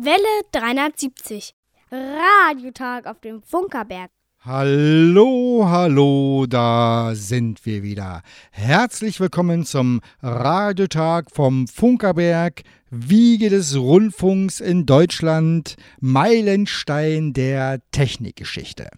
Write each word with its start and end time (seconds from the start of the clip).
Welle 0.00 0.44
370. 0.52 1.54
Radiotag 1.90 3.06
auf 3.08 3.18
dem 3.18 3.42
Funkerberg. 3.42 4.12
Hallo, 4.44 5.64
hallo, 5.66 6.46
da 6.48 7.16
sind 7.16 7.66
wir 7.66 7.82
wieder. 7.82 8.22
Herzlich 8.52 9.18
willkommen 9.18 9.64
zum 9.64 10.00
Radiotag 10.22 11.32
vom 11.32 11.66
Funkerberg, 11.66 12.62
Wiege 12.90 13.50
des 13.50 13.76
Rundfunks 13.76 14.60
in 14.60 14.86
Deutschland, 14.86 15.74
Meilenstein 15.98 17.32
der 17.32 17.80
Technikgeschichte. 17.90 18.90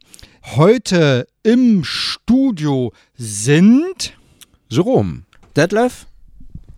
Heute 0.55 1.27
im 1.43 1.82
Studio 1.82 2.93
sind 3.17 4.19
Jerome, 4.69 5.23
Detlef 5.57 6.10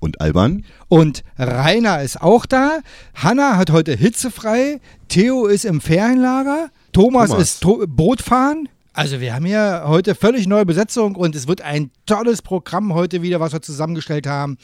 und 0.02 0.20
Alban. 0.20 0.64
Und 0.88 1.22
Rainer 1.38 2.02
ist 2.02 2.20
auch 2.20 2.44
da. 2.44 2.80
Hanna 3.14 3.56
hat 3.56 3.70
heute 3.70 3.94
hitzefrei. 3.94 4.80
Theo 5.08 5.46
ist 5.46 5.64
im 5.64 5.80
Ferienlager. 5.80 6.70
Thomas, 6.92 7.30
Thomas. 7.30 7.42
ist 7.42 7.60
to 7.62 7.84
Bootfahren. 7.86 8.68
Also 8.94 9.20
wir 9.20 9.34
haben 9.34 9.46
hier 9.46 9.84
heute 9.86 10.14
völlig 10.14 10.46
neue 10.46 10.66
Besetzung 10.66 11.16
und 11.16 11.34
es 11.34 11.48
wird 11.48 11.62
ein 11.62 11.90
tolles 12.04 12.42
Programm 12.42 12.92
heute 12.92 13.22
wieder, 13.22 13.40
was 13.40 13.54
wir 13.54 13.62
zusammengestellt 13.62 14.26
haben. 14.26 14.58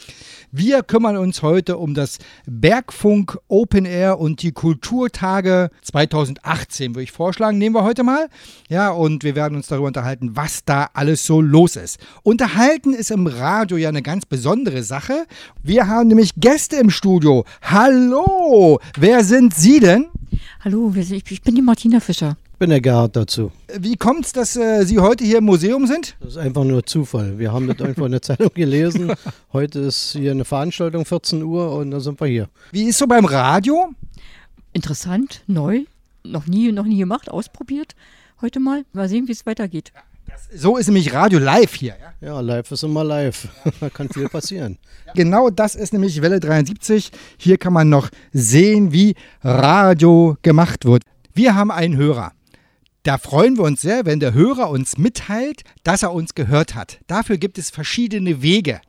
Wir 0.53 0.83
kümmern 0.83 1.17
uns 1.17 1.41
heute 1.41 1.79
um 1.79 1.95
das 1.95 2.19
Bergfunk 2.45 3.39
Open 3.49 3.87
Air 3.87 4.21
und 4.21 4.43
die 4.43 4.53
Kulturtage 4.53 5.71
2018, 5.81 6.95
würde 6.95 7.05
ich 7.05 7.13
vorschlagen. 7.13 7.57
Nehmen 7.57 7.75
wir 7.75 7.85
heute 7.85 8.03
mal. 8.03 8.29
Ja, 8.69 8.91
und 8.91 9.25
wir 9.25 9.35
werden 9.35 9.57
uns 9.57 9.69
darüber 9.69 9.87
unterhalten, 9.87 10.37
was 10.37 10.63
da 10.63 10.91
alles 10.93 11.25
so 11.25 11.41
los 11.41 11.77
ist. 11.77 11.99
Unterhalten 12.23 12.93
ist 12.93 13.11
im 13.11 13.27
Radio 13.27 13.79
ja 13.79 13.89
eine 13.89 14.03
ganz 14.03 14.27
besondere 14.27 14.83
Sache. 14.83 15.25
Wir 15.63 15.87
haben 15.87 16.09
nämlich 16.09 16.35
Gäste 16.37 16.77
im 16.77 16.91
Studio. 16.91 17.47
Hallo, 17.63 18.79
wer 18.99 19.25
sind 19.25 19.55
Sie 19.55 19.81
denn? 19.81 20.09
Hallo, 20.61 20.93
ich 20.95 21.43
bin 21.43 21.55
die 21.55 21.63
Martina 21.63 22.01
Fischer. 22.01 22.37
Bin 22.59 22.71
der 22.71 22.81
Gerhard 22.81 23.15
dazu. 23.15 23.53
Wie 23.79 23.97
kommt 23.97 24.27
es, 24.27 24.33
dass 24.33 24.57
äh, 24.57 24.85
Sie 24.85 24.99
heute 24.99 25.25
hier 25.25 25.39
im 25.39 25.45
Museum 25.45 25.87
sind? 25.87 26.17
Das 26.21 26.31
ist 26.31 26.37
einfach 26.37 26.65
nur 26.65 26.85
Zufall. 26.85 27.39
Wir 27.39 27.53
haben 27.53 27.69
das 27.69 27.79
irgendwo 27.79 28.05
in 28.05 28.13
der 28.13 28.23
Zeitung 28.23 28.51
gelesen. 28.53 29.13
Heute 29.53 29.81
ist 29.81 30.13
hier 30.13 30.33
eine 30.33 30.45
Veranstaltung, 30.45 31.05
14 31.05 31.43
Uhr, 31.43 31.73
und 31.75 31.93
dann 31.93 32.01
sind 32.01 32.21
wir 32.21 32.27
hier. 32.27 32.49
Wie 32.73 32.85
ist 32.85 32.99
so 32.99 33.07
beim 33.07 33.25
Radio? 33.25 33.91
Interessant, 34.73 35.43
neu, 35.47 35.85
noch 36.25 36.47
nie, 36.47 36.73
noch 36.73 36.85
nie 36.85 36.99
gemacht, 36.99 37.31
ausprobiert. 37.31 37.95
Heute 38.41 38.61
mal, 38.61 38.85
mal 38.93 39.09
sehen, 39.09 39.29
wie 39.29 39.33
es 39.33 39.47
weitergeht. 39.47 39.93
So 40.55 40.77
ist 40.77 40.87
nämlich 40.87 41.13
Radio 41.13 41.39
live 41.39 41.75
hier. 41.75 41.97
Ja? 42.21 42.29
Ja, 42.29 42.41
live 42.41 42.71
ist 42.71 42.83
immer 42.83 43.05
live. 43.05 43.49
da 43.81 43.89
kann 43.89 44.09
viel 44.09 44.29
passieren. 44.29 44.79
Genau 45.15 45.51
das 45.51 45.75
ist 45.75 45.93
nämlich 45.93 46.21
Welle 46.23 46.41
73. 46.41 47.11
Hier 47.37 47.57
kann 47.57 47.73
man 47.73 47.89
noch 47.89 48.11
sehen, 48.33 48.93
wie 48.93 49.15
Radio 49.43 50.37
gemacht 50.43 50.85
wird. 50.85 51.03
Wir 51.35 51.55
haben 51.55 51.71
einen 51.71 51.97
Hörer. 51.97 52.33
Da 53.09 53.17
freuen 53.17 53.57
wir 53.57 53.65
uns 53.65 53.81
sehr, 53.81 54.05
wenn 54.05 54.21
der 54.21 54.35
Hörer 54.35 54.69
uns 54.69 54.99
mitteilt, 54.99 55.63
dass 55.83 56.03
er 56.03 56.13
uns 56.13 56.35
gehört 56.35 56.75
hat. 56.75 57.01
Dafür 57.07 57.39
gibt 57.39 57.57
es 57.57 57.71
verschiedene 57.71 58.43
Wege. 58.43 58.83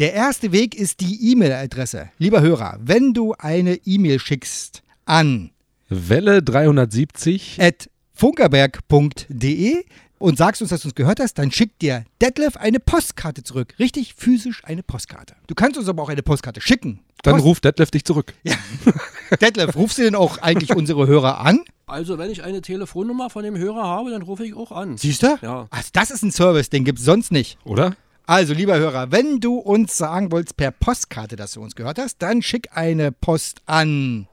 Der 0.00 0.14
erste 0.14 0.50
Weg 0.50 0.74
ist 0.74 0.98
die 0.98 1.30
E-Mail-Adresse. 1.30 2.10
Lieber 2.18 2.40
Hörer, 2.40 2.80
wenn 2.82 3.14
du 3.14 3.34
eine 3.38 3.76
E-Mail 3.84 4.18
schickst 4.18 4.82
an 5.04 5.52
Welle 5.88 6.42
370. 6.42 7.58
at 7.60 7.88
funkerberg.de 8.12 9.84
und 10.22 10.38
sagst 10.38 10.62
uns, 10.62 10.70
dass 10.70 10.82
du 10.82 10.88
uns 10.88 10.94
gehört 10.94 11.20
hast, 11.20 11.34
dann 11.34 11.50
schickt 11.50 11.82
dir 11.82 12.04
Detlef 12.20 12.56
eine 12.56 12.80
Postkarte 12.80 13.42
zurück. 13.42 13.74
Richtig 13.78 14.14
physisch 14.14 14.62
eine 14.64 14.82
Postkarte. 14.82 15.34
Du 15.48 15.54
kannst 15.54 15.78
uns 15.78 15.88
aber 15.88 16.02
auch 16.02 16.08
eine 16.08 16.22
Postkarte 16.22 16.60
schicken. 16.60 17.00
Dann 17.22 17.34
Post 17.34 17.44
ruft 17.44 17.64
Detlef 17.64 17.90
dich 17.90 18.04
zurück. 18.04 18.32
Detlef, 19.40 19.76
rufst 19.76 19.98
du 19.98 20.02
denn 20.02 20.14
auch 20.14 20.38
eigentlich 20.38 20.74
unsere 20.74 21.06
Hörer 21.06 21.40
an? 21.40 21.64
Also, 21.86 22.16
wenn 22.18 22.30
ich 22.30 22.42
eine 22.42 22.62
Telefonnummer 22.62 23.28
von 23.28 23.44
dem 23.44 23.58
Hörer 23.58 23.82
habe, 23.82 24.10
dann 24.10 24.22
rufe 24.22 24.46
ich 24.46 24.54
auch 24.54 24.72
an. 24.72 24.96
Siehst 24.96 25.22
du? 25.22 25.38
Ja. 25.42 25.66
Also 25.70 25.88
das 25.92 26.10
ist 26.10 26.22
ein 26.22 26.32
Service, 26.32 26.70
den 26.70 26.84
gibt 26.84 27.00
es 27.00 27.04
sonst 27.04 27.32
nicht. 27.32 27.58
Oder? 27.64 27.96
Also, 28.26 28.54
lieber 28.54 28.78
Hörer, 28.78 29.10
wenn 29.10 29.40
du 29.40 29.56
uns 29.56 29.96
sagen 29.96 30.30
wolltest 30.32 30.56
per 30.56 30.70
Postkarte, 30.70 31.36
dass 31.36 31.52
du 31.52 31.60
uns 31.60 31.74
gehört 31.74 31.98
hast, 31.98 32.22
dann 32.22 32.40
schick 32.42 32.68
eine 32.72 33.12
Post 33.12 33.60
an 33.66 34.28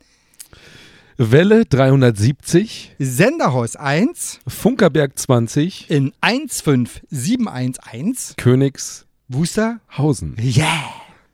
Welle 1.21 1.65
370. 1.65 2.95
Senderhaus 2.97 3.75
1 3.75 4.39
Funkerberg 4.47 5.19
20. 5.19 5.89
in 5.89 6.13
15711 6.21 8.37
Königs 8.37 9.05
Wusterhausen. 9.27 10.37
Yeah! 10.39 10.85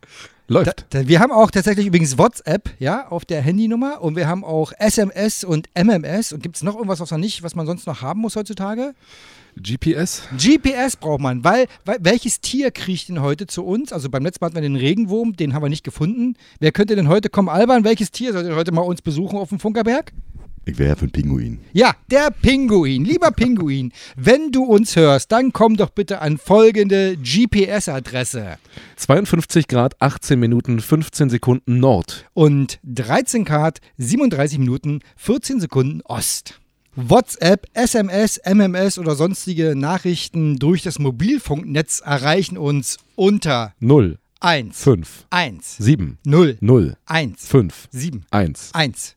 Da, 0.02 0.08
läuft. 0.48 0.88
da, 0.90 1.08
wir 1.08 1.20
haben 1.20 1.32
auch 1.32 1.52
tatsächlich 1.52 1.86
übrigens 1.86 2.18
WhatsApp, 2.18 2.72
ja, 2.80 3.10
auf 3.10 3.26
der 3.26 3.44
Handynummer 3.44 4.02
und 4.02 4.16
wir 4.16 4.28
haben 4.28 4.44
auch 4.44 4.74
SMS 4.80 5.44
und 5.44 5.70
MMS 5.76 6.34
und 6.34 6.42
gibt 6.42 6.56
es 6.56 6.64
noch 6.64 6.74
irgendwas, 6.74 7.00
was 7.00 7.12
man 7.12 7.22
nicht, 7.22 7.44
was 7.44 7.54
man 7.54 7.68
sonst 7.68 7.86
noch 7.86 8.02
haben 8.02 8.22
muss 8.22 8.36
heutzutage? 8.36 8.96
GPS. 9.62 10.24
GPS 10.38 10.96
braucht 10.96 11.22
man, 11.22 11.44
weil, 11.44 11.68
weil 11.86 11.98
welches 12.02 12.42
Tier 12.42 12.72
kriecht 12.72 13.10
denn 13.10 13.22
heute 13.22 13.48
zu 13.48 13.66
uns? 13.66 13.94
Also 13.94 14.10
beim 14.10 14.24
letzten 14.24 14.44
Mal 14.44 14.48
hatten 14.48 14.56
wir 14.56 14.62
den 14.62 14.76
Regenwurm, 14.76 15.36
den 15.36 15.54
haben 15.54 15.64
wir 15.64 15.70
nicht 15.70 15.84
gefunden. 15.84 16.36
Wer 16.60 16.72
könnte 16.72 16.96
denn 16.96 17.08
heute 17.08 17.30
kommen? 17.30 17.50
Alban, 17.50 17.84
welches 17.84 18.12
Tier 18.12 18.34
soll 18.34 18.44
denn 18.44 18.56
heute 18.56 18.72
mal 18.72 18.82
uns 18.82 19.02
besuchen 19.02 19.38
auf 19.38 19.50
dem 19.50 19.60
Funkerberg? 19.60 20.12
Ich 20.68 20.80
wäre 20.80 20.90
ja 20.90 20.96
für 20.96 21.04
einen 21.04 21.12
Pinguin. 21.12 21.60
Ja, 21.74 21.94
der 22.10 22.32
Pinguin. 22.32 23.06
Lieber 23.06 23.30
Pinguin, 23.30 23.92
wenn 24.16 24.52
du 24.52 24.64
uns 24.64 24.96
hörst, 24.96 25.32
dann 25.32 25.54
komm 25.54 25.78
doch 25.78 25.92
bitte 25.92 26.22
an 26.22 26.40
folgende 26.40 27.18
GPS-Adresse. 27.18 28.58
52 28.96 29.68
Grad, 29.68 30.02
18 30.02 30.40
Minuten, 30.40 30.80
15 30.80 31.30
Sekunden 31.30 31.80
Nord. 31.80 32.26
und 32.34 32.80
13 32.84 33.46
Grad, 33.46 33.80
37 33.98 34.58
Minuten, 34.58 35.02
14 35.18 35.60
Sekunden 35.60 36.02
Ost. 36.02 36.60
WhatsApp, 36.98 37.68
SMS, 37.74 38.40
MMS 38.46 38.98
oder 38.98 39.16
sonstige 39.16 39.76
Nachrichten 39.76 40.56
durch 40.60 40.82
das 40.82 40.98
Mobilfunknetz 40.98 42.00
erreichen 42.00 42.58
uns 42.58 43.00
unter 43.16 43.74
0, 43.82 44.18
1, 44.40 44.82
5, 44.82 45.26
1, 45.30 45.76
7, 45.78 46.18
0, 46.24 46.58
0, 46.62 46.96
1, 47.06 47.48
5, 47.48 47.88
7, 47.92 48.26
1. 48.32 48.70
1. 48.74 49.16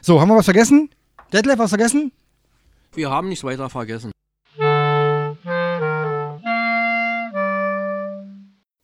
So, 0.00 0.20
haben 0.20 0.28
wir 0.28 0.36
was 0.36 0.44
vergessen? 0.44 0.90
Detlef, 1.32 1.58
was 1.58 1.70
vergessen? 1.70 2.12
Wir 2.94 3.10
haben 3.10 3.28
nichts 3.28 3.42
weiter 3.42 3.68
vergessen. 3.68 4.12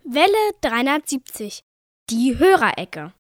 Welle 0.03 0.51
370. 0.61 1.61
Die 2.11 2.37
Hörerecke. 2.37 3.13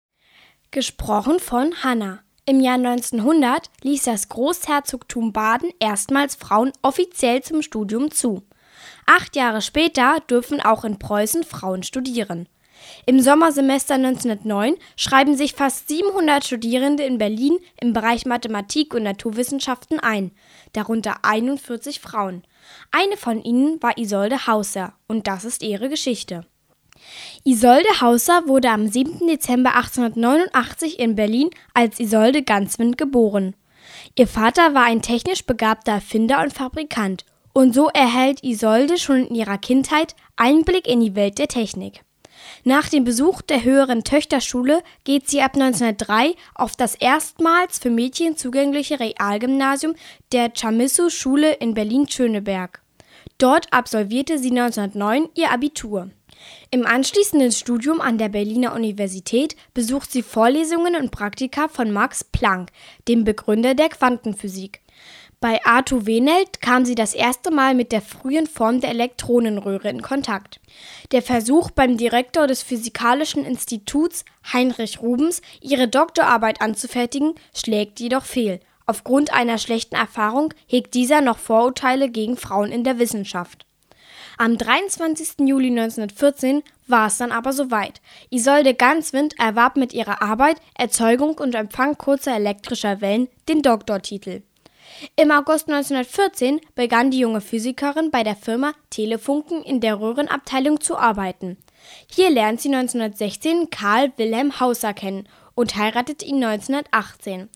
Gesprochen 0.73 1.39
von 1.39 1.73
Hanna. 1.85 2.24
Im 2.47 2.61
Jahr 2.61 2.75
1900 2.75 3.71
ließ 3.83 4.03
das 4.03 4.29
Großherzogtum 4.29 5.33
Baden 5.33 5.71
erstmals 5.81 6.35
Frauen 6.35 6.73
offiziell 6.83 7.43
zum 7.43 7.63
Studium 7.63 8.11
zu. 8.11 8.43
Acht 9.07 9.35
Jahre 9.35 9.63
später 9.63 10.19
dürfen 10.29 10.61
auch 10.61 10.85
in 10.85 10.99
Preußen 10.99 11.45
Frauen 11.45 11.83
studieren. 11.83 12.47
Im 13.07 13.21
Sommersemester 13.21 13.95
1909 13.95 14.77
schreiben 14.95 15.39
sich 15.39 15.55
fast 15.55 15.89
700 15.89 16.45
Studierende 16.45 17.05
in 17.05 17.17
Berlin 17.17 17.57
im 17.81 17.95
Bereich 17.95 18.27
Mathematik 18.27 18.93
und 18.93 19.05
Naturwissenschaften 19.05 19.99
ein, 19.99 20.33
darunter 20.75 21.21
41 21.23 21.99
Frauen. 21.99 22.43
Eine 22.91 23.17
von 23.17 23.43
ihnen 23.43 23.83
war 23.83 23.97
Isolde 23.97 24.47
Hauser 24.47 24.93
und 25.09 25.29
das 25.29 25.47
ist 25.47 25.63
ihre 25.63 25.89
Geschichte. 25.89 26.45
Isolde 27.45 28.01
Hauser 28.01 28.47
wurde 28.47 28.71
am 28.71 28.89
7. 28.89 29.27
Dezember 29.27 29.75
1889 29.75 30.99
in 30.99 31.15
Berlin 31.15 31.51
als 31.75 32.01
Isolde 32.01 32.43
Ganswind 32.43 32.97
geboren. 32.99 33.55
Ihr 34.17 34.27
Vater 34.27 34.75
war 34.75 34.85
ein 34.85 35.03
technisch 35.03 35.45
begabter 35.45 35.93
Erfinder 35.93 36.43
und 36.43 36.53
Fabrikant 36.53 37.25
und 37.53 37.75
so 37.75 37.89
erhält 37.89 38.43
Isolde 38.43 38.99
schon 38.99 39.27
in 39.27 39.35
ihrer 39.35 39.59
Kindheit 39.59 40.15
Einblick 40.37 40.87
in 40.87 41.01
die 41.01 41.15
Welt 41.15 41.39
der 41.39 41.49
Technik. 41.49 42.03
Nach 42.65 42.89
dem 42.89 43.05
Besuch 43.05 43.43
der 43.43 43.63
höheren 43.63 44.05
Töchterschule 44.05 44.83
geht 45.05 45.29
sie 45.29 45.41
ab 45.41 45.55
1903 45.55 46.35
auf 46.55 46.77
das 46.77 46.95
erstmals 46.95 47.79
für 47.79 47.91
Mädchen 47.91 48.37
zugängliche 48.37 49.01
Realgymnasium 49.01 49.95
der 50.33 50.51
Chamisso-Schule 50.53 51.53
in 51.55 51.75
Berlin-Schöneberg. 51.75 52.83
Dort 53.39 53.73
absolvierte 53.73 54.39
sie 54.39 54.51
1909 54.51 55.29
ihr 55.35 55.51
Abitur. 55.53 56.11
Im 56.71 56.87
anschließenden 56.87 57.53
Studium 57.53 58.01
an 58.01 58.19
der 58.19 58.29
Berliner 58.29 58.75
Universität 58.75 59.57
besucht 59.75 60.11
sie 60.11 60.23
Vorlesungen 60.23 60.97
und 60.97 61.11
Praktika 61.11 61.69
von 61.69 61.91
Max 61.91 62.25
Planck, 62.25 62.71
dem 63.09 63.25
Begründer 63.25 63.75
der 63.75 63.89
Quantenphysik. 63.89 64.81
Bei 65.45 65.63
Arthur 65.65 66.07
Wenelt 66.07 66.63
kam 66.63 66.87
sie 66.87 66.95
das 66.95 67.13
erste 67.13 67.51
Mal 67.51 67.75
mit 67.75 67.93
der 67.93 68.01
frühen 68.01 68.47
Form 68.47 68.81
der 68.81 68.89
Elektronenröhre 68.89 69.91
in 69.91 70.01
Kontakt. 70.01 70.59
Der 71.13 71.21
Versuch 71.21 71.71
beim 71.71 71.99
Direktor 71.99 72.47
des 72.47 72.63
Physikalischen 72.63 73.45
Instituts, 73.45 74.25
Heinrich 74.53 75.03
Rubens, 75.03 75.43
ihre 75.61 75.87
Doktorarbeit 75.87 76.63
anzufertigen, 76.63 77.35
schlägt 77.55 78.01
jedoch 78.01 78.25
fehl. 78.25 78.59
Aufgrund 78.87 79.35
einer 79.35 79.59
schlechten 79.59 79.97
Erfahrung 79.97 80.55
hegt 80.67 80.95
dieser 80.95 81.21
noch 81.21 81.39
Vorurteile 81.39 82.09
gegen 82.09 82.39
Frauen 82.39 82.73
in 82.73 82.83
der 82.83 82.99
Wissenschaft. 82.99 83.67
Am 84.37 84.59
23. 84.59 85.47
Juli 85.47 85.69
1914 85.69 86.65
war 86.89 87.07
es 87.07 87.19
dann 87.19 87.31
aber 87.31 87.53
soweit. 87.53 88.01
Isolde 88.31 88.75
Ganswind 88.75 89.39
erwarb 89.39 89.77
mit 89.77 89.93
ihrer 89.93 90.23
Arbeit 90.23 90.57
Erzeugung 90.77 91.39
und 91.39 91.55
Empfang 91.55 91.97
kurzer 91.97 92.35
elektrischer 92.35 93.01
Wellen 93.01 93.29
den 93.49 93.63
Doktortitel. 93.63 94.43
Im 95.17 95.31
August 95.31 95.69
1914 95.69 96.61
begann 96.75 97.11
die 97.11 97.21
junge 97.21 97.41
Physikerin 97.41 98.11
bei 98.11 98.23
der 98.23 98.37
Firma 98.37 98.73
Telefunken 98.91 99.63
in 99.63 99.81
der 99.81 100.01
Röhrenabteilung 100.01 100.81
zu 100.81 100.97
arbeiten. 100.97 101.57
Hier 102.11 102.31
lernt 102.31 102.61
sie 102.61 102.75
1916 102.75 103.71
Karl 103.71 104.13
Wilhelm 104.17 104.59
Hauser 104.59 104.95
kennen 104.95 105.29
und 105.55 105.77
heiratet 105.77 106.23
ihn 106.23 106.43
1918. 106.43 107.49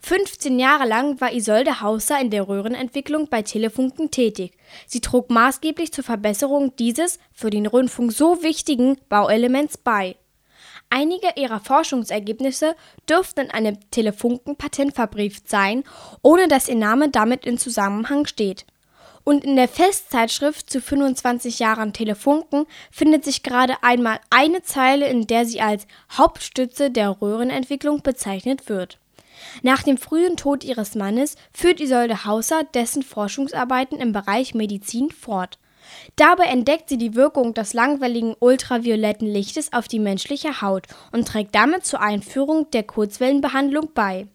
15 0.00 0.58
Jahre 0.58 0.86
lang 0.86 1.20
war 1.20 1.32
Isolde 1.32 1.80
Hauser 1.80 2.20
in 2.20 2.30
der 2.30 2.48
Röhrenentwicklung 2.48 3.28
bei 3.28 3.42
Telefunken 3.42 4.10
tätig. 4.10 4.52
Sie 4.86 5.00
trug 5.00 5.30
maßgeblich 5.30 5.92
zur 5.92 6.04
Verbesserung 6.04 6.74
dieses 6.76 7.18
für 7.32 7.50
den 7.50 7.66
Rundfunk 7.66 8.12
so 8.12 8.42
wichtigen 8.42 8.98
Bauelements 9.08 9.78
bei. 9.78 10.16
Einige 10.88 11.28
ihrer 11.36 11.60
Forschungsergebnisse 11.60 12.76
dürften 13.08 13.46
in 13.46 13.50
einem 13.50 13.78
Telefunken-Patent 13.90 14.94
verbrieft 14.94 15.48
sein, 15.48 15.82
ohne 16.22 16.46
dass 16.48 16.68
ihr 16.68 16.76
Name 16.76 17.08
damit 17.08 17.44
in 17.44 17.58
Zusammenhang 17.58 18.26
steht. 18.26 18.66
Und 19.28 19.42
in 19.42 19.56
der 19.56 19.66
Festzeitschrift 19.66 20.70
zu 20.70 20.80
25 20.80 21.58
Jahren 21.58 21.92
Telefunken 21.92 22.64
findet 22.92 23.24
sich 23.24 23.42
gerade 23.42 23.74
einmal 23.82 24.20
eine 24.30 24.62
Zeile, 24.62 25.08
in 25.08 25.26
der 25.26 25.44
sie 25.46 25.60
als 25.60 25.88
Hauptstütze 26.12 26.92
der 26.92 27.20
Röhrenentwicklung 27.20 28.02
bezeichnet 28.02 28.68
wird. 28.68 29.00
Nach 29.62 29.82
dem 29.82 29.98
frühen 29.98 30.36
Tod 30.36 30.62
ihres 30.62 30.94
Mannes 30.94 31.34
führt 31.52 31.80
Isolde 31.80 32.24
Hauser 32.24 32.62
dessen 32.72 33.02
Forschungsarbeiten 33.02 33.98
im 33.98 34.12
Bereich 34.12 34.54
Medizin 34.54 35.10
fort. 35.10 35.58
Dabei 36.14 36.44
entdeckt 36.44 36.88
sie 36.88 36.96
die 36.96 37.16
Wirkung 37.16 37.52
des 37.52 37.72
langwelligen 37.72 38.36
ultravioletten 38.38 39.26
Lichtes 39.26 39.72
auf 39.72 39.88
die 39.88 39.98
menschliche 39.98 40.62
Haut 40.62 40.86
und 41.10 41.26
trägt 41.26 41.52
damit 41.52 41.84
zur 41.84 42.00
Einführung 42.00 42.70
der 42.70 42.84
Kurzwellenbehandlung 42.84 43.90
bei. 43.92 44.28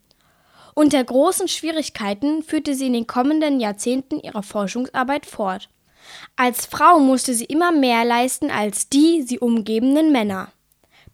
Unter 0.74 1.04
großen 1.04 1.48
Schwierigkeiten 1.48 2.44
führte 2.44 2.76
sie 2.76 2.88
in 2.88 2.94
den 2.94 3.08
kommenden 3.08 3.60
Jahrzehnten 3.60 4.20
ihre 4.20 4.44
Forschungsarbeit 4.44 5.26
fort. 5.26 5.70
Als 6.36 6.66
Frau 6.66 7.00
musste 7.00 7.34
sie 7.34 7.46
immer 7.46 7.72
mehr 7.72 8.06
leisten 8.06 8.50
als 8.50 8.90
die 8.90 9.22
sie 9.22 9.40
umgebenden 9.40 10.12
Männer. 10.12 10.52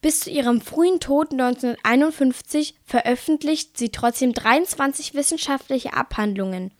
Bis 0.01 0.21
zu 0.21 0.29
ihrem 0.29 0.61
frühen 0.61 0.99
Tod 0.99 1.31
1951 1.31 2.75
veröffentlicht 2.85 3.77
sie 3.77 3.89
trotzdem 3.89 4.31
23 4.31 5.15
wissenschaftliche 5.15 5.93
Abhandlungen. 5.93 6.71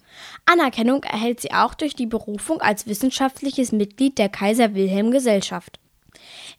Anerkennung 0.46 1.04
erhält 1.04 1.42
sie 1.42 1.52
auch 1.52 1.74
durch 1.74 1.96
die 1.96 2.06
Berufung 2.06 2.62
als 2.62 2.86
wissenschaftliches 2.86 3.72
Mitglied 3.72 4.20
der 4.20 4.30
Kaiser 4.30 4.76
Wilhelm 4.76 5.12
Gesellschaft. 5.12 5.80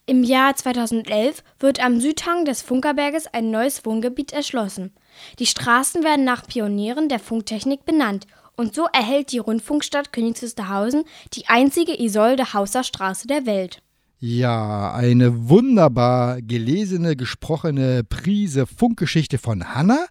Im 0.07 0.25
Jahr 0.25 0.57
2011 0.57 1.45
wird 1.61 1.83
am 1.83 2.01
Südhang 2.01 2.45
des 2.45 2.63
Funkerberges 2.63 3.27
ein 3.29 3.51
neues 3.51 3.85
Wohngebiet 3.85 4.33
erschlossen. 4.33 4.95
Die 5.39 5.47
Straßen 5.47 6.05
werden 6.05 6.25
nach 6.25 6.47
Pionieren 6.47 7.09
der 7.09 7.19
Funktechnik 7.19 7.85
benannt 7.85 8.27
und 8.57 8.75
so 8.75 8.87
erhält 8.93 9.33
die 9.33 9.39
Rundfunkstadt 9.39 10.13
Königs 10.13 10.43
Wusterhausen 10.43 11.05
die 11.35 11.47
einzige 11.47 12.01
Isolde 12.01 12.53
Hauser 12.53 12.83
Straße 12.83 13.27
der 13.27 13.47
Welt. 13.47 13.83
Ja, 14.21 14.93
eine 14.95 15.49
wunderbar 15.49 16.43
gelesene, 16.43 17.15
gesprochene 17.15 18.03
Prise 18.03 18.67
Funkgeschichte 18.67 19.39
von 19.39 19.75
Hanna. 19.77 20.07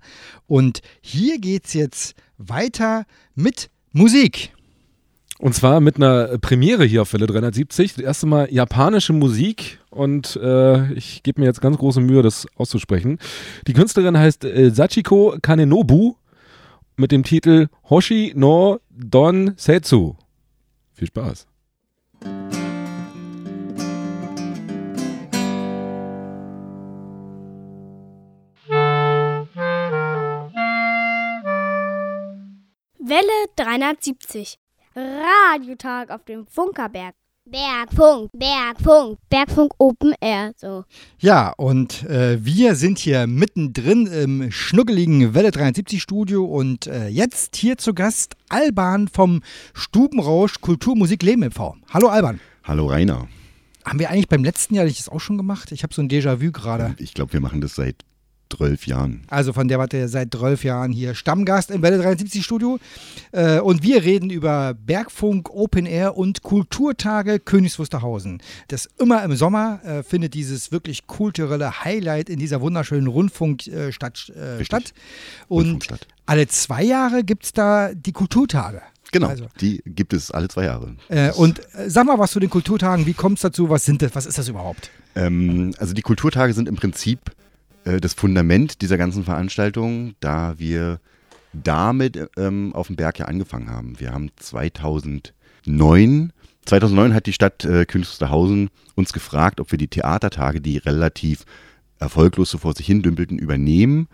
Und 0.45 0.79
hier 1.01 1.39
geht's 1.39 1.73
jetzt 1.73 2.15
weiter 2.37 3.03
mit 3.35 3.69
Musik. 3.91 4.53
Und 5.39 5.53
zwar 5.53 5.81
mit 5.81 5.97
einer 5.97 6.37
Premiere 6.39 6.83
hier 6.83 7.03
auf 7.03 7.13
Welle 7.13 7.27
370. 7.27 7.95
Das 7.95 8.03
erste 8.03 8.25
Mal 8.25 8.51
japanische 8.51 9.13
Musik 9.13 9.79
und 9.91 10.35
äh, 10.41 10.91
ich 10.93 11.21
gebe 11.21 11.41
mir 11.41 11.47
jetzt 11.47 11.61
ganz 11.61 11.77
große 11.77 12.01
Mühe, 12.01 12.23
das 12.23 12.47
auszusprechen. 12.55 13.19
Die 13.67 13.73
Künstlerin 13.73 14.17
heißt 14.17 14.45
äh, 14.45 14.71
Sachiko 14.71 15.37
Kanenobu 15.41 16.15
mit 16.95 17.11
dem 17.11 17.23
Titel 17.23 17.67
Hoshi 17.89 18.33
no 18.35 18.79
Don 18.89 19.53
Setsu. 19.57 20.15
Viel 20.93 21.07
Spaß. 21.07 21.45
Welle 32.99 33.47
370. 33.55 34.57
Radiotag 34.97 36.09
auf 36.09 36.23
dem 36.25 36.47
Funkerberg. 36.47 37.13
Bergfunk, 37.45 38.29
Bergfunk, 38.33 39.19
Bergfunk 39.29 39.71
Open 39.77 40.13
Air, 40.19 40.51
so. 40.57 40.83
Ja, 41.19 41.53
und 41.55 42.03
äh, 42.03 42.43
wir 42.43 42.75
sind 42.75 42.97
hier 42.97 43.25
mittendrin 43.25 44.07
im 44.07 44.51
schnuckeligen 44.51 45.33
Welle 45.33 45.51
73 45.51 46.01
Studio 46.01 46.43
und 46.43 46.87
äh, 46.87 47.07
jetzt 47.07 47.55
hier 47.55 47.77
zu 47.77 47.93
Gast 47.93 48.35
Alban 48.49 49.07
vom 49.07 49.43
Stubenrausch 49.73 50.59
Kulturmusik 50.59 51.23
Leben 51.23 51.43
e.V. 51.43 51.77
Hallo 51.93 52.09
Alban. 52.09 52.41
Hallo 52.65 52.87
Rainer. 52.87 53.29
Haben 53.85 53.99
wir 53.99 54.09
eigentlich 54.09 54.27
beim 54.27 54.43
letzten 54.43 54.75
Jahr 54.75 54.83
nicht 54.83 54.99
das 54.99 55.07
auch 55.07 55.21
schon 55.21 55.37
gemacht? 55.37 55.71
Ich 55.71 55.83
habe 55.83 55.93
so 55.93 56.01
ein 56.01 56.09
Déjà-vu 56.09 56.51
gerade. 56.51 56.95
Ich 56.97 57.13
glaube, 57.13 57.31
wir 57.31 57.39
machen 57.39 57.61
das 57.61 57.75
seit 57.75 58.03
zwölf 58.49 58.87
Jahren. 58.87 59.23
Also 59.27 59.53
von 59.53 59.67
der 59.67 59.77
war 59.79 59.87
der 59.87 60.07
seit 60.09 60.33
zwölf 60.33 60.63
Jahren 60.63 60.91
hier 60.91 61.15
Stammgast 61.15 61.71
im 61.71 61.81
Welle 61.81 61.97
73 61.97 62.43
Studio. 62.43 62.79
Äh, 63.31 63.59
und 63.59 63.83
wir 63.83 64.03
reden 64.03 64.29
über 64.29 64.73
Bergfunk, 64.73 65.49
Open 65.49 65.85
Air 65.85 66.17
und 66.17 66.43
Kulturtage 66.43 67.39
Königs 67.39 67.79
Wusterhausen. 67.79 68.41
Das 68.67 68.87
immer 68.99 69.23
im 69.23 69.35
Sommer 69.35 69.79
äh, 69.83 70.03
findet 70.03 70.33
dieses 70.33 70.71
wirklich 70.71 71.07
kulturelle 71.07 71.83
Highlight 71.83 72.29
in 72.29 72.39
dieser 72.39 72.61
wunderschönen 72.61 73.07
Rundfunkstadt 73.07 74.29
äh, 74.29 74.63
statt. 74.63 74.93
Und 75.47 75.57
Rundfunkstadt. 75.59 76.07
alle 76.25 76.47
zwei 76.47 76.83
Jahre 76.83 77.23
gibt 77.23 77.45
es 77.45 77.53
da 77.53 77.93
die 77.93 78.11
Kulturtage. 78.11 78.81
Genau, 79.13 79.27
Also. 79.27 79.45
die 79.61 79.81
gibt 79.85 80.11
es 80.11 80.31
alle 80.31 80.49
zwei 80.49 80.65
Jahre. 80.65 80.95
Äh, 81.07 81.31
und 81.31 81.59
äh, 81.75 81.89
sag 81.89 82.05
mal 82.05 82.19
was 82.19 82.31
zu 82.31 82.41
den 82.41 82.49
Kulturtagen. 82.49 83.05
Wie 83.05 83.13
kommt 83.13 83.37
es 83.37 83.41
dazu? 83.41 83.69
Was 83.69 83.85
sind 83.85 84.01
das? 84.01 84.13
Was 84.15 84.25
ist 84.25 84.37
das 84.37 84.49
überhaupt? 84.49 84.91
Ähm, 85.15 85.73
also 85.77 85.93
die 85.93 86.01
Kulturtage 86.01 86.53
sind 86.53 86.67
im 86.67 86.75
Prinzip 86.75 87.19
äh, 87.87 88.01
das 88.01 88.13
Fundament 88.13 88.81
dieser 88.81 88.97
ganzen 88.97 89.23
Veranstaltung, 89.23 90.15
da 90.19 90.59
wir 90.59 90.99
damit 91.53 92.29
ähm, 92.37 92.73
auf 92.73 92.87
dem 92.87 92.97
Berg 92.97 93.19
ja 93.19 93.25
angefangen 93.25 93.69
haben. 93.69 93.99
Wir 93.99 94.13
haben 94.13 94.29
2009, 94.35 96.33
2009 96.65 97.13
hat 97.13 97.25
die 97.25 97.33
Stadt 97.33 97.63
äh, 97.65 97.85
Königs 97.85 98.11
Wusterhausen 98.11 98.69
uns 98.95 99.13
gefragt, 99.13 99.59
ob 99.59 99.71
wir 99.71 99.77
die 99.77 99.87
Theatertage, 99.87 100.61
die 100.61 100.77
relativ 100.77 101.45
erfolglos 101.99 102.51
so 102.51 102.57
vor 102.57 102.75
sich 102.75 102.85
hin 102.85 103.01
dümpelten, 103.01 103.39
übernehmen 103.39 104.07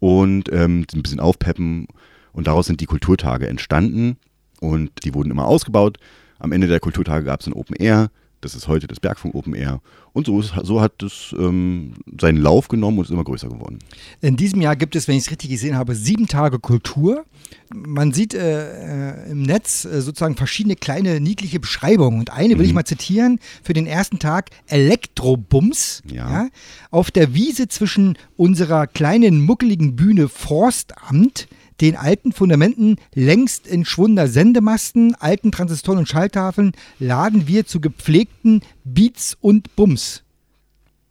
und 0.00 0.50
ähm, 0.52 0.86
ein 0.92 1.02
bisschen 1.02 1.20
aufpeppen. 1.20 1.86
Und 2.32 2.46
daraus 2.46 2.66
sind 2.66 2.80
die 2.80 2.86
Kulturtage 2.86 3.46
entstanden 3.46 4.16
und 4.60 5.04
die 5.04 5.14
wurden 5.14 5.30
immer 5.30 5.46
ausgebaut. 5.46 5.98
Am 6.38 6.50
Ende 6.50 6.66
der 6.66 6.80
Kulturtage 6.80 7.26
gab 7.26 7.40
es 7.40 7.46
ein 7.46 7.52
Open 7.52 7.76
Air. 7.76 8.10
Das 8.42 8.56
ist 8.56 8.66
heute 8.66 8.88
das 8.88 8.98
Bergfunk 8.98 9.36
Open 9.36 9.54
Air. 9.54 9.80
Und 10.12 10.26
so, 10.26 10.40
ist, 10.40 10.52
so 10.64 10.80
hat 10.80 11.00
es 11.00 11.32
ähm, 11.38 11.94
seinen 12.20 12.38
Lauf 12.38 12.66
genommen 12.66 12.98
und 12.98 13.04
ist 13.04 13.10
immer 13.10 13.22
größer 13.22 13.48
geworden. 13.48 13.78
In 14.20 14.36
diesem 14.36 14.60
Jahr 14.60 14.74
gibt 14.74 14.96
es, 14.96 15.06
wenn 15.06 15.16
ich 15.16 15.22
es 15.26 15.30
richtig 15.30 15.48
gesehen 15.48 15.76
habe, 15.76 15.94
sieben 15.94 16.26
Tage 16.26 16.58
Kultur. 16.58 17.24
Man 17.72 18.12
sieht 18.12 18.34
äh, 18.34 19.26
äh, 19.28 19.30
im 19.30 19.42
Netz 19.42 19.84
äh, 19.84 20.02
sozusagen 20.02 20.34
verschiedene 20.34 20.74
kleine 20.74 21.20
niedliche 21.20 21.60
Beschreibungen. 21.60 22.18
Und 22.18 22.32
eine 22.32 22.58
will 22.58 22.66
ich 22.66 22.74
mal 22.74 22.84
zitieren 22.84 23.38
für 23.62 23.74
den 23.74 23.86
ersten 23.86 24.18
Tag: 24.18 24.50
Elektrobums. 24.66 26.02
Ja. 26.04 26.48
auf 26.90 27.12
der 27.12 27.34
Wiese 27.34 27.68
zwischen 27.68 28.18
unserer 28.36 28.88
kleinen 28.88 29.40
muckeligen 29.40 29.94
Bühne 29.94 30.28
Forstamt, 30.28 31.46
den 31.80 31.96
alten 31.96 32.32
Fundamenten 32.32 32.96
längst 33.14 33.66
entschwundener 33.66 34.28
Sendemasten, 34.28 35.14
alten 35.14 35.52
Transistoren 35.52 35.98
und 35.98 36.08
Schalltafeln 36.08 36.72
laden 36.98 37.46
wir 37.46 37.66
zu 37.66 37.80
gepflegten 37.80 38.62
Beats 38.84 39.36
und 39.40 39.74
Bums. 39.76 40.22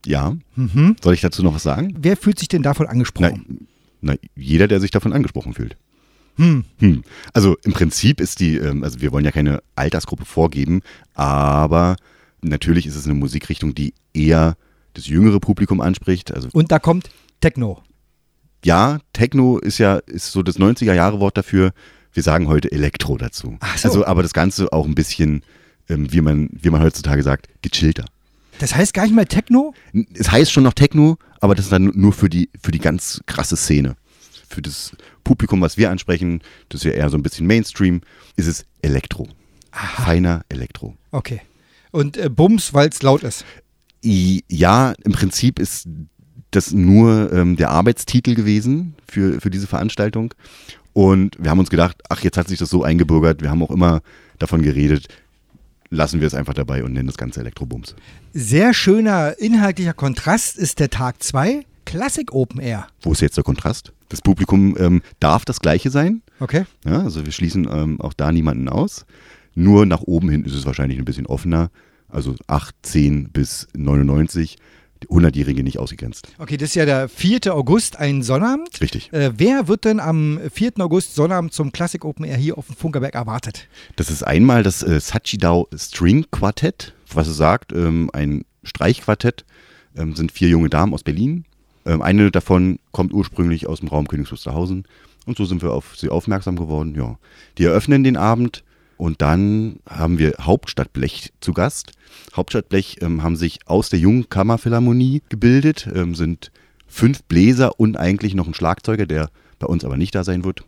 Ja. 0.05 0.35
Mhm. 0.55 0.95
Soll 1.01 1.13
ich 1.13 1.21
dazu 1.21 1.43
noch 1.43 1.53
was 1.53 1.63
sagen? 1.63 1.95
Wer 1.99 2.17
fühlt 2.17 2.39
sich 2.39 2.47
denn 2.47 2.63
davon 2.63 2.85
Na, 2.85 2.91
angesprochen? 2.91 3.67
na, 4.01 4.15
jeder, 4.35 4.67
der 4.67 4.79
sich 4.79 4.91
davon 4.91 5.13
angesprochen 5.13 5.53
fühlt. 5.53 5.75
Hm. 6.37 6.63
Hm. 6.79 7.03
Also 7.33 7.57
im 7.63 7.73
Prinzip 7.73 8.21
ist 8.21 8.39
die, 8.39 8.55
ähm, 8.55 8.83
also 8.83 9.01
wir 9.01 9.11
wollen 9.11 9.25
ja 9.25 9.31
keine 9.31 9.61
Altersgruppe 9.75 10.25
vorgeben, 10.25 10.81
aber 11.13 11.97
natürlich 12.41 12.87
ist 12.87 12.95
es 12.95 13.05
eine 13.05 13.13
Musikrichtung, 13.13 13.75
die 13.75 13.93
eher 14.13 14.55
das 14.93 15.07
jüngere 15.07 15.39
Publikum 15.39 15.81
anspricht. 15.81 16.33
Also 16.33 16.49
Und 16.53 16.71
da 16.71 16.79
kommt 16.79 17.09
Techno. 17.41 17.83
Ja, 18.63 18.99
Techno 19.13 19.57
ist 19.59 19.77
ja 19.77 19.97
ist 19.97 20.31
so 20.31 20.43
das 20.43 20.57
90er 20.57 20.93
Jahre 20.93 21.19
Wort 21.19 21.37
dafür. 21.37 21.71
Wir 22.13 22.23
sagen 22.23 22.47
heute 22.47 22.71
Elektro 22.71 23.17
dazu. 23.17 23.57
Ach 23.61 23.77
so. 23.77 23.87
Also 23.87 24.05
aber 24.05 24.21
das 24.23 24.33
Ganze 24.33 24.71
auch 24.73 24.85
ein 24.85 24.95
bisschen, 24.95 25.43
ähm, 25.89 26.11
wie 26.11 26.21
man 26.21 26.49
wie 26.51 26.69
man 26.69 26.81
heutzutage 26.81 27.23
sagt, 27.23 27.47
gechillter. 27.61 28.05
Das 28.59 28.75
heißt 28.75 28.93
gar 28.93 29.03
nicht 29.03 29.15
mal 29.15 29.25
Techno? 29.25 29.73
Es 30.13 30.29
heißt 30.31 30.51
schon 30.51 30.63
noch 30.63 30.73
Techno, 30.73 31.17
aber 31.39 31.55
das 31.55 31.65
ist 31.65 31.71
dann 31.71 31.85
nur 31.95 32.13
für 32.13 32.29
die 32.29 32.49
für 32.61 32.71
die 32.71 32.79
ganz 32.79 33.21
krasse 33.25 33.55
Szene. 33.57 33.95
Für 34.49 34.61
das 34.61 34.91
Publikum, 35.23 35.61
was 35.61 35.77
wir 35.77 35.89
ansprechen, 35.89 36.41
das 36.69 36.81
ist 36.81 36.85
ja 36.85 36.91
eher 36.91 37.09
so 37.09 37.17
ein 37.17 37.23
bisschen 37.23 37.47
Mainstream, 37.47 38.01
ist 38.35 38.47
es 38.47 38.65
Elektro. 38.81 39.29
feiner 39.71 40.43
Elektro. 40.49 40.95
Okay. 41.11 41.41
Und 41.91 42.17
äh, 42.17 42.29
Bums, 42.29 42.73
weil 42.73 42.89
es 42.89 43.01
laut 43.01 43.23
ist. 43.23 43.45
I- 44.03 44.43
Ja, 44.49 44.93
im 45.05 45.13
Prinzip 45.13 45.57
ist 45.59 45.87
das 46.51 46.71
nur 46.71 47.31
ähm, 47.33 47.55
der 47.55 47.69
Arbeitstitel 47.69 48.35
gewesen 48.35 48.95
für, 49.07 49.39
für 49.41 49.49
diese 49.49 49.67
Veranstaltung. 49.67 50.33
Und 50.93 51.37
wir 51.39 51.49
haben 51.49 51.59
uns 51.59 51.69
gedacht, 51.69 52.01
ach, 52.09 52.21
jetzt 52.21 52.37
hat 52.37 52.49
sich 52.49 52.59
das 52.59 52.69
so 52.69 52.83
eingebürgert. 52.83 53.41
Wir 53.41 53.49
haben 53.49 53.63
auch 53.63 53.71
immer 53.71 54.01
davon 54.39 54.61
geredet, 54.61 55.07
lassen 55.89 56.19
wir 56.19 56.27
es 56.27 56.33
einfach 56.33 56.53
dabei 56.53 56.83
und 56.83 56.93
nennen 56.93 57.07
das 57.07 57.17
Ganze 57.17 57.39
Elektrobums. 57.39 57.95
Sehr 58.33 58.73
schöner 58.73 59.39
inhaltlicher 59.39 59.93
Kontrast 59.93 60.57
ist 60.57 60.79
der 60.79 60.89
Tag 60.89 61.23
2, 61.23 61.65
Classic 61.85 62.31
Open 62.33 62.59
Air. 62.59 62.87
Wo 63.01 63.11
ist 63.11 63.21
jetzt 63.21 63.37
der 63.37 63.43
Kontrast? 63.43 63.93
Das 64.09 64.21
Publikum 64.21 64.75
ähm, 64.77 65.01
darf 65.19 65.45
das 65.45 65.59
gleiche 65.59 65.89
sein. 65.89 66.21
Okay. 66.39 66.65
Ja, 66.85 67.01
also 67.03 67.25
wir 67.25 67.31
schließen 67.31 67.67
ähm, 67.71 68.01
auch 68.01 68.13
da 68.13 68.31
niemanden 68.31 68.67
aus. 68.67 69.05
Nur 69.53 69.85
nach 69.85 70.01
oben 70.01 70.29
hin 70.29 70.43
ist 70.43 70.53
es 70.53 70.65
wahrscheinlich 70.65 70.99
ein 70.99 71.05
bisschen 71.05 71.25
offener. 71.25 71.69
Also 72.09 72.35
8, 72.47 72.75
10 72.81 73.29
bis 73.31 73.67
99. 73.73 74.57
Die 75.03 75.07
100-Jährige 75.07 75.63
nicht 75.63 75.79
ausgegrenzt. 75.79 76.27
Okay, 76.37 76.57
das 76.57 76.69
ist 76.69 76.75
ja 76.75 76.85
der 76.85 77.09
4. 77.09 77.53
August, 77.55 77.97
ein 77.97 78.21
Sonnabend. 78.21 78.79
Richtig. 78.81 79.11
Äh, 79.11 79.31
wer 79.35 79.67
wird 79.67 79.85
denn 79.85 79.99
am 79.99 80.39
4. 80.53 80.73
August 80.79 81.15
Sonnabend 81.15 81.53
zum 81.53 81.71
Classic 81.71 82.03
Open 82.05 82.25
Air 82.25 82.37
hier 82.37 82.57
auf 82.57 82.67
dem 82.67 82.75
Funkerberg 82.75 83.15
erwartet? 83.15 83.67
Das 83.95 84.09
ist 84.09 84.23
einmal 84.23 84.63
das 84.63 84.83
äh, 84.83 84.99
Sachidao 84.99 85.67
String 85.75 86.25
Quartett, 86.31 86.93
was 87.11 87.27
es 87.27 87.37
sagt, 87.37 87.73
ähm, 87.73 88.09
ein 88.13 88.45
Streichquartett, 88.63 89.45
ähm, 89.95 90.15
sind 90.15 90.31
vier 90.31 90.49
junge 90.49 90.69
Damen 90.69 90.93
aus 90.93 91.03
Berlin. 91.03 91.45
Ähm, 91.85 92.01
eine 92.01 92.29
davon 92.29 92.79
kommt 92.91 93.13
ursprünglich 93.13 93.67
aus 93.67 93.79
dem 93.79 93.89
Raum 93.89 94.07
Königs 94.07 94.31
Wusterhausen 94.31 94.85
und 95.25 95.37
so 95.37 95.45
sind 95.45 95.61
wir 95.61 95.71
auf 95.71 95.95
sie 95.97 96.09
aufmerksam 96.09 96.55
geworden. 96.55 96.95
Ja, 96.95 97.17
die 97.57 97.65
eröffnen 97.65 98.03
den 98.03 98.17
Abend 98.17 98.63
und 99.01 99.23
dann 99.23 99.79
haben 99.89 100.19
wir 100.19 100.35
Hauptstadtblech 100.39 101.33
zu 101.41 101.53
Gast. 101.53 101.93
Hauptstadtblech 102.35 102.97
ähm, 103.01 103.23
haben 103.23 103.35
sich 103.35 103.57
aus 103.65 103.89
der 103.89 103.97
jungen 103.97 104.29
Kammerphilharmonie 104.29 105.23
gebildet, 105.27 105.89
ähm, 105.91 106.13
sind 106.13 106.51
fünf 106.85 107.23
Bläser 107.23 107.79
und 107.79 107.97
eigentlich 107.97 108.35
noch 108.35 108.45
ein 108.45 108.53
Schlagzeuger, 108.53 109.07
der 109.07 109.31
bei 109.57 109.65
uns 109.65 109.83
aber 109.85 109.97
nicht 109.97 110.13
da 110.13 110.23
sein 110.23 110.43
wird. 110.43 110.65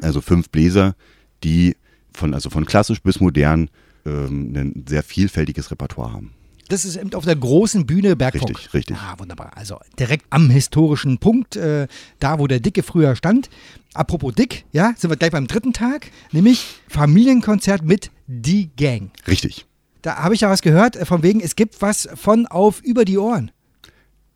Also 0.00 0.22
fünf 0.22 0.48
Bläser, 0.48 0.96
die 1.44 1.76
von, 2.14 2.32
also 2.32 2.48
von 2.48 2.64
klassisch 2.64 3.02
bis 3.02 3.20
modern 3.20 3.68
ähm, 4.06 4.56
ein 4.56 4.84
sehr 4.88 5.02
vielfältiges 5.02 5.70
Repertoire 5.70 6.14
haben. 6.14 6.32
Das 6.70 6.84
ist 6.84 6.96
eben 6.96 7.12
auf 7.14 7.24
der 7.24 7.36
großen 7.36 7.84
Bühne 7.84 8.16
Bergfunk. 8.16 8.50
Richtig, 8.50 8.74
richtig. 8.74 8.96
Ah, 8.96 9.14
wunderbar. 9.18 9.50
Also 9.56 9.78
direkt 9.98 10.24
am 10.30 10.48
historischen 10.50 11.18
Punkt, 11.18 11.56
äh, 11.56 11.86
da 12.20 12.38
wo 12.38 12.46
der 12.46 12.60
Dicke 12.60 12.82
früher 12.82 13.16
stand. 13.16 13.50
Apropos 13.92 14.34
Dick, 14.34 14.64
ja, 14.72 14.94
sind 14.96 15.10
wir 15.10 15.16
gleich 15.16 15.32
beim 15.32 15.46
dritten 15.48 15.72
Tag, 15.72 16.06
nämlich 16.32 16.64
Familienkonzert 16.88 17.82
mit 17.84 18.10
Die 18.28 18.70
Gang. 18.76 19.10
Richtig. 19.26 19.66
Da 20.02 20.16
habe 20.16 20.34
ich 20.34 20.40
ja 20.42 20.48
was 20.48 20.62
gehört, 20.62 20.96
äh, 20.96 21.04
von 21.04 21.22
wegen, 21.22 21.40
es 21.40 21.56
gibt 21.56 21.82
was 21.82 22.08
von 22.14 22.46
auf 22.46 22.80
über 22.82 23.04
die 23.04 23.18
Ohren. 23.18 23.50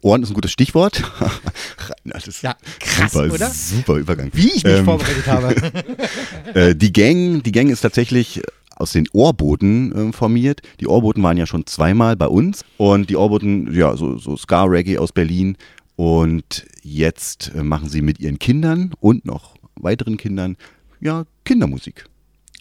Ohren 0.02 0.22
ist 0.22 0.30
ein 0.30 0.34
gutes 0.34 0.52
Stichwort. 0.52 1.02
das 2.04 2.26
ist 2.28 2.42
Ja, 2.42 2.56
krass, 2.80 3.12
super, 3.12 3.32
oder? 3.32 3.48
super 3.50 3.94
Übergang. 3.94 4.28
Wie 4.34 4.48
ich 4.50 4.64
mich 4.64 4.74
Ähm, 4.74 4.84
vorbereitet 4.84 5.26
habe. 5.26 5.54
Äh, 6.54 6.76
die 6.76 6.92
Gang, 6.92 7.42
die 7.42 7.50
Gang 7.52 7.70
ist 7.70 7.80
tatsächlich 7.80 8.40
aus 8.76 8.92
den 8.92 9.06
Ohrboten 9.12 9.92
äh, 10.10 10.12
formiert. 10.12 10.62
Die 10.80 10.86
Ohrboten 10.86 11.22
waren 11.22 11.36
ja 11.36 11.46
schon 11.46 11.66
zweimal 11.66 12.16
bei 12.16 12.26
uns 12.26 12.64
und 12.76 13.10
die 13.10 13.16
Ohrboten, 13.16 13.72
ja, 13.74 13.96
so, 13.96 14.18
so 14.18 14.36
Ska-Reggae 14.36 14.98
aus 14.98 15.12
Berlin 15.12 15.56
und 15.96 16.66
jetzt 16.82 17.52
äh, 17.54 17.62
machen 17.62 17.88
sie 17.88 18.02
mit 18.02 18.18
ihren 18.20 18.38
Kindern 18.38 18.92
und 19.00 19.24
noch 19.24 19.54
weiteren 19.76 20.16
Kindern, 20.16 20.56
ja, 21.00 21.24
Kindermusik. 21.44 22.06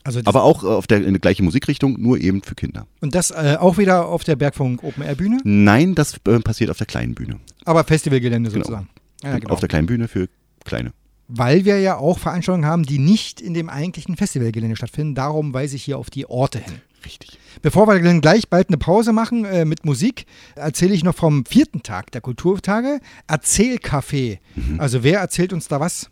Also 0.05 0.19
Aber 0.25 0.43
auch 0.43 0.63
äh, 0.63 0.67
auf 0.67 0.85
der, 0.85 0.97
in 1.05 1.13
der 1.13 1.19
gleichen 1.19 1.45
Musikrichtung, 1.45 1.99
nur 2.01 2.19
eben 2.19 2.41
für 2.43 2.55
Kinder. 2.55 2.85
und 3.01 3.15
das 3.15 3.31
äh, 3.31 3.55
auch 3.59 3.77
wieder 3.77 4.07
auf 4.07 4.23
der 4.23 4.35
Bergfunk 4.35 4.83
Open 4.83 5.01
Air 5.03 5.15
Bühne, 5.15 5.39
Nein, 5.43 5.95
das 5.95 6.19
äh, 6.27 6.39
passiert 6.39 6.69
auf 6.69 6.77
der 6.77 6.87
kleinen 6.87 7.15
Bühne. 7.15 7.39
aber 7.65 7.83
Festivalgelände 7.83 8.49
Genau. 8.49 8.63
sozusagen. 8.63 8.89
Ja, 9.23 9.39
genau. 9.39 9.53
Auf 9.53 9.61
der 9.61 9.69
kleinen 9.69 9.87
Bühne 9.87 10.07
für 10.09 10.27
Kleine. 10.65 10.91
Weil 11.35 11.65
wir 11.65 11.79
ja 11.79 11.97
auch 11.97 12.19
Veranstaltungen 12.19 12.67
haben, 12.67 12.83
die 12.83 12.99
nicht 12.99 13.41
in 13.41 13.55
dem 13.55 13.67
eigentlichen 13.67 14.15
Festivalgelände 14.17 14.75
stattfinden. 14.75 15.15
Darum 15.15 15.51
weise 15.51 15.75
ich 15.75 15.83
hier 15.83 15.97
auf 15.97 16.11
die 16.11 16.27
Orte 16.27 16.59
hin. 16.59 16.75
Richtig. 17.03 17.39
Bevor 17.63 17.87
wir 17.87 17.99
dann 17.99 18.21
gleich 18.21 18.49
bald 18.49 18.69
eine 18.69 18.77
Pause 18.77 19.13
machen 19.13 19.43
äh, 19.43 19.65
mit 19.65 19.83
Musik, 19.83 20.27
erzähle 20.55 20.93
ich 20.93 21.03
noch 21.03 21.15
vom 21.15 21.43
vierten 21.45 21.81
Tag 21.81 22.11
der 22.11 22.21
Kulturtage. 22.21 22.99
Erzählcafé. 23.27 24.37
Mhm. 24.55 24.79
Also 24.79 25.03
wer 25.03 25.21
erzählt 25.21 25.53
uns 25.53 25.67
da 25.67 25.79
was? 25.79 26.11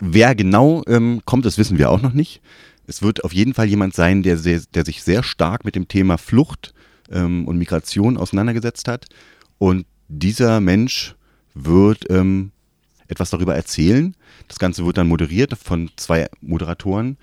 Wer 0.00 0.34
genau 0.34 0.82
ähm, 0.86 1.20
kommt, 1.26 1.44
das 1.44 1.58
wissen 1.58 1.76
wir 1.76 1.90
auch 1.90 2.00
noch 2.00 2.14
nicht. 2.14 2.40
Es 2.86 3.02
wird 3.02 3.24
auf 3.24 3.34
jeden 3.34 3.52
Fall 3.52 3.66
jemand 3.66 3.94
sein, 3.94 4.22
der, 4.22 4.38
sehr, 4.38 4.62
der 4.74 4.86
sich 4.86 5.02
sehr 5.02 5.22
stark 5.22 5.66
mit 5.66 5.76
dem 5.76 5.86
Thema 5.86 6.16
Flucht 6.16 6.72
ähm, 7.10 7.46
und 7.46 7.58
Migration 7.58 8.16
auseinandergesetzt 8.16 8.88
hat. 8.88 9.06
Und 9.58 9.84
dieser 10.08 10.60
Mensch 10.60 11.14
wird 11.54 12.10
ähm, 12.10 12.52
etwas 13.12 13.30
darüber 13.30 13.54
erzählen. 13.54 14.14
Das 14.48 14.58
Ganze 14.58 14.84
wird 14.84 14.98
dann 14.98 15.06
moderiert 15.08 15.56
von 15.62 15.90
zwei 15.96 16.28
Moderatoren. 16.40 17.16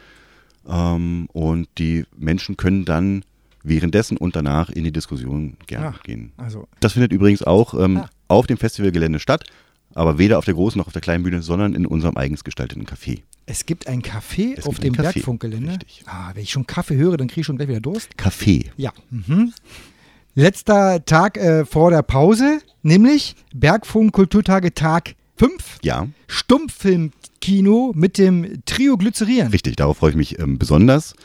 Ähm, 0.67 1.27
und 1.33 1.67
die 1.77 2.05
Menschen 2.17 2.55
können 2.57 2.85
dann 2.85 3.23
währenddessen 3.63 4.17
und 4.17 4.35
danach 4.35 4.69
in 4.69 4.83
die 4.85 4.91
Diskussion 4.91 5.57
gerne 5.67 5.93
Ach. 5.95 6.03
gehen. 6.03 6.31
Also 6.37 6.67
Das 6.79 6.93
findet 6.93 7.11
übrigens 7.11 7.43
auch 7.43 7.73
ähm, 7.73 7.97
Ah. 7.97 8.09
auf 8.29 8.47
dem 8.47 8.57
Festivalgelände 8.57 9.19
statt, 9.19 9.43
aber 9.93 10.17
weder 10.17 10.37
auf 10.37 10.45
der 10.45 10.53
großen 10.53 10.79
noch 10.79 10.87
auf 10.87 10.93
der 10.93 11.01
kleinen 11.01 11.23
Bühne, 11.23 11.41
sondern 11.41 11.73
in 11.73 11.85
unserem 11.85 12.15
eigens 12.17 12.43
gestalteten 12.43 12.85
Café. 12.85 13.21
es 13.47 13.65
gibt 13.65 13.87
ein 13.87 14.01
Café 14.01 14.53
Es 14.57 14.65
auf 14.67 14.79
dem 14.79 14.93
Café, 14.93 15.01
Bergfunkgelände. 15.13 15.71
richtig. 15.73 16.03
Ah, 16.05 16.31
wenn 16.35 16.43
ich 16.43 16.51
schon 16.51 16.67
Kaffee 16.67 16.95
höre, 16.95 17.17
dann 17.17 17.27
kriege 17.27 17.41
ich 17.41 17.47
schon 17.47 17.57
gleich 17.57 17.67
wieder 17.67 17.81
Durst. 17.81 18.09
Café. 18.17 18.67
Ja. 18.77 18.93
Mhm. 19.09 19.53
Letzter 20.35 21.03
Tag 21.05 21.37
äh, 21.37 21.65
vor 21.65 21.89
der 21.91 22.03
Pause, 22.03 22.59
nämlich 22.83 23.35
Bergfunk 23.53 24.13
Kulturtage 24.13 24.73
Tag 24.73 25.15
5. 25.39 25.79
Ja, 25.83 26.09
Stummfilmkino 26.27 27.93
mit 27.95 28.17
dem 28.17 28.61
Trio 28.65 28.97
Glycerieren. 28.97 29.51
richtig. 29.51 29.77
Darauf 29.77 29.99
freue 29.99 30.09
ich 30.09 30.17
mich 30.17 30.37
ähm, 30.37 30.57
besonders, 30.57 31.15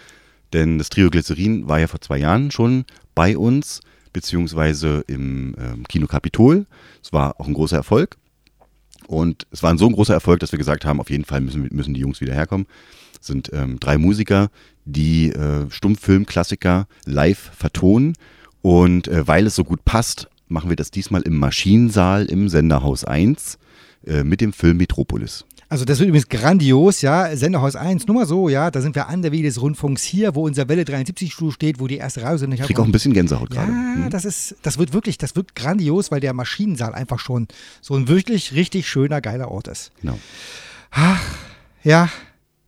denn 0.53 0.79
das 0.79 0.89
Trio 0.89 1.11
Glycerin 1.11 1.67
war 1.67 1.81
ja 1.81 1.89
vor 1.89 2.01
zwei 2.01 2.19
Jahren 2.19 2.53
schon 2.53 2.85
bei 3.17 3.37
uns, 3.37 3.81
beziehungsweise 4.13 5.03
im 5.09 5.57
ähm, 5.59 5.83
Kino 5.89 6.07
Kapitol. 6.07 6.67
Es 7.03 7.13
war 7.13 7.41
auch 7.41 7.49
ein 7.49 7.55
großer 7.55 7.77
Erfolg. 7.77 8.17
Und 9.09 9.49
es 9.51 9.65
war 9.65 9.71
ein 9.71 9.79
so 9.79 9.89
ein 9.89 9.93
großer 9.93 10.15
Erfolg, 10.15 10.39
dass 10.39 10.53
wir 10.53 10.61
gesagt 10.61 10.85
haben, 10.85 11.01
auf 11.01 11.11
jeden 11.11 11.25
Fall 11.25 11.41
müssen, 11.41 11.69
müssen 11.73 11.93
die 11.93 12.01
Jungs 12.01 12.21
wieder 12.21 12.35
herkommen. 12.35 12.69
Es 13.21 13.27
sind 13.27 13.51
ähm, 13.53 13.81
drei 13.81 13.99
Musiker, 13.99 14.49
die 14.85 15.31
äh, 15.31 15.69
Stummfilmklassiker 15.69 16.87
live 17.05 17.51
vertonen. 17.53 18.13
Und 18.63 19.09
äh, 19.09 19.27
weil 19.27 19.49
es 19.49 19.57
so 19.57 19.65
gut 19.65 19.85
passt, 19.85 20.29
machen 20.47 20.71
wir 20.71 20.77
das 20.77 20.93
diesmal 20.93 21.23
im 21.23 21.37
Maschinensaal 21.37 22.27
im 22.27 22.49
Senderhaus 22.49 23.03
1 23.03 23.57
äh, 23.57 23.59
mit 24.25 24.41
dem 24.41 24.53
Film 24.53 24.77
Metropolis. 24.77 25.45
Also 25.69 25.85
das 25.87 25.99
wird 25.99 26.09
übrigens 26.11 26.29
grandios, 26.29 27.01
ja. 27.01 27.35
Senderhaus 27.35 27.75
1, 27.75 28.07
nur 28.07 28.17
mal 28.17 28.27
so, 28.27 28.49
ja. 28.49 28.71
Da 28.71 28.81
sind 28.81 28.95
wir 28.95 29.09
an 29.09 29.23
der 29.23 29.33
Wege 29.33 29.45
des 29.49 29.61
Rundfunks 29.61 30.03
hier, 30.03 30.35
wo 30.35 30.45
unser 30.45 30.69
Welle 30.69 30.85
73 30.85 31.33
Stuhl 31.33 31.51
steht, 31.51 31.81
wo 31.81 31.87
die 31.87 31.97
erste 31.97 32.23
Reihe 32.23 32.39
sind. 32.39 32.53
Ich 32.53 32.61
kriege 32.61 32.81
auch 32.81 32.85
ein 32.87 32.93
bisschen 32.93 33.15
Gänsehaut 33.15 33.51
gerade. 33.51 33.73
Ja, 33.73 33.95
Hm. 34.05 34.11
das 34.11 34.25
ist, 34.25 34.57
das 34.63 34.79
wird 34.79 34.93
wirklich, 34.93 35.19
das 35.19 35.35
wird 35.37 35.55
grandios, 35.57 36.11
weil 36.11 36.21
der 36.21 36.33
Maschinensaal 36.35 36.95
einfach 36.95 37.19
schon 37.19 37.49
so 37.81 37.95
ein 37.97 38.07
wirklich 38.09 38.53
richtig 38.53 38.89
schöner, 38.89 39.21
geiler 39.21 39.51
Ort 39.51 39.69
ist. 39.69 39.91
Genau. 40.03 40.19
Ja, 41.83 42.09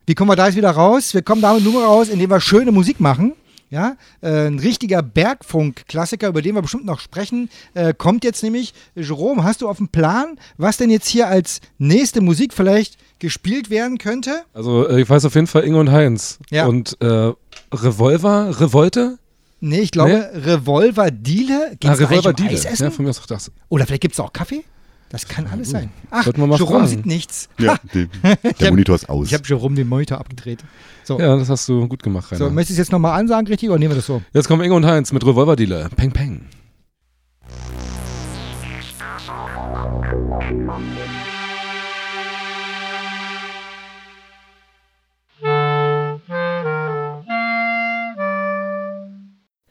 wie 0.06 0.14
kommen 0.14 0.30
wir 0.30 0.36
da 0.36 0.46
jetzt 0.46 0.56
wieder 0.56 0.70
raus? 0.70 1.14
Wir 1.14 1.22
kommen 1.22 1.42
damit 1.42 1.64
nur 1.64 1.84
raus, 1.84 2.08
indem 2.08 2.30
wir 2.30 2.40
schöne 2.40 2.72
Musik 2.72 2.98
machen. 3.00 3.32
Ja, 3.68 3.96
äh, 4.20 4.46
ein 4.46 4.60
richtiger 4.60 5.02
Bergfunk-Klassiker, 5.02 6.28
über 6.28 6.40
den 6.40 6.54
wir 6.54 6.62
bestimmt 6.62 6.84
noch 6.84 7.00
sprechen, 7.00 7.50
äh, 7.74 7.92
kommt 7.94 8.22
jetzt 8.22 8.42
nämlich. 8.44 8.74
Jerome, 8.94 9.42
hast 9.42 9.62
du 9.62 9.68
auf 9.68 9.78
dem 9.78 9.88
Plan, 9.88 10.38
was 10.56 10.76
denn 10.76 10.88
jetzt 10.88 11.08
hier 11.08 11.26
als 11.26 11.60
nächste 11.78 12.20
Musik 12.20 12.52
vielleicht 12.54 12.96
gespielt 13.18 13.68
werden 13.68 13.98
könnte? 13.98 14.42
Also 14.54 14.88
äh, 14.88 15.00
ich 15.00 15.10
weiß 15.10 15.24
auf 15.24 15.34
jeden 15.34 15.48
Fall 15.48 15.64
Inge 15.64 15.78
und 15.78 15.90
Heinz. 15.90 16.38
Ja. 16.50 16.66
Und 16.66 16.96
äh, 17.00 17.32
Revolver, 17.72 18.60
Revolte? 18.60 19.18
Nee, 19.60 19.80
ich 19.80 19.90
glaube, 19.90 20.30
Revolver 20.34 21.10
Diele. 21.10 21.76
Geht's 21.80 22.00
ah, 22.00 22.04
Revolver 22.04 22.30
um 22.30 22.36
Diele. 22.36 22.50
Eisessen? 22.50 22.84
Ja, 22.84 22.90
von 22.90 23.04
mir 23.04 23.10
aus 23.10 23.20
auch 23.20 23.26
das. 23.26 23.50
Oder 23.68 23.86
vielleicht 23.86 24.02
gibt 24.02 24.14
es 24.14 24.20
auch 24.20 24.32
Kaffee? 24.32 24.64
Das 25.08 25.28
kann 25.28 25.46
alles 25.46 25.70
sein. 25.70 25.90
Ach, 26.10 26.26
Jerome 26.26 26.58
fragen. 26.58 26.86
sieht 26.88 27.06
nichts. 27.06 27.48
Ja, 27.58 27.76
die, 27.94 28.08
der 28.22 28.32
hab- 28.32 28.70
Monitor 28.70 28.96
ist 28.96 29.08
aus. 29.08 29.28
Ich 29.28 29.34
habe 29.34 29.44
Jerome 29.46 29.76
den 29.76 29.88
Monitor 29.88 30.18
abgedreht. 30.18 30.64
So, 31.04 31.18
Ja, 31.20 31.36
das 31.36 31.48
hast 31.48 31.68
du 31.68 31.86
gut 31.86 32.02
gemacht, 32.02 32.32
Rainer. 32.32 32.44
so 32.46 32.50
möchtest 32.50 32.70
du 32.70 32.82
es 32.82 32.86
jetzt 32.88 32.92
nochmal 32.92 33.18
ansagen, 33.18 33.46
richtig, 33.46 33.68
oder 33.70 33.78
nehmen 33.78 33.92
wir 33.92 33.96
das 33.96 34.06
so? 34.06 34.20
Jetzt 34.32 34.48
kommen 34.48 34.62
Inge 34.64 34.74
und 34.74 34.84
Heinz 34.84 35.12
mit 35.12 35.24
Revolver-Dealer. 35.24 35.88
Peng, 35.90 36.10
peng. 36.10 36.46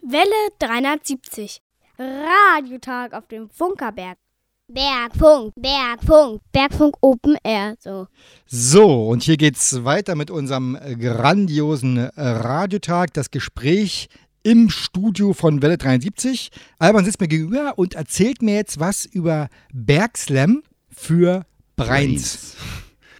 Welle 0.02 0.50
370. 0.58 1.60
Radiotag 1.98 3.14
auf 3.14 3.26
dem 3.26 3.48
Funkerberg. 3.50 4.18
Bergfunk, 4.68 5.54
Bergfunk, 5.54 6.42
Bergfunk 6.50 6.96
Open 7.00 7.36
Air, 7.44 7.76
so. 7.78 8.08
So, 8.46 9.08
und 9.08 9.22
hier 9.22 9.36
geht's 9.36 9.84
weiter 9.84 10.16
mit 10.16 10.28
unserem 10.28 10.76
grandiosen 10.98 11.98
äh, 11.98 12.10
Radiotag. 12.16 13.14
Das 13.14 13.30
Gespräch 13.30 14.08
im 14.42 14.68
Studio 14.68 15.34
von 15.34 15.62
Welle 15.62 15.78
73. 15.78 16.50
Alban 16.80 17.04
sitzt 17.04 17.20
mir 17.20 17.28
gegenüber 17.28 17.74
und 17.76 17.94
erzählt 17.94 18.42
mir 18.42 18.56
jetzt 18.56 18.80
was 18.80 19.04
über 19.04 19.50
Bergslam 19.72 20.64
für 20.88 21.46
Brains. 21.76 22.56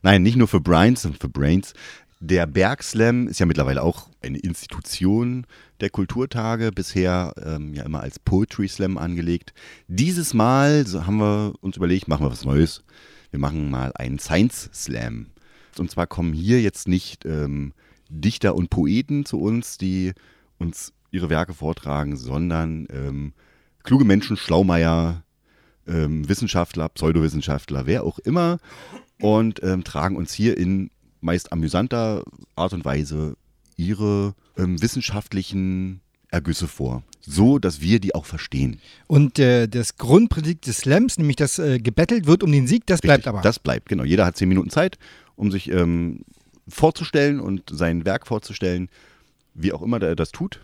Nein, 0.02 0.24
nicht 0.24 0.36
nur 0.36 0.48
für 0.48 0.60
Brains, 0.60 1.02
sondern 1.02 1.20
für 1.20 1.28
Brains. 1.28 1.74
Der 2.20 2.46
Bergslam 2.46 3.28
ist 3.28 3.40
ja 3.40 3.46
mittlerweile 3.46 3.82
auch 3.82 4.08
eine 4.23 4.38
Institution 4.38 5.46
der 5.80 5.90
Kulturtage, 5.90 6.70
bisher 6.73 7.35
ähm, 7.44 7.75
ja 7.75 7.82
immer 7.82 8.00
als 8.00 8.18
Poetry 8.18 8.68
Slam 8.68 8.96
angelegt. 8.96 9.52
Dieses 9.87 10.32
Mal 10.32 10.87
so 10.87 11.06
haben 11.06 11.18
wir 11.18 11.52
uns 11.61 11.76
überlegt, 11.76 12.08
machen 12.08 12.25
wir 12.25 12.30
was 12.30 12.44
Neues. 12.44 12.82
Wir 13.30 13.38
machen 13.38 13.70
mal 13.70 13.92
einen 13.96 14.18
Science 14.18 14.70
Slam. 14.73 15.26
Und 15.78 15.90
zwar 15.90 16.06
kommen 16.06 16.32
hier 16.32 16.62
jetzt 16.62 16.88
nicht 16.88 17.26
ähm, 17.26 17.75
Dichter 18.08 18.54
und 18.54 18.70
Poeten 18.70 19.26
zu 19.26 19.38
uns, 19.38 19.76
die 19.76 20.12
uns 20.58 20.94
ihre 21.11 21.28
Werke 21.28 21.52
vortragen, 21.52 22.16
sondern 22.16 22.87
ähm, 22.90 23.35
kluge 23.82 24.06
Menschen, 24.06 24.38
Schlaumeier, 24.38 25.23
ähm, 25.87 26.26
Wissenschaftler, 26.28 26.88
Pseudowissenschaftler, 26.88 27.87
wer 27.87 28.04
auch 28.04 28.18
immer, 28.20 28.58
und 29.20 29.62
ähm, 29.62 29.85
tragen 29.85 30.16
uns 30.16 30.32
hier 30.32 30.56
in 30.56 30.90
meist 31.20 31.52
amüsanter 31.52 32.23
Art 32.54 32.73
und 32.73 32.85
Weise 32.85 33.37
ihre 33.76 34.35
ähm, 34.56 34.80
wissenschaftlichen 34.80 36.00
Ergüsse 36.30 36.66
vor, 36.66 37.02
so 37.20 37.58
dass 37.58 37.80
wir 37.80 38.00
die 38.00 38.14
auch 38.14 38.26
verstehen. 38.26 38.80
Und 39.06 39.38
äh, 39.38 39.68
das 39.68 39.96
Grundprinzip 39.96 40.62
des 40.62 40.78
Slams, 40.78 41.18
nämlich 41.18 41.37
dass 41.37 41.58
äh, 41.58 41.78
gebettelt 41.78 42.26
wird 42.26 42.42
um 42.42 42.52
den 42.52 42.66
Sieg, 42.66 42.87
das 42.87 43.00
bleibt 43.00 43.18
Richtig, 43.18 43.28
aber. 43.28 43.42
Das 43.42 43.58
bleibt, 43.58 43.88
genau. 43.88 44.04
Jeder 44.04 44.26
hat 44.26 44.37
zehn 44.37 44.49
Minuten 44.49 44.70
Zeit, 44.70 44.99
um 45.37 45.50
sich 45.50 45.70
ähm, 45.70 46.20
vorzustellen 46.68 47.40
und 47.40 47.70
sein 47.70 48.04
Werk 48.04 48.26
vorzustellen, 48.26 48.88
wie 49.54 49.73
auch 49.73 49.82
immer 49.82 50.02
er 50.02 50.16
das 50.16 50.32
tut. 50.32 50.61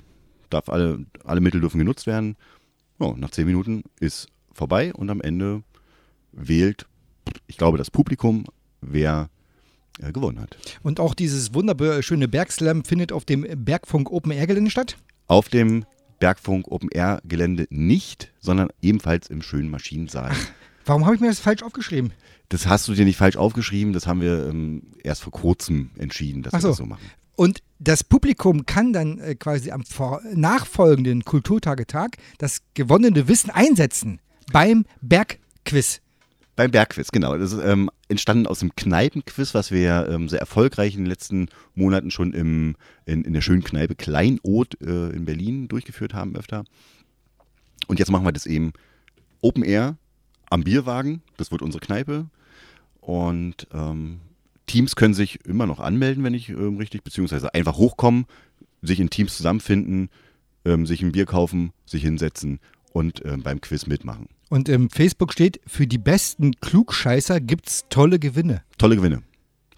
Darf 0.51 0.69
alle, 0.69 1.07
alle 1.25 1.41
Mittel 1.41 1.61
dürfen 1.61 1.79
genutzt 1.79 2.07
werden. 2.07 2.37
Ja, 3.01 3.15
nach 3.17 3.31
zehn 3.31 3.47
Minuten 3.47 3.85
ist 4.01 4.29
vorbei 4.53 4.93
und 4.93 5.11
am 5.11 5.21
Ende 5.21 5.63
wählt, 6.33 6.87
ich 7.47 7.57
glaube, 7.57 7.79
das 7.79 7.91
Publikum, 7.91 8.45
wer 8.81 9.31
gewonnen 10.13 10.41
hat. 10.41 10.57
Und 10.83 11.01
auch 11.01 11.15
dieses 11.15 11.55
wunderschöne 11.55 12.29
Bergslam 12.29 12.85
findet 12.85 13.13
auf 13.13 13.25
dem 13.25 13.47
Bergfunk 13.65 14.11
Open 14.11 14.33
Air 14.33 14.47
Gelände 14.47 14.71
statt. 14.71 14.97
Auf 15.27 15.49
dem 15.49 15.85
Bergfunk 16.19 16.71
Open 16.71 16.89
Air 16.91 17.21
Gelände 17.25 17.67
nicht, 17.71 18.33
sondern 18.41 18.69
ebenfalls 18.81 19.29
im 19.29 19.43
schönen 19.43 19.71
Maschinensaal. 19.71 20.33
Warum 20.85 21.05
habe 21.05 21.15
ich 21.15 21.21
mir 21.21 21.29
das 21.29 21.41
falsch 21.41 21.63
aufgeschrieben? 21.63 22.13
Das 22.49 22.67
hast 22.67 22.87
du 22.89 22.95
dir 22.95 23.05
nicht 23.05 23.17
falsch 23.17 23.37
aufgeschrieben, 23.37 23.93
das 23.93 24.07
haben 24.07 24.21
wir 24.21 24.47
ähm, 24.47 24.83
erst 25.03 25.23
vor 25.23 25.33
kurzem 25.33 25.91
entschieden, 25.99 26.43
dass 26.43 26.53
Ach 26.53 26.59
wir 26.59 26.63
so. 26.63 26.69
das 26.69 26.77
so 26.79 26.87
machen. 26.87 27.11
Und 27.35 27.63
das 27.79 28.05
Publikum 28.05 28.67
kann 28.67 28.93
dann 28.93 29.19
äh, 29.19 29.35
quasi 29.35 29.71
am 29.71 29.85
nachfolgenden 30.35 31.25
Kulturtagetag 31.25 32.17
das 32.39 32.61
gewonnene 32.75 33.27
Wissen 33.27 33.51
einsetzen 33.51 34.21
beim 34.53 34.85
Bergquiz. 35.01 36.01
Beim 36.55 36.71
Bergquiz, 36.71 37.11
genau. 37.13 37.37
Das 37.39 37.53
ist 37.53 37.65
ähm, 37.65 37.91
entstanden 38.09 38.47
aus 38.47 38.59
dem 38.59 38.77
Kneipenquiz, 38.77 39.55
was 39.55 39.71
wir 39.71 40.09
ähm, 40.09 40.29
sehr 40.29 40.41
erfolgreich 40.41 40.95
in 40.95 41.01
den 41.01 41.07
letzten 41.07 41.49
Monaten 41.75 42.11
schon 42.11 42.35
im, 42.35 42.77
in, 43.07 43.25
in 43.25 43.33
der 43.33 43.41
schönen 43.41 43.65
Kneipe 43.65 43.95
Kleinod 43.95 44.79
äh, 44.83 45.11
in 45.11 45.25
Berlin 45.25 45.69
durchgeführt 45.69 46.13
haben 46.13 46.37
öfter. 46.37 46.65
Und 47.87 47.99
jetzt 47.99 48.11
machen 48.11 48.27
wir 48.27 48.33
das 48.33 48.47
eben 48.47 48.73
Open 49.41 49.63
Air 49.63 49.97
am 50.51 50.63
Bierwagen. 50.63 51.23
Das 51.39 51.51
wird 51.53 51.63
unsere 51.63 51.81
Kneipe. 51.81 52.27
Und 53.01 53.67
ähm, 53.73 54.21
Teams 54.67 54.95
können 54.95 55.15
sich 55.15 55.45
immer 55.47 55.67
noch 55.67 55.81
anmelden, 55.81 56.23
wenn 56.23 56.35
ich 56.35 56.51
ähm, 56.51 56.77
richtig, 56.77 57.03
beziehungsweise 57.03 57.55
einfach 57.55 57.77
hochkommen, 57.77 58.27
sich 58.83 59.01
in 59.01 59.11
Teams 59.11 59.37
zusammenfinden, 59.37 60.11
ähm, 60.65 60.87
sich 60.87 61.03
ein 61.03 61.13
Bier 61.13 61.27
kaufen, 61.27 61.73
sich 61.87 62.03
hinsetzen 62.03 62.61
und 62.93 63.25
ähm, 63.25 63.43
beim 63.43 63.61
Quiz 63.61 63.87
mitmachen. 63.87 64.29
Und 64.53 64.69
im 64.69 64.91
Facebook 64.91 65.33
steht, 65.33 65.63
für 65.67 65.87
die 65.87 65.97
besten 65.97 66.53
Klugscheißer 66.61 67.41
gibt's 67.41 67.87
tolle 67.89 68.19
Gewinne. 68.19 68.63
Tolle 68.77 68.97
Gewinne. 68.97 69.23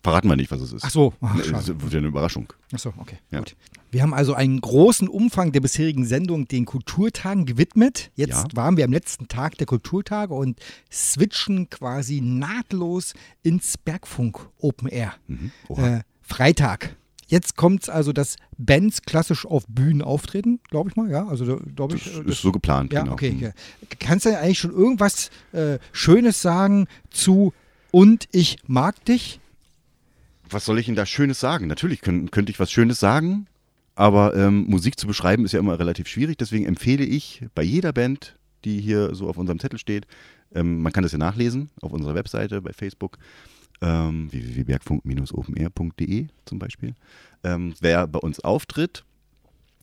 Verraten 0.03 0.29
wir 0.29 0.35
nicht, 0.35 0.51
was 0.51 0.61
es 0.62 0.72
ist. 0.72 0.85
Ach 0.85 0.90
so, 0.90 1.14
ach. 1.20 1.37
Das 1.48 1.68
wird 1.68 1.92
ja 1.92 1.98
eine 1.98 2.09
Überraschung. 2.09 2.53
Ach 2.75 2.79
so, 2.81 2.92
okay, 2.98 3.18
Ja. 3.31 3.38
gut. 3.38 3.55
Wir 3.92 4.03
haben 4.03 4.12
also 4.12 4.35
einen 4.35 4.61
großen 4.61 5.07
Umfang 5.07 5.53
der 5.53 5.61
bisherigen 5.61 6.05
Sendung 6.05 6.48
den 6.48 6.64
Kulturtagen 6.64 7.46
gewidmet. 7.46 8.11
Jetzt 8.16 8.48
Ja. 8.48 8.57
waren 8.57 8.77
wir 8.77 8.85
am 8.85 8.92
letzten 8.92 9.29
Tag 9.29 9.57
der 9.59 9.68
Kulturtage 9.68 10.35
und 10.35 10.59
switchen 10.90 11.70
quasi 11.70 12.20
nahtlos 12.20 13.14
ins 13.44 13.79
Bergfunk 13.79 14.48
Open 14.59 14.88
Air. 14.88 15.14
Mhm. 15.29 15.53
Äh, 15.68 16.01
Freitag. 16.20 16.96
Jetzt 17.26 17.56
kommt 17.56 17.82
es 17.84 17.88
also, 17.88 18.12
dass 18.12 18.37
Bands 18.58 19.02
klassisch 19.02 19.46
auf 19.46 19.64
Bühnen 19.68 20.02
auftreten, 20.02 20.60
glaube 20.70 20.90
ich 20.90 20.96
mal, 20.96 21.10
ja. 21.10 21.26
Also 21.26 21.58
glaube 21.74 21.96
ich. 21.96 22.04
das 22.04 22.24
äh, 22.24 22.30
ist 22.30 22.42
so 22.42 22.52
geplant, 22.52 22.92
ja, 22.92 23.00
genau. 23.02 23.12
okay, 23.14 23.30
Mhm. 23.32 23.37
okay. 23.38 23.52
Kannst 24.00 24.26
du 24.26 24.30
denn 24.30 24.38
eigentlich 24.38 24.58
schon 24.58 24.72
irgendwas 24.72 25.30
äh, 25.52 25.78
Schönes 25.92 26.42
sagen 26.42 26.87
zu 27.10 27.52
Und 27.90 28.28
ich 28.32 28.56
mag 28.66 29.04
dich? 29.04 29.40
Was 30.50 30.64
soll 30.64 30.78
ich 30.78 30.88
Ihnen 30.88 30.96
da 30.96 31.06
Schönes 31.06 31.40
sagen? 31.40 31.66
Natürlich 31.68 32.00
könnt, 32.00 32.30
könnte 32.32 32.50
ich 32.52 32.60
was 32.60 32.70
Schönes 32.70 33.00
sagen, 33.00 33.46
aber 33.94 34.34
ähm, 34.37 34.64
Musik 34.68 34.98
zu 34.98 35.06
beschreiben 35.06 35.44
ist 35.44 35.52
ja 35.52 35.60
immer 35.60 35.78
relativ 35.78 36.08
schwierig. 36.08 36.37
Deswegen 36.37 36.66
empfehle 36.66 37.04
ich 37.04 37.44
bei 37.54 37.62
jeder 37.62 37.92
Band, 37.92 38.37
die 38.64 38.80
hier 38.80 39.14
so 39.14 39.28
auf 39.28 39.37
unserem 39.38 39.58
Zettel 39.60 39.78
steht, 39.78 40.06
ähm, 40.54 40.82
man 40.82 40.92
kann 40.92 41.02
das 41.02 41.12
ja 41.12 41.18
nachlesen 41.18 41.70
auf 41.80 41.92
unserer 41.92 42.14
Webseite 42.14 42.60
bei 42.62 42.72
Facebook, 42.72 43.18
ähm, 43.80 44.30
www.bergfunk-openair.de 44.32 46.26
zum 46.44 46.58
Beispiel, 46.58 46.94
ähm, 47.42 47.74
wer 47.80 48.06
bei 48.06 48.18
uns 48.18 48.40
auftritt 48.40 49.04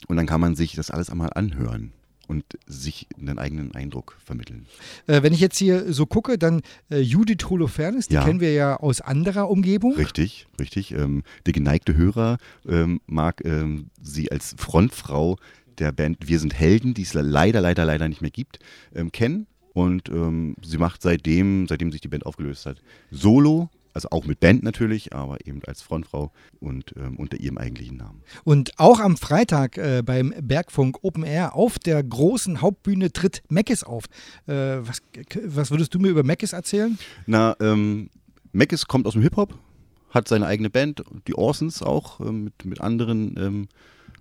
und 0.07 0.17
dann 0.17 0.25
kann 0.25 0.41
man 0.41 0.55
sich 0.55 0.73
das 0.73 0.91
alles 0.91 1.09
einmal 1.09 1.31
anhören 1.33 1.91
und 2.27 2.45
sich 2.65 3.07
einen 3.19 3.37
eigenen 3.39 3.75
Eindruck 3.75 4.15
vermitteln. 4.23 4.65
Äh, 5.07 5.21
wenn 5.21 5.33
ich 5.33 5.41
jetzt 5.41 5.57
hier 5.57 5.91
so 5.91 6.05
gucke, 6.05 6.37
dann 6.37 6.61
äh, 6.89 6.99
Judith 6.99 7.49
Holofernes, 7.49 8.07
die 8.07 8.13
Ja. 8.15 8.23
kennen 8.23 8.39
wir 8.39 8.53
ja 8.53 8.77
aus 8.77 9.01
anderer 9.01 9.49
Umgebung. 9.49 9.93
Richtig, 9.95 10.47
richtig. 10.59 10.91
Ähm, 10.93 11.23
der 11.45 11.53
geneigte 11.53 11.95
Hörer 11.95 12.37
ähm, 12.67 13.01
mag 13.05 13.43
ähm, 13.43 13.89
sie 14.01 14.31
als 14.31 14.55
Frontfrau 14.57 15.37
der 15.77 15.91
Band 15.91 16.27
Wir 16.27 16.39
sind 16.39 16.53
Helden, 16.53 16.93
die 16.93 17.01
es 17.01 17.13
leider, 17.13 17.59
leider, 17.59 17.85
leider 17.85 18.07
nicht 18.07 18.21
mehr 18.21 18.31
gibt, 18.31 18.59
ähm, 18.95 19.11
kennen. 19.11 19.47
Und 19.73 20.09
ähm, 20.09 20.55
sie 20.61 20.77
macht 20.77 21.01
seitdem, 21.01 21.67
seitdem 21.67 21.91
sich 21.91 22.01
die 22.01 22.07
Band 22.09 22.25
aufgelöst 22.25 22.65
hat, 22.65 22.81
Solo, 23.09 23.69
also 23.93 24.09
auch 24.11 24.25
mit 24.25 24.39
Band 24.39 24.63
natürlich, 24.63 25.13
aber 25.13 25.45
eben 25.45 25.61
als 25.65 25.81
Frontfrau 25.81 26.31
und 26.59 26.93
ähm, 26.97 27.17
unter 27.17 27.39
ihrem 27.39 27.57
eigentlichen 27.57 27.97
Namen. 27.97 28.23
Und 28.43 28.77
auch 28.79 28.99
am 28.99 29.17
Freitag 29.17 29.77
äh, 29.77 30.01
beim 30.05 30.33
Bergfunk 30.41 30.99
Open 31.03 31.23
Air 31.23 31.55
auf 31.55 31.79
der 31.79 32.03
großen 32.03 32.61
Hauptbühne 32.61 33.11
tritt 33.11 33.43
Meckes 33.49 33.83
auf. 33.83 34.05
Äh, 34.47 34.77
was, 34.79 35.01
was 35.43 35.71
würdest 35.71 35.93
du 35.93 35.99
mir 35.99 36.09
über 36.09 36.23
Meckes 36.23 36.53
erzählen? 36.53 36.97
Na, 37.25 37.55
ähm, 37.59 38.09
Mackes 38.51 38.87
kommt 38.87 39.07
aus 39.07 39.13
dem 39.13 39.21
Hip-Hop, 39.21 39.57
hat 40.09 40.27
seine 40.27 40.45
eigene 40.45 40.69
Band, 40.69 41.03
die 41.27 41.35
Orsons 41.35 41.81
auch, 41.81 42.19
ähm, 42.19 42.45
mit, 42.45 42.65
mit 42.65 42.81
anderen 42.81 43.35
ähm, 43.37 43.67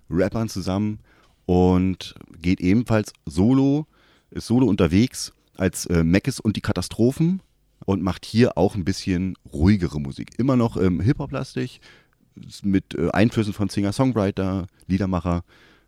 Rappern 0.09 0.49
zusammen 0.49 0.99
und 1.45 2.15
geht 2.41 2.61
ebenfalls 2.61 3.13
solo, 3.25 3.87
ist 4.29 4.47
solo 4.47 4.67
unterwegs 4.67 5.33
als 5.57 5.85
äh, 5.87 6.03
Mackes 6.03 6.39
und 6.39 6.55
die 6.55 6.61
Katastrophen 6.61 7.41
und 7.85 8.01
macht 8.01 8.25
hier 8.25 8.57
auch 8.57 8.75
ein 8.75 8.85
bisschen 8.85 9.35
ruhigere 9.51 9.99
Musik. 9.99 10.31
Immer 10.37 10.55
noch 10.55 10.77
ähm, 10.77 11.01
Hip-Hop-lastig, 11.01 11.81
mit 12.63 12.95
äh, 12.95 13.09
Einflüssen 13.11 13.53
von 13.53 13.69
Singer-Songwriter, 13.69 14.67
Liedermacher. 14.87 15.43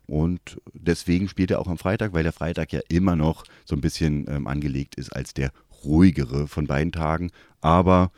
Und 0.06 0.60
deswegen 0.74 1.28
spielt 1.28 1.50
er 1.50 1.60
auch 1.60 1.68
am 1.68 1.78
Freitag, 1.78 2.12
weil 2.12 2.22
der 2.22 2.32
Freitag 2.32 2.72
ja 2.72 2.80
immer 2.88 3.16
noch 3.16 3.44
so 3.64 3.74
ein 3.74 3.80
bisschen 3.80 4.26
ähm, 4.28 4.46
angelegt 4.46 4.96
ist 4.96 5.10
als 5.10 5.32
der 5.32 5.50
ruhigere 5.84 6.46
von 6.46 6.66
beiden 6.66 6.92
Tagen. 6.92 7.30
Aber 7.60 8.10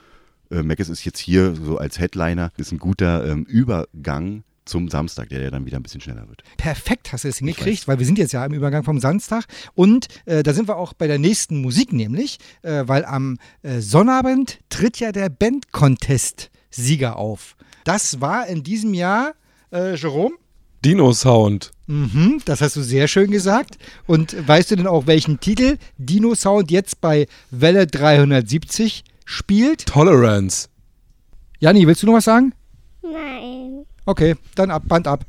äh, 0.51 0.63
Mackes 0.63 0.89
ist 0.89 1.05
jetzt 1.05 1.19
hier 1.19 1.55
so 1.55 1.79
als 1.79 1.99
Headliner, 1.99 2.53
ist 2.57 2.73
ein 2.73 2.79
guter 2.79 3.27
ähm, 3.27 3.45
Übergang 3.45 4.43
zum 4.67 4.89
Samstag, 4.89 5.31
der 5.31 5.41
ja 5.41 5.51
dann 5.51 5.65
wieder 5.65 5.79
ein 5.79 5.83
bisschen 5.83 6.01
schneller 6.01 6.29
wird. 6.29 6.43
Perfekt 6.59 7.13
hast 7.13 7.25
du 7.25 7.29
es 7.29 7.39
hingekriegt, 7.39 7.83
weiß. 7.83 7.89
weil 7.89 7.99
wir 7.99 8.07
sind 8.07 8.19
jetzt 8.19 8.33
ja 8.33 8.45
im 8.45 8.53
Übergang 8.53 8.85
vom 8.85 9.01
Samstag. 9.01 9.47
Und 9.75 10.09
äh, 10.27 10.43
da 10.43 10.53
sind 10.53 10.69
wir 10.69 10.77
auch 10.77 10.93
bei 10.93 11.07
der 11.07 11.19
nächsten 11.19 11.63
Musik 11.63 11.93
nämlich, 11.93 12.39
äh, 12.63 12.85
weil 12.87 13.05
am 13.05 13.39
äh, 13.63 13.81
Sonnabend 13.81 14.59
tritt 14.69 14.99
ja 15.01 15.13
der 15.13 15.29
Band-Contest-Sieger 15.29 17.17
auf. 17.17 17.57
Das 17.85 18.21
war 18.21 18.47
in 18.47 18.63
diesem 18.63 18.93
Jahr, 18.93 19.35
äh, 19.73 19.95
Jerome? 19.95 20.35
Dino 20.85 21.13
Sound. 21.13 21.71
Mhm, 21.87 22.41
das 22.45 22.61
hast 22.61 22.77
du 22.77 22.83
sehr 22.83 23.09
schön 23.09 23.31
gesagt. 23.31 23.79
Und 24.07 24.37
weißt 24.47 24.71
du 24.71 24.77
denn 24.77 24.87
auch, 24.87 25.07
welchen 25.07 25.41
Titel 25.41 25.79
Dino 25.99 26.35
Sound 26.35 26.71
jetzt 26.71 27.01
bei 27.01 27.27
Welle 27.51 27.87
370 27.87 29.05
spielt? 29.25 29.87
Tolerance. 29.87 30.69
Janni, 31.59 31.87
willst 31.87 32.03
du 32.03 32.07
noch 32.07 32.15
was 32.15 32.25
sagen? 32.25 32.53
Nein. 33.03 33.66
Okay, 34.09 34.37
dann 34.55 34.71
ab, 34.71 34.85
Band 34.87 35.09
ab. 35.09 35.25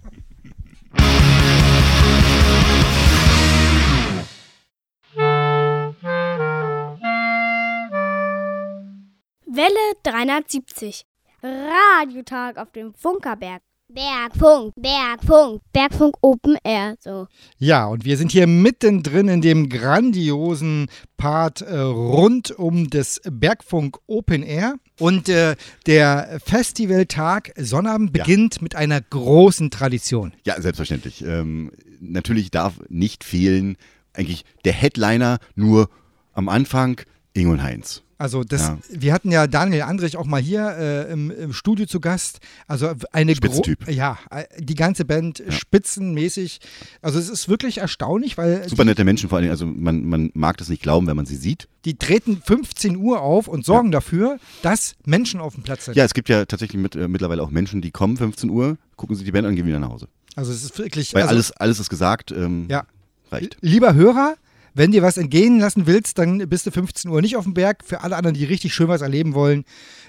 Welle 9.48 9.94
370. 10.04 11.08
Radiotag 11.42 12.58
auf 12.58 12.72
dem 12.72 12.94
Funkerberg. 12.94 13.64
Bergfunk, 14.12 14.74
Bergfunk, 14.76 15.62
Bergfunk 15.72 16.16
Open 16.22 16.58
Air. 16.64 16.96
So. 17.00 17.28
Ja, 17.58 17.86
und 17.88 18.04
wir 18.04 18.18
sind 18.18 18.32
hier 18.34 18.46
mittendrin 18.46 19.30
in 19.30 19.42
dem 19.42 19.70
grandiosen 19.70 20.88
Part 21.16 21.62
äh, 21.62 21.78
rund 21.80 22.52
um 22.52 22.90
das 22.90 23.22
Bergfunk 23.24 23.98
Open 24.08 24.44
Air. 24.44 24.76
Und 25.00 25.30
äh, 25.30 25.56
der 25.86 26.40
Festivaltag 26.44 27.54
Sonnabend 27.58 28.16
Ja. 28.16 28.24
beginnt 28.24 28.62
mit 28.62 28.76
einer 28.76 29.00
großen 29.00 29.72
Tradition. 29.72 30.34
Ja, 30.46 30.60
selbstverständlich. 30.62 31.24
Ähm, 31.24 31.72
natürlich 32.02 32.52
darf 32.52 32.82
nicht 32.90 33.24
fehlen, 33.24 33.78
eigentlich 34.14 34.44
der 34.66 34.74
Headliner 34.74 35.40
nur 35.56 35.90
am 36.34 36.50
Anfang, 36.50 37.00
Ingo 37.34 37.52
und 37.54 37.64
Heinz. 37.64 38.04
Also 38.20 38.44
das, 38.44 38.62
Ja. 38.62 38.78
wir 38.90 39.14
hatten 39.14 39.32
ja 39.32 39.46
Daniel 39.48 39.84
Andrich 39.84 40.18
auch 40.18 40.26
mal 40.26 40.42
hier 40.42 40.70
äh, 40.78 41.12
im, 41.12 41.30
im 41.30 41.54
Studio 41.54 41.86
zu 41.86 42.00
Gast. 42.00 42.40
Also 42.68 42.92
eine 43.12 43.36
Spitzentyp. 43.36 43.88
Ja, 43.90 44.18
äh, 44.32 44.46
die 44.60 44.76
ganze 44.76 45.06
Band 45.06 45.44
spitzenmäßig. 45.50 46.60
Also 47.02 47.20
es 47.20 47.30
ist 47.30 47.48
wirklich 47.50 47.78
erstaunlich, 47.80 48.38
weil 48.38 48.68
Super 48.68 48.86
nette 48.86 49.04
Menschen 49.04 49.30
vor 49.30 49.38
allem, 49.38 49.50
also 49.50 49.66
man, 49.66 50.04
man 50.06 50.32
mag 50.34 50.58
das 50.58 50.70
nicht 50.70 50.82
glauben, 50.82 51.08
wenn 51.08 51.16
man 51.16 51.26
sie 51.26 51.36
sieht. 51.36 51.68
die 51.86 51.98
treten 51.98 52.42
15 52.44 52.98
Uhr 52.98 53.22
auf 53.22 53.48
und 53.48 53.64
sorgen 53.66 53.92
dafür, 53.92 54.40
dass 54.62 54.96
Menschen 55.06 55.40
auf 55.40 55.54
dem 55.54 55.64
Platz 55.64 55.86
sind. 55.86 55.96
Ja, 55.96 56.04
es 56.04 56.14
gibt 56.14 56.28
ja 56.30 56.46
tatsächlich 56.46 56.82
mit, 56.82 56.96
äh, 56.96 57.08
mittlerweile 57.08 57.42
auch 57.44 57.50
Menschen, 57.52 57.82
die 57.82 57.92
kommen 57.92 58.18
15 58.18 58.50
Uhr, 58.50 58.78
gucken 58.96 59.16
sich 59.16 59.26
die 59.26 59.32
Band 59.32 59.46
an 59.46 59.52
und 59.52 59.56
gehen 59.56 59.68
wieder 59.68 59.80
nach 59.80 59.90
Hause. 59.90 60.08
Also 60.36 60.52
es 60.52 60.64
ist 60.64 60.78
wirklich. 60.78 61.14
Weil 61.14 61.24
also, 61.24 61.34
alles, 61.36 61.52
alles 61.54 61.80
ist 61.80 61.90
gesagt, 61.90 62.32
ähm, 62.32 62.66
Ja. 62.70 62.86
reicht. 63.32 63.58
Lieber 63.62 63.94
Hörer, 63.94 64.36
wenn 64.78 64.92
dir 64.92 65.02
was 65.02 65.18
entgehen 65.18 65.60
lassen 65.60 65.88
willst, 65.88 66.20
dann 66.20 66.48
bist 66.50 66.68
du 66.68 66.72
15 66.72 67.10
Uhr 67.10 67.22
nicht 67.22 67.36
auf 67.36 67.46
dem 67.46 67.56
Berg. 67.56 67.84
Für 67.84 68.02
alle 68.02 68.16
anderen, 68.16 68.36
die 68.36 68.46
richtig 68.46 68.74
schön 68.74 68.88
was 68.88 69.02
erleben 69.02 69.34
wollen, 69.34 69.66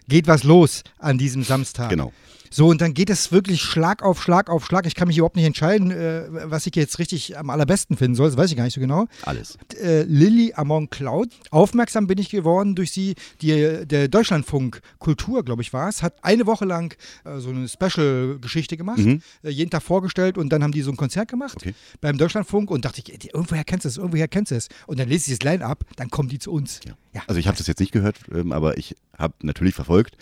geht 0.08 0.26
was 0.26 0.44
los 0.44 0.82
an 0.98 1.16
diesem 1.16 1.42
Samstag. 1.42 1.88
Genau. 1.88 2.12
So, 2.50 2.68
und 2.68 2.80
dann 2.80 2.94
geht 2.94 3.10
es 3.10 3.32
wirklich 3.32 3.60
Schlag 3.62 4.02
auf 4.02 4.22
Schlag 4.22 4.50
auf 4.50 4.64
Schlag. 4.64 4.86
Ich 4.86 4.94
kann 4.94 5.08
mich 5.08 5.18
überhaupt 5.18 5.36
nicht 5.36 5.44
entscheiden, 5.44 5.90
äh, 5.90 6.24
was 6.50 6.66
ich 6.66 6.74
jetzt 6.76 6.98
richtig 6.98 7.38
am 7.38 7.50
allerbesten 7.50 7.96
finden 7.96 8.14
soll. 8.14 8.28
Das 8.28 8.36
weiß 8.36 8.50
ich 8.50 8.56
gar 8.56 8.64
nicht 8.64 8.74
so 8.74 8.80
genau. 8.80 9.06
Alles. 9.22 9.58
Äh, 9.80 10.02
Lilly 10.02 10.52
Amon 10.54 10.90
Cloud. 10.90 11.30
Aufmerksam 11.50 12.06
bin 12.06 12.18
ich 12.18 12.30
geworden 12.30 12.74
durch 12.74 12.92
sie. 12.92 13.14
Die, 13.42 13.86
der 13.86 14.08
Deutschlandfunk 14.08 14.80
Kultur, 14.98 15.44
glaube 15.44 15.62
ich, 15.62 15.72
war 15.72 15.88
es, 15.88 16.02
hat 16.02 16.14
eine 16.22 16.46
Woche 16.46 16.64
lang 16.64 16.96
äh, 17.24 17.38
so 17.38 17.50
eine 17.50 17.68
Special-Geschichte 17.68 18.76
gemacht. 18.76 18.98
Mhm. 18.98 19.22
Äh, 19.42 19.50
jeden 19.50 19.70
Tag 19.70 19.82
vorgestellt 19.82 20.38
und 20.38 20.50
dann 20.50 20.62
haben 20.62 20.72
die 20.72 20.82
so 20.82 20.90
ein 20.90 20.96
Konzert 20.96 21.28
gemacht 21.28 21.56
Okay. 21.56 21.74
beim 22.00 22.18
Deutschlandfunk 22.18 22.70
und 22.70 22.84
dachte 22.84 23.02
ich, 23.04 23.34
irgendwoher 23.34 23.64
kennst 23.64 23.84
du 23.84 23.88
es, 23.88 23.96
irgendwoher 23.96 24.28
kennst 24.28 24.52
du 24.52 24.56
es. 24.56 24.68
Und 24.86 24.98
dann 24.98 25.08
lese 25.08 25.30
ich 25.30 25.38
das 25.38 25.44
Line-Up, 25.44 25.84
dann 25.96 26.10
kommen 26.10 26.28
die 26.28 26.38
zu 26.38 26.52
uns. 26.52 26.80
Ja. 26.86 26.94
Ja. 27.14 27.22
Also 27.26 27.40
ich 27.40 27.46
habe 27.46 27.56
das 27.56 27.66
jetzt 27.66 27.80
nicht 27.80 27.92
gehört, 27.92 28.16
ähm, 28.32 28.52
aber 28.52 28.76
ich 28.76 28.94
habe 29.16 29.34
natürlich 29.42 29.74
verfolgt, 29.74 30.16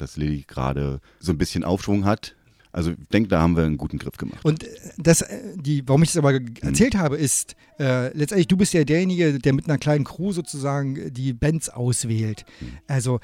dass 0.00 0.16
Lilly 0.16 0.44
gerade 0.46 1.00
so 1.18 1.32
ein 1.32 1.38
bisschen 1.38 1.64
Aufschwung 1.64 2.04
hat. 2.04 2.34
Also 2.72 2.92
ich 2.92 2.98
denke, 3.12 3.28
da 3.28 3.40
haben 3.42 3.56
wir 3.56 3.64
einen 3.64 3.78
guten 3.78 3.98
Griff 3.98 4.16
gemacht. 4.16 4.44
Und 4.44 4.62
äh, 4.62 4.68
das, 4.96 5.22
äh, 5.22 5.40
die, 5.56 5.82
warum 5.88 6.02
ich 6.04 6.10
das 6.10 6.18
aber 6.18 6.38
ge- 6.38 6.62
erzählt 6.62 6.94
habe, 6.94 7.16
ist, 7.16 7.56
äh, 7.80 8.16
letztendlich, 8.16 8.46
du 8.46 8.56
bist 8.56 8.72
ja 8.74 8.84
derjenige, 8.84 9.38
der 9.40 9.52
mit 9.54 9.64
einer 9.68 9.76
kleinen 9.78 10.04
Crew 10.04 10.30
sozusagen 10.32 11.12
die 11.12 11.32
Bands 11.32 11.68
auswählt. 11.68 12.44
Also, 12.86 13.18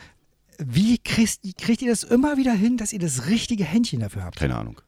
wie 0.58 0.98
kriegst, 0.98 1.42
kriegt 1.58 1.82
ihr 1.82 1.90
das 1.90 2.02
immer 2.02 2.36
wieder 2.38 2.54
hin, 2.54 2.76
dass 2.76 2.92
ihr 2.92 2.98
das 2.98 3.28
richtige 3.28 3.62
Händchen 3.64 4.00
dafür 4.00 4.24
habt? 4.24 4.36
Keine 4.36 4.56
Ahnung. 4.56 4.80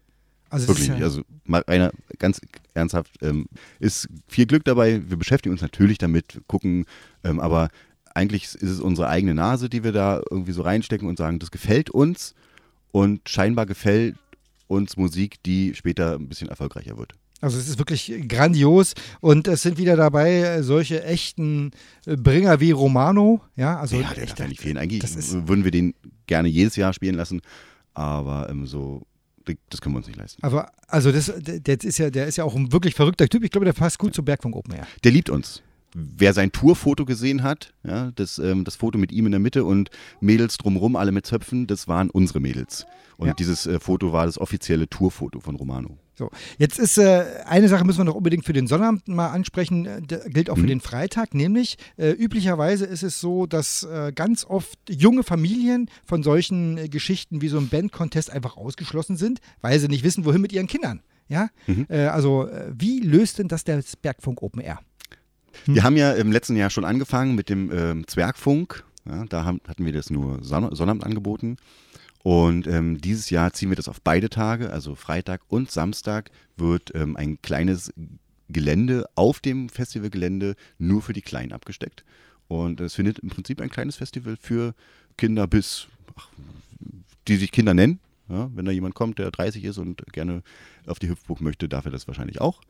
Also, 0.51 0.66
Wirklich 0.68 0.87
ist 0.87 0.90
nicht. 0.92 1.01
ja, 1.01 1.07
Also 1.07 1.22
mal 1.44 1.62
einer 1.66 1.92
ganz 2.18 2.40
ernsthaft, 2.74 3.12
ähm, 3.22 3.46
ist 3.79 4.09
viel 4.27 4.46
Glück 4.46 4.64
dabei. 4.64 5.03
Wir 5.09 5.18
beschäftigen 5.18 5.53
uns 5.53 5.61
natürlich 5.62 5.98
damit, 5.98 6.40
gucken, 6.48 6.85
ähm, 7.22 7.38
aber 7.38 7.68
eigentlich 8.14 8.44
ist 8.44 8.62
es 8.62 8.81
unsere 8.81 9.09
eigene 9.09 9.35
Nase, 9.35 9.68
die 9.68 9.85
wir 9.85 9.92
da 9.92 10.21
irgendwie 10.31 10.53
so 10.53 10.62
reinstecken 10.62 11.09
und 11.09 11.18
sagen, 11.18 11.38
das 11.38 11.51
gefällt 11.51 11.90
uns 11.90 12.35
und 12.90 13.29
scheinbar 13.29 13.66
gefällt 13.66 14.16
uns 14.66 14.97
Musik, 14.97 15.42
die 15.44 15.75
später 15.75 16.14
ein 16.14 16.29
bisschen 16.29 16.49
erfolgreicher 16.49 16.99
wird. 16.99 17.14
also 17.40 17.59
es 17.59 17.68
ist 17.68 17.79
wirklich 17.79 18.12
grandios 18.29 18.94
und 19.21 19.49
es 19.49 19.62
sind 19.62 19.79
wieder 19.79 19.97
dabei 19.97 20.62
solche 20.62 21.03
echten 21.05 21.71
Bringer 22.05 22.61
wie 22.61 22.71
Romano. 22.71 23.40
Ja, 23.57 23.79
also 23.79 23.97
ja, 23.97 24.12
der 24.14 24.25
echt, 24.25 24.38
darf 24.38 24.49
nicht 24.49 24.61
fehlen. 24.61 24.77
Eigentlich 24.77 25.03
würden 25.47 25.64
wir 25.64 25.71
den 25.71 25.94
gerne 26.27 26.49
jedes 26.49 26.77
Jahr 26.77 26.92
spielen 26.92 27.14
lassen, 27.14 27.40
aber 27.94 28.49
ähm, 28.51 28.66
so, 28.66 29.03
das 29.71 29.81
können 29.81 29.94
wir 29.94 29.99
uns 29.99 30.07
nicht 30.07 30.18
leisten. 30.18 30.42
Aber 30.42 30.71
also 30.87 31.12
das, 31.12 31.33
der, 31.38 31.83
ist 31.83 31.99
ja, 31.99 32.11
der 32.11 32.27
ist 32.27 32.37
ja 32.37 32.44
auch 32.44 32.55
ein 32.55 32.73
wirklich 32.73 32.94
verrückter 32.94 33.29
Typ. 33.29 33.42
Ich 33.44 33.51
glaube, 33.51 33.64
der 33.64 33.73
passt 33.73 33.99
gut 33.99 34.14
zum 34.14 34.25
Bergfunk 34.25 34.55
Open 34.57 34.75
Air. 34.75 34.87
Der 35.05 35.12
liebt 35.12 35.31
uns. 35.31 35.62
Wer 35.94 36.33
sein 36.35 36.53
Tourfoto 36.53 37.05
gesehen 37.05 37.42
hat, 37.42 37.72
ja, 37.83 38.11
das, 38.14 38.38
ähm, 38.38 38.64
das 38.64 38.77
Foto 38.77 38.98
mit 38.98 39.11
ihm 39.11 39.27
in 39.27 39.33
der 39.33 39.40
Mitte 39.40 39.64
und 39.64 39.90
Mädels 40.20 40.57
drumherum, 40.59 40.96
alle 40.96 41.12
mit 41.12 41.24
Zöpfen, 41.27 41.66
das 41.66 41.88
waren 41.88 42.11
unsere 42.11 42.40
Mädels. 42.40 42.87
Und 43.16 43.29
Ja. 43.29 43.35
dieses 43.35 43.66
äh, 43.66 43.81
Foto 43.81 44.12
war 44.12 44.27
das 44.27 44.38
offizielle 44.38 44.88
Tourfoto 44.88 45.40
von 45.40 45.57
Romano. 45.57 45.96
So, 46.14 46.31
jetzt 46.59 46.79
ist 46.79 46.98
äh, 46.98 47.24
eine 47.46 47.68
Sache 47.68 47.85
müssen 47.85 47.98
wir 47.98 48.05
noch 48.05 48.14
unbedingt 48.16 48.44
für 48.44 48.53
den 48.53 48.66
Sonnabend 48.66 49.09
mal 49.09 49.29
ansprechen, 49.29 49.87
äh, 49.87 50.01
gilt 50.29 50.51
auch 50.51 50.57
für 50.57 50.62
Mhm. 50.64 50.66
den 50.68 50.81
Freitag, 50.81 51.33
nämlich 51.35 51.79
äh, 51.96 52.11
üblicherweise 52.11 52.85
ist 52.85 53.03
es 53.05 53.20
so, 53.20 53.46
dass 53.46 53.85
äh, 53.85 54.12
ganz 54.14 54.44
oft 54.44 54.79
junge 54.90 55.22
Familien 55.22 55.88
von 56.05 56.22
solchen 56.22 56.77
äh, 56.77 56.88
Geschichten 56.88 57.40
wie 57.40 57.48
so 57.48 57.57
einem 57.59 57.68
Band-Contest 57.68 58.31
einfach 58.31 58.57
ausgeschlossen 58.57 59.16
sind, 59.16 59.40
weil 59.62 59.79
sie 59.79 59.88
nicht 59.88 60.05
wissen, 60.05 60.24
wohin 60.24 60.40
mit 60.42 60.53
ihren 60.53 60.66
Kindern. 60.66 61.01
Ja, 61.29 61.48
Mhm. 61.66 61.87
äh, 61.88 62.07
also 62.07 62.48
wie 62.74 63.01
löst 63.01 63.38
denn 63.38 63.48
das 63.48 63.62
der 63.64 63.83
Bergfunk 64.03 64.42
Open 64.42 64.61
Air? 64.62 64.81
Hm. 65.64 65.75
Wir 65.75 65.83
haben 65.83 65.97
ja 65.97 66.12
im 66.12 66.33
letzten 66.33 66.57
Jahr 66.57 66.71
schon 66.71 66.85
angefangen 66.85 67.35
mit 67.35 67.49
dem 67.49 67.71
ähm, 67.73 68.07
Zwergfunk. 68.07 68.85
Ja, 69.07 69.25
da 69.27 69.44
haben, 69.44 69.61
hatten 69.66 69.85
wir 69.85 69.92
das 69.92 70.11
nur 70.11 70.42
Sonn 70.42 70.75
Sonnabend 70.75 71.05
angeboten. 71.05 71.57
Und 72.23 72.66
ähm, 72.66 73.01
dieses 73.01 73.31
Jahr 73.31 73.53
ziehen 73.53 73.71
wir 73.71 73.77
das 73.77 73.88
auf 73.88 74.01
beide 74.03 74.29
Tage, 74.29 74.71
also 74.71 74.94
Freitag 74.94 75.40
und 75.49 75.71
Samstag 75.71 76.31
wird 76.57 76.92
ähm, 76.94 77.16
ein 77.16 77.40
kleines 77.40 77.92
Gelände 78.49 79.07
auf 79.14 79.40
dem 79.40 79.68
Festivalgelände 79.68 80.55
nur 80.79 81.03
für 81.03 81.12
die 81.12 81.23
Kleinen 81.23 81.53
abgesteckt. 81.53 82.05
Und 82.49 82.81
es 82.81 82.94
findet 82.94 83.18
im 83.21 83.29
Prinzip 83.29 83.61
ein 83.61 83.71
kleines 83.71 83.97
Festival 83.97 84.37
für 84.40 84.75
Kinder 85.16 85.47
bis, 85.47 85.87
ach, 86.16 86.29
die 87.29 87.37
sich 87.37 87.53
Kinder 87.53 87.75
nennen. 87.75 88.01
Ja, 88.29 88.51
wenn 88.55 88.66
da 88.66 88.73
jemand 88.73 88.94
kommt, 88.94 89.18
der 89.18 89.31
30 89.31 89.64
ist 89.64 89.79
und 89.79 90.05
gerne 90.12 90.42
auf 90.87 90.99
die 90.99 91.09
Hüpfburg 91.09 91.40
möchte, 91.40 91.68
darf 91.68 91.87
er 91.87 91.90
das 91.90 92.09
wahrscheinlich 92.09 92.40
auch. 92.40 92.61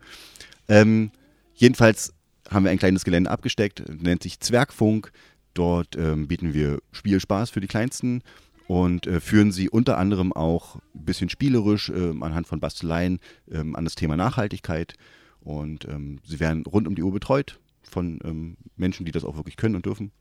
Ähm, 0.68 1.10
jedenfalls 1.54 2.12
haben 2.48 2.64
wir 2.64 2.70
ein 2.70 2.78
kleines 2.78 3.04
Gelände 3.04 3.30
abgesteckt, 3.30 3.82
nennt 4.02 4.22
sich 4.22 4.40
Zwergfunk. 4.40 5.12
Dort 5.54 5.96
ähm, 5.96 6.28
bieten 6.28 6.54
wir 6.54 6.80
Spielspaß 6.92 7.50
für 7.50 7.60
die 7.60 7.66
Kleinsten 7.66 8.22
und 8.66 9.06
äh, 9.06 9.20
führen 9.20 9.50
sie 9.50 9.68
unter 9.68 9.98
anderem 9.98 10.32
auch 10.32 10.76
ein 10.94 11.04
bisschen 11.04 11.30
spielerisch 11.30 11.88
ähm, 11.88 12.22
anhand 12.22 12.46
von 12.46 12.60
Basteleien 12.60 13.18
ähm, 13.50 13.74
an 13.74 13.84
das 13.84 13.94
Thema 13.94 14.16
Nachhaltigkeit. 14.16 14.94
Und 15.40 15.86
ähm, 15.86 16.20
sie 16.24 16.40
werden 16.40 16.64
rund 16.66 16.86
um 16.86 16.94
die 16.94 17.02
Uhr 17.02 17.12
betreut 17.12 17.58
von 17.82 18.18
ähm, 18.24 18.56
Menschen, 18.76 19.06
die 19.06 19.12
das 19.12 19.24
auch 19.24 19.36
wirklich 19.36 19.56
können 19.56 19.76
und 19.76 19.86
dürfen. 19.86 20.12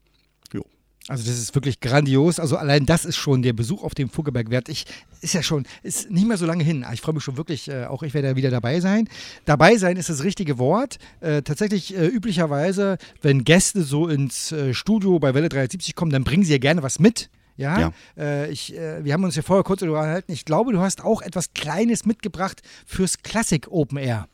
Also 1.09 1.23
das 1.23 1.37
ist 1.39 1.55
wirklich 1.55 1.79
grandios. 1.79 2.39
Also 2.39 2.57
allein 2.57 2.85
das 2.85 3.05
ist 3.05 3.15
schon 3.15 3.41
der 3.41 3.53
Besuch 3.53 3.83
auf 3.83 3.95
dem 3.95 4.09
Fuggeberg 4.09 4.49
wert. 4.49 4.67
Ich 4.67 4.85
ist 5.21 5.33
ja 5.33 5.41
schon 5.41 5.65
ist 5.81 6.11
nicht 6.11 6.27
mehr 6.27 6.37
so 6.37 6.45
lange 6.45 6.63
hin. 6.63 6.85
Ich 6.93 7.01
freue 7.01 7.15
mich 7.15 7.23
schon 7.23 7.37
wirklich. 7.37 7.69
Äh, 7.69 7.85
auch 7.85 8.03
ich 8.03 8.13
werde 8.13 8.29
da 8.29 8.35
wieder 8.35 8.49
dabei 8.49 8.81
sein. 8.81 9.07
Dabei 9.45 9.77
sein 9.77 9.95
ist 9.95 10.09
das 10.09 10.23
richtige 10.23 10.57
Wort. 10.57 10.97
Äh, 11.21 11.43
tatsächlich 11.43 11.95
äh, 11.95 12.05
üblicherweise, 12.07 12.97
wenn 13.21 13.45
Gäste 13.45 13.83
so 13.83 14.07
ins 14.07 14.51
äh, 14.51 14.73
Studio 14.73 15.17
bei 15.19 15.33
Welle 15.33 15.47
370 15.49 15.95
kommen, 15.95 16.11
dann 16.11 16.25
bringen 16.25 16.43
sie 16.43 16.51
ja 16.51 16.57
gerne 16.57 16.83
was 16.83 16.99
mit. 16.99 17.29
Ja, 17.55 17.79
Ja. 17.79 17.91
Äh, 18.17 18.51
ich, 18.51 18.77
äh, 18.77 19.03
wir 19.03 19.13
haben 19.13 19.23
uns 19.23 19.35
ja 19.35 19.41
vorher 19.41 19.63
kurz 19.63 19.81
unterhalten. 19.81 20.31
Ich 20.31 20.45
glaube, 20.45 20.73
du 20.73 20.79
hast 20.79 21.03
auch 21.03 21.21
etwas 21.21 21.53
Kleines 21.53 22.05
mitgebracht 22.05 22.61
fürs 22.85 23.23
Classic 23.23 23.65
Open 23.69 23.97
Air. 23.97 24.27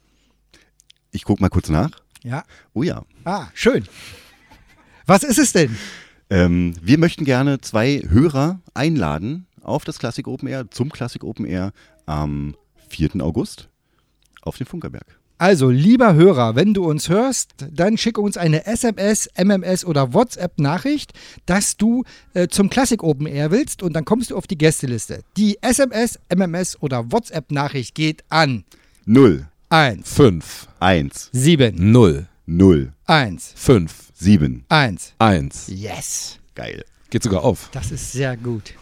Ich 1.11 1.23
gucke 1.23 1.41
mal 1.41 1.49
kurz 1.49 1.69
nach. 1.69 1.91
Ja. 2.23 2.43
Oh 2.73 2.83
ja. 2.83 3.03
Ah, 3.23 3.47
schön. 3.53 3.87
Was 5.05 5.23
ist 5.23 5.37
es 5.37 5.53
denn? 5.53 5.77
Ähm, 6.33 6.73
wir 6.81 6.97
möchten 6.97 7.25
gerne 7.25 7.61
zwei 7.61 8.01
Hörer 8.09 8.59
einladen 8.73 9.45
auf 9.61 9.85
das 9.85 9.99
Classic 9.99 10.27
Open 10.27 10.47
Air, 10.47 10.65
zum 10.71 10.89
Classic 10.89 11.23
Open 11.23 11.45
Air 11.45 11.73
am 12.07 12.55
4. 12.89 13.21
August 13.21 13.69
auf 14.41 14.57
dem 14.57 14.65
Funkerberg. 14.65 15.19
Also, 15.37 15.69
lieber 15.69 16.15
Hörer, 16.15 16.55
wenn 16.55 16.73
du 16.73 16.89
uns 16.89 17.07
hörst, 17.07 17.51
dann 17.71 17.99
schicke 17.99 18.19
uns 18.19 18.37
eine 18.37 18.65
SMS, 18.65 19.29
MMS 19.37 19.85
oder 19.85 20.15
WhatsApp-Nachricht, 20.15 21.11
dass 21.45 21.77
du 21.77 22.03
äh, 22.33 22.47
zum 22.47 22.71
Classic 22.71 23.03
Open 23.03 23.27
Air 23.27 23.51
willst 23.51 23.83
und 23.83 23.93
dann 23.93 24.03
kommst 24.03 24.31
du 24.31 24.35
auf 24.35 24.47
die 24.47 24.57
Gästeliste. 24.57 25.21
Die 25.37 25.59
SMS, 25.61 26.17
MMS 26.35 26.81
oder 26.81 27.11
WhatsApp-Nachricht 27.11 27.93
geht 27.93 28.23
an 28.29 28.63
0, 29.05 29.45
1, 29.69 30.11
5, 30.11 30.67
1, 30.79 31.29
7, 31.31 31.91
0, 31.91 32.27
0, 32.45 32.91
1, 33.05 33.53
5, 33.55 34.11
7. 34.15 34.65
1. 34.67 35.13
1. 35.17 35.67
Yes. 35.69 36.39
Geil. 36.55 36.83
Geht 37.09 37.23
sogar 37.23 37.43
auf. 37.43 37.69
Das 37.71 37.91
ist 37.91 38.11
sehr 38.11 38.35
gut. 38.35 38.73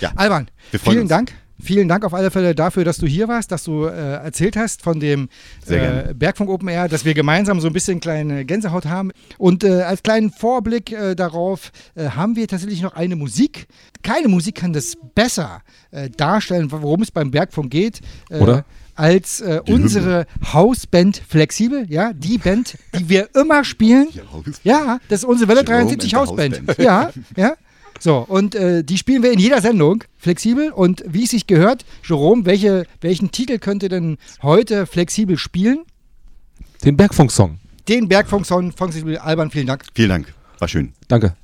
Ja. 0.00 0.12
Alban, 0.16 0.48
vielen 0.70 1.00
uns. 1.00 1.10
Dank. 1.10 1.32
vielen 1.60 1.86
Dank 1.86 2.02
auf 2.04 2.14
alle 2.14 2.30
Fälle 2.30 2.54
dafür, 2.54 2.84
dass 2.84 2.96
du 2.96 3.06
hier 3.06 3.28
warst, 3.28 3.52
dass 3.52 3.64
du 3.64 3.84
äh, 3.84 3.90
erzählt 3.90 4.56
hast 4.56 4.80
von 4.80 5.00
dem 5.00 5.28
äh, 5.66 6.14
Bergfunk 6.14 6.48
Open 6.48 6.68
Air, 6.68 6.88
dass 6.88 7.04
wir 7.04 7.12
gemeinsam 7.12 7.60
so 7.60 7.66
ein 7.66 7.74
bisschen 7.74 8.00
kleine 8.00 8.46
Gänsehaut 8.46 8.86
haben. 8.86 9.10
Und 9.36 9.64
äh, 9.64 9.82
als 9.82 10.02
kleinen 10.02 10.30
Vorblick 10.30 10.92
äh, 10.92 11.14
darauf 11.14 11.72
äh, 11.94 12.08
haben 12.08 12.36
wir 12.36 12.48
tatsächlich 12.48 12.80
noch 12.80 12.94
eine 12.94 13.16
Musik. 13.16 13.66
Keine 14.02 14.28
Musik 14.28 14.54
kann 14.54 14.72
das 14.72 14.94
besser 15.14 15.60
äh, 15.90 16.08
darstellen, 16.08 16.72
worum 16.72 17.02
es 17.02 17.10
beim 17.10 17.30
Bergfunk 17.30 17.70
geht. 17.70 18.00
Oder? 18.30 18.64
Als 18.94 19.40
äh, 19.40 19.60
unsere 19.66 20.26
Hausband 20.52 21.22
Flexibel, 21.26 21.86
ja, 21.90 22.12
die 22.12 22.38
Band, 22.38 22.76
die 22.98 23.08
wir 23.08 23.34
immer 23.34 23.64
spielen. 23.64 24.08
Ja, 24.64 24.98
das 25.08 25.20
ist 25.20 25.24
unsere 25.24 25.48
Welle 25.48 25.64
Jerome 25.66 25.96
73 25.96 26.14
and 26.14 26.26
the 26.26 26.30
Hausband. 26.30 26.58
Hausband. 26.58 26.78
Ja, 26.78 27.10
ja. 27.36 27.56
So, 27.98 28.16
und 28.16 28.54
äh, 28.54 28.82
die 28.82 28.98
spielen 28.98 29.22
wir 29.22 29.32
in 29.32 29.38
jeder 29.38 29.60
Sendung, 29.60 30.02
flexibel. 30.18 30.72
Und 30.72 31.04
wie 31.06 31.24
es 31.24 31.30
sich 31.30 31.46
gehört, 31.46 31.84
Jerome, 32.04 32.44
welche, 32.44 32.84
welchen 33.00 33.30
Titel 33.30 33.58
könnt 33.58 33.82
ihr 33.84 33.88
denn 33.88 34.18
heute 34.42 34.86
flexibel 34.86 35.38
spielen? 35.38 35.84
Den 36.84 36.96
Bergfunk-Song. 36.96 37.60
Den 37.88 38.08
Bergfunk-Song 38.08 38.72
von 38.72 38.90
Flexibel 38.90 39.18
Alban, 39.18 39.50
vielen 39.50 39.68
Dank. 39.68 39.84
Vielen 39.94 40.08
Dank. 40.08 40.34
War 40.58 40.68
schön. 40.68 40.92
Danke. 41.08 41.36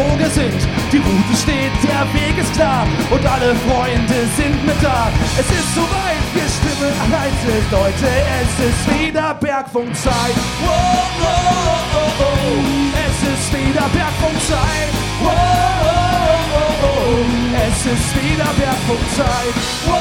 Sind 0.00 0.08
ganz 0.08 0.08
froh 0.08 0.16
gesinnt. 0.16 0.68
Die 0.92 0.98
Route 0.98 1.36
steht, 1.36 1.72
der 1.84 2.04
Weg 2.14 2.38
ist 2.38 2.52
klar 2.54 2.86
und 3.10 3.24
alle 3.26 3.54
Freunde 3.66 4.26
sind 4.36 4.64
mit 4.66 4.76
da. 4.82 5.08
Es 5.38 5.46
ist 5.46 5.74
soweit, 5.74 6.22
wir 6.34 6.48
stimmen 6.48 6.94
leise, 7.10 7.54
Leute, 7.70 8.08
es 8.40 8.52
ist 8.68 9.00
wieder 9.00 9.34
Bergfunkzeit. 9.34 10.34
Wow, 10.64 11.10
wow, 11.20 11.86
oh, 11.94 12.22
oh. 12.22 12.60
Es 13.06 13.18
ist 13.28 13.52
wieder 13.52 13.86
Bergfunkzeit. 13.92 14.90
Wow, 15.22 15.32
oh, 15.32 16.24
oh, 16.52 16.86
oh. 16.86 17.24
Es 17.68 17.86
ist 17.86 18.10
wieder 18.16 18.50
Bergfunkzeit. 18.58 19.54
Wow, 19.86 19.96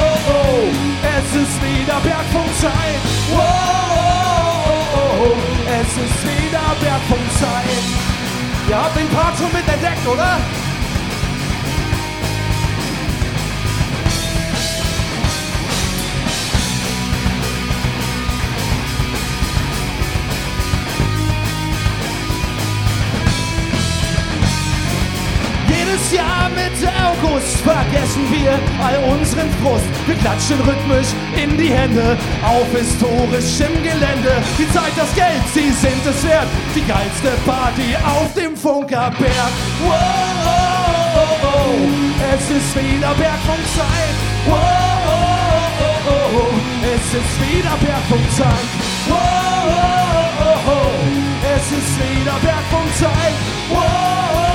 oh, 0.00 0.32
oh. 0.32 0.68
Es 1.02 1.28
ist 1.42 1.56
wieder 1.62 1.98
Bergfunkzeit. 2.00 3.00
Wow, 3.30 3.42
oh, 4.94 5.24
oh. 5.24 5.36
Es 5.66 5.92
ist 5.96 6.20
wieder 6.26 6.66
Bergfunkzeit. 6.80 8.11
Ihr 8.68 8.76
habt 8.76 8.96
den 8.96 9.08
Part 9.08 9.36
schon 9.36 9.52
mit 9.52 9.66
entdeckt, 9.68 10.06
oder? 10.06 10.38
Jedes 26.12 26.18
Jahr 26.18 26.48
Mitte 26.50 26.90
August 27.08 27.56
vergessen 27.58 28.24
wir 28.30 28.52
all 28.84 28.98
unseren 29.12 29.48
Frust. 29.62 29.84
Wir 30.06 30.14
klatschen 30.16 30.60
rhythmisch 30.60 31.08
in 31.36 31.56
die 31.56 31.72
Hände 31.72 32.16
auf 32.44 32.66
historischem 32.72 33.72
Gelände. 33.82 34.42
Die 34.58 34.70
Zeit, 34.72 34.92
das 34.96 35.14
Geld, 35.14 35.42
sie 35.54 35.70
sind 35.70 36.04
es 36.04 36.22
wert. 36.26 36.48
Die 36.74 36.84
geilste 36.84 37.30
Party 37.46 37.96
auf 38.04 38.32
dem 38.34 38.56
Funkerberg. 38.56 39.52
Wow, 39.84 39.94
oh, 40.44 41.18
oh, 41.18 41.46
oh. 41.46 41.88
es 42.34 42.44
ist 42.50 42.76
wieder 42.76 43.14
Bergfunkzeit. 43.14 44.16
Wow, 44.46 44.58
oh, 45.08 45.84
oh, 46.08 46.38
oh. 46.38 46.54
es 46.94 47.06
ist 47.14 47.36
wieder 47.40 47.76
Bergfunkzeit. 47.80 48.68
Wow, 49.08 49.16
oh, 49.18 50.44
oh, 50.44 50.72
oh. 50.72 50.92
es 51.56 51.66
ist 51.72 51.94
wieder 51.98 52.36
Bergfunkzeit. 52.42 53.34
Wow. 53.70 54.51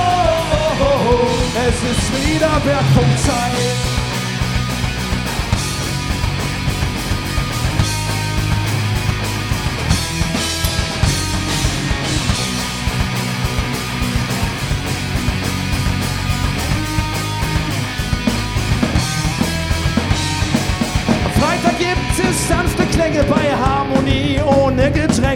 Es 1.68 1.76
ist 1.90 2.26
wieder 2.26 2.60
Bergfunkzeit. 2.64 3.52
Am 3.94 3.97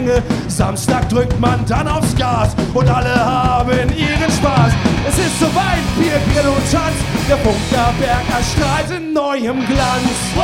Gedränge. 0.03 0.23
Samstag 0.47 1.09
drückt 1.09 1.39
man 1.39 1.65
dann 1.65 1.87
aufs 1.87 2.15
Gas 2.15 2.55
und 2.73 2.89
alle 2.89 3.13
haben 3.15 3.89
ihren 3.95 4.31
Spaß. 4.31 4.73
Es 5.07 5.17
ist 5.17 5.39
soweit, 5.39 5.83
Bier, 5.97 6.19
Grill 6.33 6.49
und 6.49 6.71
Tanz. 6.71 6.95
Der 7.29 7.35
Bunkerberg 7.37 8.23
erstrahlt 8.29 8.91
in 8.97 9.13
neuem 9.13 9.65
Glanz. 9.65 10.15
Wow, 10.35 10.43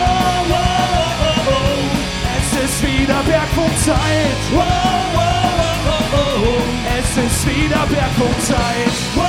oh, 0.50 0.56
oh. 1.48 1.80
Es 2.38 2.64
ist 2.64 2.84
wieder 2.84 3.22
Bergfunkzeit. 3.28 4.40
Oh, 4.56 4.62
oh. 6.16 6.62
Es 6.98 7.18
ist 7.18 7.46
wieder 7.46 7.86
Bergfunkzeit. 7.88 8.96
Oh, 9.16 9.22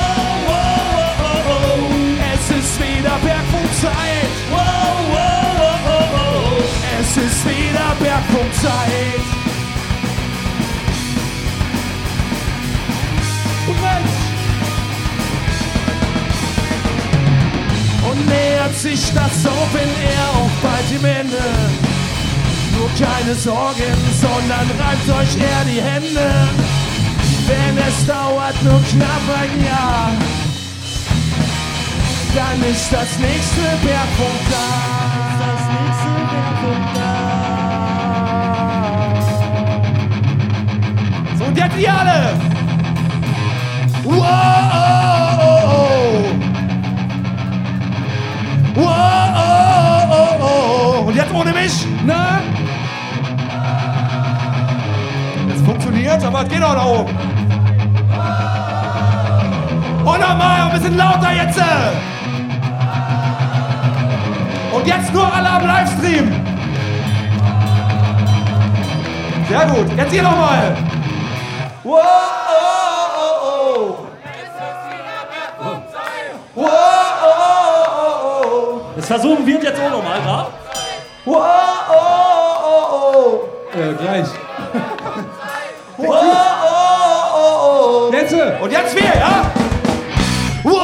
oh. 0.48 1.90
Es 2.32 2.44
ist 2.56 2.78
wieder 2.80 3.16
Bergfunkzeit. 3.22 4.30
Oh, 4.52 4.56
oh. 5.12 5.42
Es 7.00 7.16
ist 7.16 7.44
wieder 7.46 7.96
Bergfunkzeit. 7.98 9.39
Nähert 18.26 18.74
sich 18.76 19.12
das 19.12 19.46
Open 19.46 19.90
Air 20.02 20.28
auch 20.34 20.50
bald 20.62 20.90
dem 20.90 21.04
Ende. 21.04 21.44
Nur 22.76 22.88
keine 22.98 23.34
Sorgen, 23.34 23.96
sondern 24.20 24.70
reibt 24.78 25.08
euch 25.08 25.36
eher 25.36 25.64
die 25.66 25.82
Hände. 25.82 26.48
Denn 27.48 27.78
es 27.78 28.06
dauert 28.06 28.62
nur 28.62 28.80
knapp 28.90 29.26
ein 29.42 29.64
Jahr. 29.64 30.12
Dann 32.34 32.62
ist 32.70 32.92
das 32.92 33.18
nächste 33.18 33.62
Bergpunkt 33.82 34.46
da. 34.50 34.66
Das 35.40 35.62
nächste 35.74 36.10
Bergpunkt 36.30 36.96
da. 36.96 37.12
So, 41.38 41.44
und 41.44 41.56
jetzt 41.56 41.76
ihr 41.76 41.92
alle! 41.92 42.38
Wow! 44.04 45.29
Wow! 48.80 50.10
Und 51.06 51.14
jetzt 51.14 51.32
ohne 51.34 51.52
mich, 51.52 51.86
ne? 52.04 52.42
Es 55.54 55.62
funktioniert, 55.62 56.24
aber 56.24 56.42
es 56.42 56.48
geht 56.48 56.62
auch 56.62 56.74
da 56.74 56.84
oben. 56.84 57.14
Und 60.04 60.20
nochmal, 60.20 60.62
ein 60.62 60.70
bisschen 60.72 60.96
lauter 60.96 61.32
jetzt! 61.32 61.60
Und 64.72 64.86
jetzt 64.86 65.12
nur 65.12 65.34
alle 65.34 65.50
am 65.50 65.66
Livestream! 65.66 66.32
Sehr 69.48 69.66
gut, 69.66 69.96
jetzt 69.96 70.12
hier 70.12 70.22
nochmal! 70.22 70.76
Wow! 71.82 72.39
Versuchen 79.10 79.44
wir 79.44 79.60
jetzt 79.60 79.80
auch 79.80 79.90
nochmal, 79.90 80.20
da? 80.24 80.46
Wow! 81.24 81.40
Äh, 83.74 83.94
gleich. 83.94 84.28
Wow! 85.96 87.66
Jetzt! 88.12 88.34
Und 88.62 88.72
jetzt 88.72 88.94
wir, 88.94 89.02
ja? 89.02 89.50
Wow! 90.62 90.80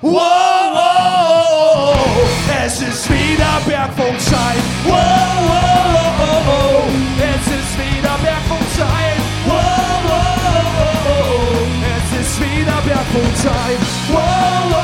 Wow! 0.00 1.96
Es 2.64 2.80
ist 2.80 3.10
wieder 3.10 3.60
Bergfunkzeit. 3.66 4.62
Wow! 4.84 4.96
Es 7.18 7.46
ist 7.46 7.76
wieder 7.76 8.14
Bergfunkzeit. 8.22 8.88
Wow! 8.88 9.03
Werfundzeit. 13.14 13.78
Wow, 14.10 14.18
oh, 14.18 14.82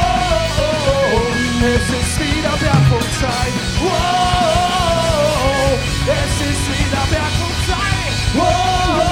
oh, 0.58 0.74
oh, 0.90 1.30
es 1.62 1.86
ist 1.94 2.18
wieder 2.18 2.54
Werfundzeit. 2.58 3.54
Wow, 3.78 3.94
oh, 5.06 5.46
oh, 5.46 5.78
es 6.10 6.34
ist 6.50 6.66
wieder 6.74 7.04
Werfundzeit. 7.14 8.14
Wow, 8.34 8.50
oh, 8.50 9.06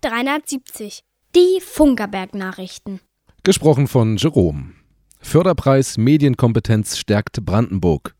370. 0.00 1.00
Die 1.34 1.60
Funkerberg-Nachrichten. 1.60 3.00
Gesprochen 3.42 3.88
von 3.88 4.16
Jerome. 4.16 4.72
Förderpreis 5.20 5.98
Medienkompetenz 5.98 6.98
stärkt 6.98 7.44
Brandenburg. 7.44 8.14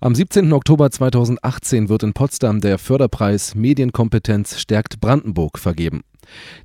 Am 0.00 0.14
17. 0.14 0.52
Oktober 0.54 0.90
2018 0.90 1.90
wird 1.90 2.02
in 2.02 2.14
Potsdam 2.14 2.60
der 2.60 2.78
Förderpreis 2.78 3.54
Medienkompetenz 3.54 4.58
stärkt 4.58 5.00
Brandenburg 5.00 5.58
vergeben. 5.58 6.00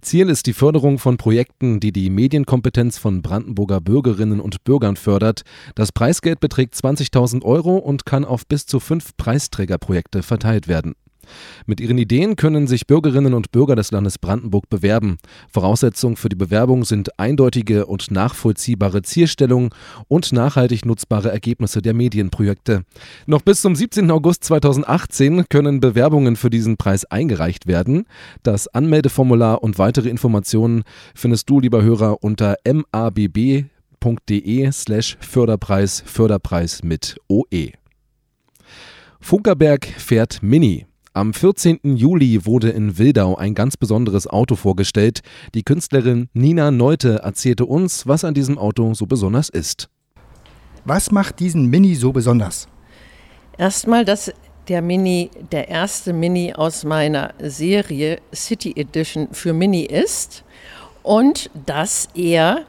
Ziel 0.02 0.30
ist 0.30 0.46
die 0.46 0.54
Förderung 0.54 0.98
von 0.98 1.18
Projekten, 1.18 1.82
die 1.82 1.92
die 1.92 2.10
Medienkompetenz 2.10 2.98
von 2.98 3.22
Brandenburger 3.22 3.82
Bürgerinnen 3.82 4.40
und 4.40 4.64
Bürgern 4.64 4.96
fördert. 4.96 5.42
Das 5.76 5.92
Preisgeld 5.92 6.40
beträgt 6.40 6.74
20.000 6.76 7.44
Euro 7.44 7.78
und 7.78 8.06
kann 8.06 8.24
auf 8.24 8.48
bis 8.48 8.66
zu 8.66 8.80
fünf 8.80 9.18
Preisträgerprojekte 9.18 10.24
verteilt 10.24 10.70
werden. 10.70 10.96
Mit 11.66 11.80
ihren 11.80 11.98
Ideen 11.98 12.36
können 12.36 12.68
sich 12.68 12.88
Bürgerinnen 12.88 13.34
und 13.34 13.52
Bürger 13.52 13.76
des 13.76 13.92
Landes 13.92 14.18
Brandenburg 14.18 14.70
bewerben. 14.70 15.18
Voraussetzung 15.52 16.18
für 16.18 16.30
die 16.30 16.36
Bewerbung 16.36 16.86
sind 16.86 17.20
eindeutige 17.20 17.86
und 17.86 18.12
nachvollziehbare 18.12 19.02
Zielstellungen 19.02 19.70
und 20.08 20.32
nachhaltig 20.32 20.86
nutzbare 20.86 21.32
Ergebnisse 21.32 21.82
der 21.82 21.94
Medienprojekte. 21.94 22.84
Noch 23.26 23.42
bis 23.42 23.62
zum 23.62 23.76
17. 23.76 24.10
August 24.12 24.44
2018 24.46 25.46
können 25.50 25.80
Bewerbungen 25.80 26.36
für 26.36 26.50
diesen 26.50 26.78
Preis 26.78 27.06
eingereicht 27.06 27.68
werden. 27.68 28.06
Das 28.44 28.68
Anmeldeformular 28.68 29.64
und 29.64 29.78
weitere 29.78 30.10
Informationen 30.10 30.84
findest 31.16 31.50
du, 31.50 31.60
lieber 31.60 31.84
Hörer, 31.84 32.24
unter 32.24 32.56
mabb.de 32.66 33.68
slash 34.72 35.18
Förderpreis 35.20 36.04
Förderpreis 36.06 36.84
mit 36.84 37.18
OE. 37.28 37.72
Funkerberg 39.20 39.86
fährt 39.86 40.42
Mini. 40.42 40.87
Am 41.18 41.34
14. 41.34 41.80
Juli 41.96 42.46
wurde 42.46 42.70
in 42.70 43.00
Wildau 43.00 43.36
ein 43.36 43.56
ganz 43.56 43.76
besonderes 43.76 44.28
Auto 44.28 44.56
vorgestellt. 44.56 45.22
Die 45.56 45.64
Künstlerin 45.64 46.30
Nina 46.34 46.70
Neute 46.70 47.22
erzählte 47.24 47.66
uns, 47.66 48.06
was 48.06 48.24
an 48.24 48.36
diesem 48.36 48.60
Auto 48.60 48.94
so 48.94 49.08
besonders 49.08 49.50
ist. 49.50 49.90
Was 50.86 51.10
macht 51.10 51.40
diesen 51.40 51.72
Mini 51.72 51.96
so 51.96 52.12
besonders? 52.12 52.68
Erstmal, 53.58 54.06
dass 54.06 54.32
der 54.68 54.84
Mini 54.84 55.32
der 55.52 55.70
erste 55.70 56.14
Mini 56.14 56.54
aus 56.54 56.84
meiner 56.84 57.34
Serie 57.42 58.20
City 58.32 58.74
Edition 58.76 59.30
für 59.32 59.54
Mini 59.54 59.86
ist 59.86 60.44
und 61.02 61.50
dass 61.66 62.10
er 62.14 62.68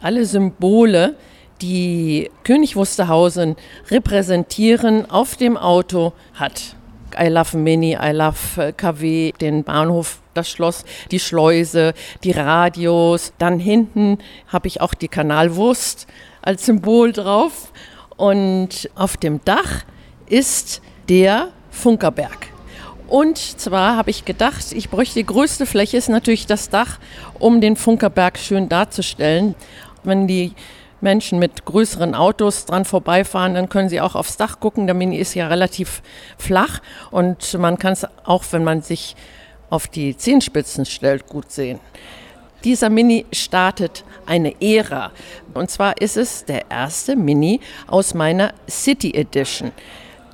alle 0.00 0.24
Symbole, 0.24 1.16
die 1.60 2.30
König 2.44 2.76
Wusterhausen 2.76 3.56
repräsentieren, 3.90 5.10
auf 5.10 5.36
dem 5.36 5.58
Auto 5.58 6.14
hat. 6.32 6.76
I 7.18 7.28
love 7.28 7.56
Mini, 7.56 7.96
I 8.00 8.10
love 8.12 8.38
äh, 8.62 8.72
KW, 8.72 9.32
den 9.40 9.64
Bahnhof, 9.64 10.20
das 10.34 10.50
Schloss, 10.50 10.84
die 11.10 11.20
Schleuse, 11.20 11.94
die 12.24 12.32
Radios. 12.32 13.32
Dann 13.38 13.58
hinten 13.58 14.18
habe 14.48 14.68
ich 14.68 14.80
auch 14.80 14.94
die 14.94 15.08
Kanalwurst 15.08 16.06
als 16.42 16.66
Symbol 16.66 17.12
drauf. 17.12 17.72
Und 18.16 18.90
auf 18.94 19.16
dem 19.16 19.42
Dach 19.44 19.84
ist 20.26 20.82
der 21.08 21.48
Funkerberg. 21.70 22.48
Und 23.08 23.38
zwar 23.38 23.96
habe 23.96 24.10
ich 24.10 24.24
gedacht, 24.24 24.72
ich 24.72 24.88
bräuchte 24.88 25.18
die 25.18 25.26
größte 25.26 25.66
Fläche, 25.66 25.96
ist 25.96 26.08
natürlich 26.08 26.46
das 26.46 26.70
Dach, 26.70 26.98
um 27.38 27.60
den 27.60 27.74
Funkerberg 27.74 28.38
schön 28.38 28.68
darzustellen. 28.68 29.56
Wenn 30.04 30.28
die 30.28 30.52
Menschen 31.02 31.38
mit 31.38 31.64
größeren 31.64 32.14
Autos 32.14 32.66
dran 32.66 32.84
vorbeifahren, 32.84 33.54
dann 33.54 33.68
können 33.68 33.88
sie 33.88 34.00
auch 34.00 34.14
aufs 34.14 34.36
Dach 34.36 34.60
gucken. 34.60 34.86
Der 34.86 34.94
Mini 34.94 35.16
ist 35.16 35.34
ja 35.34 35.48
relativ 35.48 36.02
flach 36.38 36.80
und 37.10 37.54
man 37.58 37.78
kann 37.78 37.92
es 37.92 38.06
auch, 38.24 38.44
wenn 38.50 38.64
man 38.64 38.82
sich 38.82 39.16
auf 39.70 39.88
die 39.88 40.16
Zehenspitzen 40.16 40.84
stellt, 40.84 41.26
gut 41.26 41.50
sehen. 41.50 41.80
Dieser 42.64 42.90
Mini 42.90 43.24
startet 43.32 44.04
eine 44.26 44.60
Ära. 44.60 45.12
Und 45.54 45.70
zwar 45.70 46.00
ist 46.00 46.16
es 46.16 46.44
der 46.44 46.70
erste 46.70 47.16
Mini 47.16 47.60
aus 47.86 48.12
meiner 48.12 48.52
City 48.68 49.12
Edition. 49.14 49.72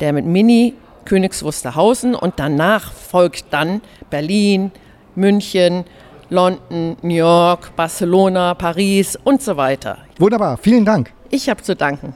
Der 0.00 0.12
mit 0.12 0.26
Mini 0.26 0.74
Königs 1.05 1.42
Wusterhausen 1.42 2.14
und 2.14 2.35
danach 2.38 2.92
folgt 2.92 3.46
dann 3.50 3.81
Berlin, 4.11 4.72
München, 5.14 5.85
London, 6.31 6.97
New 7.03 7.15
York, 7.15 7.75
Barcelona, 7.77 8.55
Paris 8.55 9.19
und 9.25 9.43
so 9.43 9.57
weiter. 9.57 9.99
Wunderbar, 10.19 10.57
vielen 10.57 10.85
Dank. 10.85 11.12
Ich 11.31 11.49
habe 11.49 11.62
zu 11.62 11.77
danken. 11.77 12.15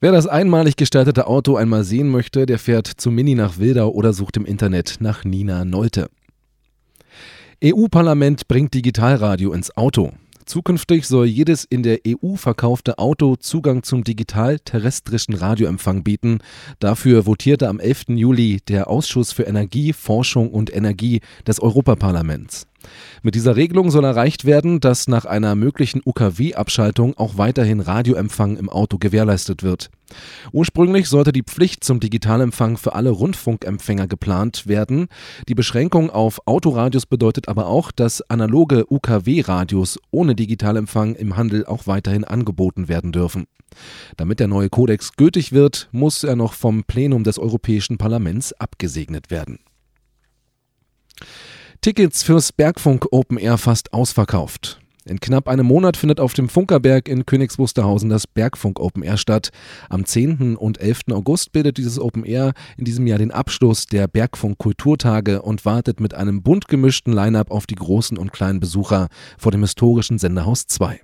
Wer 0.00 0.12
das 0.12 0.26
einmalig 0.26 0.76
gestaltete 0.76 1.26
Auto 1.26 1.56
einmal 1.56 1.84
sehen 1.84 2.10
möchte, 2.10 2.46
der 2.46 2.58
fährt 2.58 2.86
zu 2.86 3.10
Mini 3.10 3.34
nach 3.34 3.58
Wildau 3.58 3.90
oder 3.90 4.12
sucht 4.12 4.36
im 4.36 4.44
Internet 4.44 4.96
nach 5.00 5.24
Nina 5.24 5.64
Nolte. 5.64 6.10
EU-Parlament 7.64 8.46
bringt 8.46 8.74
Digitalradio 8.74 9.52
ins 9.52 9.74
Auto. 9.76 10.12
Zukünftig 10.44 11.06
soll 11.06 11.24
jedes 11.24 11.64
in 11.64 11.82
der 11.82 12.00
EU 12.06 12.36
verkaufte 12.36 12.98
Auto 12.98 13.36
Zugang 13.36 13.82
zum 13.82 14.04
digital-terrestrischen 14.04 15.34
Radioempfang 15.34 16.04
bieten. 16.04 16.40
Dafür 16.80 17.24
votierte 17.24 17.68
am 17.68 17.80
11. 17.80 18.08
Juli 18.08 18.60
der 18.68 18.90
Ausschuss 18.90 19.32
für 19.32 19.44
Energie, 19.44 19.94
Forschung 19.94 20.50
und 20.50 20.74
Energie 20.74 21.20
des 21.46 21.60
Europaparlaments. 21.60 22.66
Mit 23.22 23.34
dieser 23.34 23.56
Regelung 23.56 23.90
soll 23.90 24.04
erreicht 24.04 24.44
werden, 24.44 24.80
dass 24.80 25.08
nach 25.08 25.24
einer 25.24 25.54
möglichen 25.54 26.02
UKW-Abschaltung 26.04 27.16
auch 27.16 27.38
weiterhin 27.38 27.80
Radioempfang 27.80 28.56
im 28.56 28.68
Auto 28.68 28.98
gewährleistet 28.98 29.62
wird. 29.62 29.90
Ursprünglich 30.52 31.08
sollte 31.08 31.32
die 31.32 31.42
Pflicht 31.42 31.84
zum 31.84 32.00
Digitalempfang 32.00 32.76
für 32.76 32.94
alle 32.94 33.10
Rundfunkempfänger 33.10 34.06
geplant 34.06 34.66
werden. 34.66 35.08
Die 35.48 35.54
Beschränkung 35.54 36.10
auf 36.10 36.46
Autoradios 36.46 37.06
bedeutet 37.06 37.48
aber 37.48 37.66
auch, 37.66 37.90
dass 37.90 38.22
analoge 38.30 38.84
UKW-Radios 38.90 39.98
ohne 40.10 40.34
Digitalempfang 40.34 41.14
im 41.14 41.36
Handel 41.36 41.66
auch 41.66 41.86
weiterhin 41.86 42.24
angeboten 42.24 42.88
werden 42.88 43.12
dürfen. 43.12 43.46
Damit 44.16 44.40
der 44.40 44.48
neue 44.48 44.68
Kodex 44.68 45.14
gültig 45.16 45.52
wird, 45.52 45.88
muss 45.90 46.22
er 46.22 46.36
noch 46.36 46.52
vom 46.52 46.84
Plenum 46.84 47.24
des 47.24 47.38
Europäischen 47.38 47.98
Parlaments 47.98 48.52
abgesegnet 48.52 49.30
werden. 49.30 49.58
Tickets 51.84 52.22
fürs 52.22 52.50
Bergfunk 52.50 53.08
Open 53.10 53.36
Air 53.36 53.58
fast 53.58 53.92
ausverkauft. 53.92 54.80
In 55.04 55.20
knapp 55.20 55.48
einem 55.48 55.66
Monat 55.66 55.98
findet 55.98 56.18
auf 56.18 56.32
dem 56.32 56.48
Funkerberg 56.48 57.10
in 57.10 57.26
Königs 57.26 57.58
Wusterhausen 57.58 58.08
das 58.08 58.26
Bergfunk 58.26 58.80
Open 58.80 59.02
Air 59.02 59.18
statt. 59.18 59.50
Am 59.90 60.06
10. 60.06 60.56
und 60.56 60.80
11. 60.80 61.10
August 61.10 61.52
bildet 61.52 61.76
dieses 61.76 61.98
Open 62.00 62.24
Air 62.24 62.54
in 62.78 62.86
diesem 62.86 63.06
Jahr 63.06 63.18
den 63.18 63.30
Abschluss 63.30 63.84
der 63.84 64.08
Bergfunk 64.08 64.56
Kulturtage 64.56 65.42
und 65.42 65.66
wartet 65.66 66.00
mit 66.00 66.14
einem 66.14 66.42
bunt 66.42 66.68
gemischten 66.68 67.12
Line-up 67.12 67.50
auf 67.50 67.66
die 67.66 67.74
großen 67.74 68.16
und 68.16 68.32
kleinen 68.32 68.60
Besucher 68.60 69.08
vor 69.36 69.52
dem 69.52 69.60
historischen 69.60 70.18
Senderhaus 70.18 70.66
2. 70.66 71.02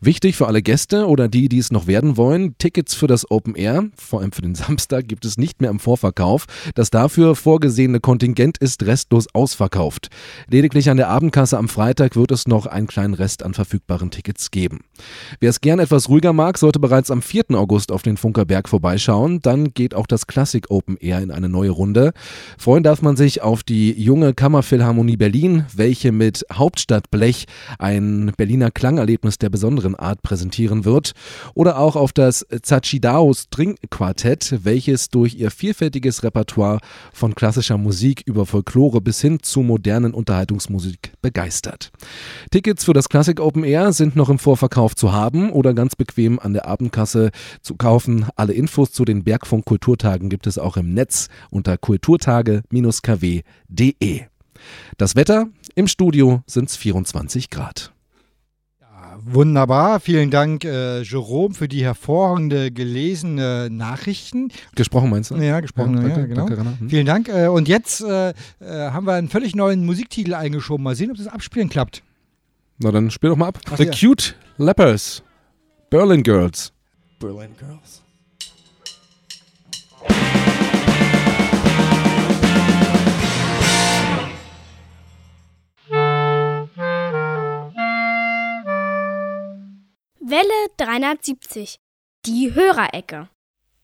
Wichtig 0.00 0.36
für 0.36 0.46
alle 0.46 0.62
Gäste 0.62 1.06
oder 1.06 1.28
die, 1.28 1.48
die 1.48 1.58
es 1.58 1.72
noch 1.72 1.86
werden 1.86 2.16
wollen, 2.16 2.56
Tickets 2.58 2.94
für 2.94 3.06
das 3.06 3.30
Open 3.30 3.54
Air, 3.54 3.86
vor 3.96 4.20
allem 4.20 4.32
für 4.32 4.42
den 4.42 4.54
Samstag, 4.56 5.08
gibt 5.08 5.24
es 5.24 5.38
nicht 5.38 5.60
mehr 5.60 5.70
im 5.70 5.78
Vorverkauf. 5.78 6.46
Das 6.74 6.90
dafür 6.90 7.34
vorgesehene 7.34 8.00
Kontingent 8.00 8.58
ist 8.58 8.84
restlos 8.84 9.26
ausverkauft. 9.32 10.08
Lediglich 10.48 10.90
an 10.90 10.96
der 10.96 11.08
Abendkasse 11.08 11.58
am 11.58 11.68
Freitag 11.68 12.16
wird 12.16 12.30
es 12.30 12.46
noch 12.46 12.66
einen 12.66 12.86
kleinen 12.86 13.14
Rest 13.14 13.42
an 13.42 13.54
verfügbaren 13.54 14.10
Tickets 14.10 14.50
geben. 14.50 14.80
Wer 15.40 15.50
es 15.50 15.60
gern 15.60 15.78
etwas 15.78 16.08
ruhiger 16.08 16.32
mag, 16.32 16.58
sollte 16.58 16.78
bereits 16.78 17.10
am 17.10 17.22
4. 17.22 17.50
August 17.50 17.92
auf 17.92 18.02
den 18.02 18.16
Funkerberg 18.16 18.68
vorbeischauen. 18.68 19.40
Dann 19.40 19.74
geht 19.74 19.94
auch 19.94 20.06
das 20.06 20.26
Classic 20.26 20.64
Open 20.70 20.96
Air 20.96 21.20
in 21.20 21.30
eine 21.30 21.48
neue 21.48 21.70
Runde. 21.70 22.12
Freuen 22.58 22.82
darf 22.82 23.02
man 23.02 23.16
sich 23.16 23.42
auf 23.42 23.62
die 23.62 23.92
junge 23.92 24.34
Kammerphilharmonie 24.34 25.16
Berlin, 25.16 25.64
welche 25.74 26.12
mit 26.12 26.44
Hauptstadtblech 26.52 27.46
ein 27.78 28.32
Berliner 28.36 28.70
Klangerlebnis 28.70 29.38
der 29.38 29.47
der 29.48 29.50
besonderen 29.50 29.94
Art 29.94 30.22
präsentieren 30.22 30.84
wird, 30.84 31.12
oder 31.54 31.78
auch 31.78 31.96
auf 31.96 32.12
das 32.12 32.46
Zachidao 32.62 33.32
String 33.32 33.76
Quartett, 33.88 34.58
welches 34.62 35.08
durch 35.08 35.36
ihr 35.36 35.50
vielfältiges 35.50 36.22
Repertoire 36.22 36.80
von 37.14 37.34
klassischer 37.34 37.78
Musik 37.78 38.22
über 38.26 38.44
Folklore 38.44 39.00
bis 39.00 39.22
hin 39.22 39.38
zu 39.42 39.62
modernen 39.62 40.12
Unterhaltungsmusik 40.12 41.12
begeistert. 41.22 41.92
Tickets 42.50 42.84
für 42.84 42.92
das 42.92 43.08
Classic 43.08 43.40
Open 43.40 43.64
Air 43.64 43.94
sind 43.94 44.16
noch 44.16 44.28
im 44.28 44.38
Vorverkauf 44.38 44.94
zu 44.94 45.12
haben 45.12 45.50
oder 45.50 45.72
ganz 45.72 45.96
bequem 45.96 46.38
an 46.38 46.52
der 46.52 46.66
Abendkasse 46.66 47.30
zu 47.62 47.76
kaufen. 47.76 48.26
Alle 48.36 48.52
Infos 48.52 48.92
zu 48.92 49.06
den 49.06 49.24
Bergfunk 49.24 49.64
Kulturtagen 49.64 50.28
gibt 50.28 50.46
es 50.46 50.58
auch 50.58 50.76
im 50.76 50.92
Netz 50.92 51.28
unter 51.50 51.78
kulturtage-kw.de. 51.78 54.20
Das 54.98 55.16
Wetter 55.16 55.46
im 55.74 55.86
Studio 55.86 56.42
sind 56.46 56.70
24 56.70 57.48
Grad. 57.48 57.94
Wunderbar. 59.32 60.00
Vielen 60.00 60.30
Dank, 60.30 60.64
äh, 60.64 61.02
Jerome, 61.02 61.54
für 61.54 61.68
die 61.68 61.84
hervorragende 61.84 62.70
gelesene 62.70 63.68
Nachrichten. 63.70 64.50
Gesprochen 64.74 65.10
meinst 65.10 65.30
du? 65.30 65.36
Ja, 65.36 65.60
gesprochen, 65.60 65.96
Ja, 65.96 66.02
ja, 66.02 66.08
danke, 66.08 66.28
genau. 66.28 66.46
danke. 66.48 66.80
Hm. 66.80 66.90
Vielen 66.90 67.06
Dank. 67.06 67.28
Äh, 67.28 67.48
und 67.48 67.68
jetzt 67.68 68.00
äh, 68.00 68.30
äh, 68.30 68.34
haben 68.60 69.06
wir 69.06 69.14
einen 69.14 69.28
völlig 69.28 69.54
neuen 69.54 69.84
Musiktitel 69.84 70.34
eingeschoben. 70.34 70.82
Mal 70.84 70.94
sehen, 70.94 71.10
ob 71.10 71.16
das 71.16 71.26
Abspielen 71.26 71.68
klappt. 71.68 72.02
Na 72.78 72.90
dann 72.92 73.10
spiel 73.10 73.30
doch 73.30 73.36
mal 73.36 73.48
ab. 73.48 73.58
Ach, 73.70 73.76
The 73.76 73.84
ja. 73.84 73.90
Cute 73.92 74.34
Lepers. 74.56 75.22
Berlin 75.90 76.22
Girls. 76.22 76.72
Berlin 77.18 77.50
Girls. 77.58 78.02
Welle 90.30 90.68
370. 90.76 91.78
Die 92.26 92.54
Hörerecke. 92.54 93.30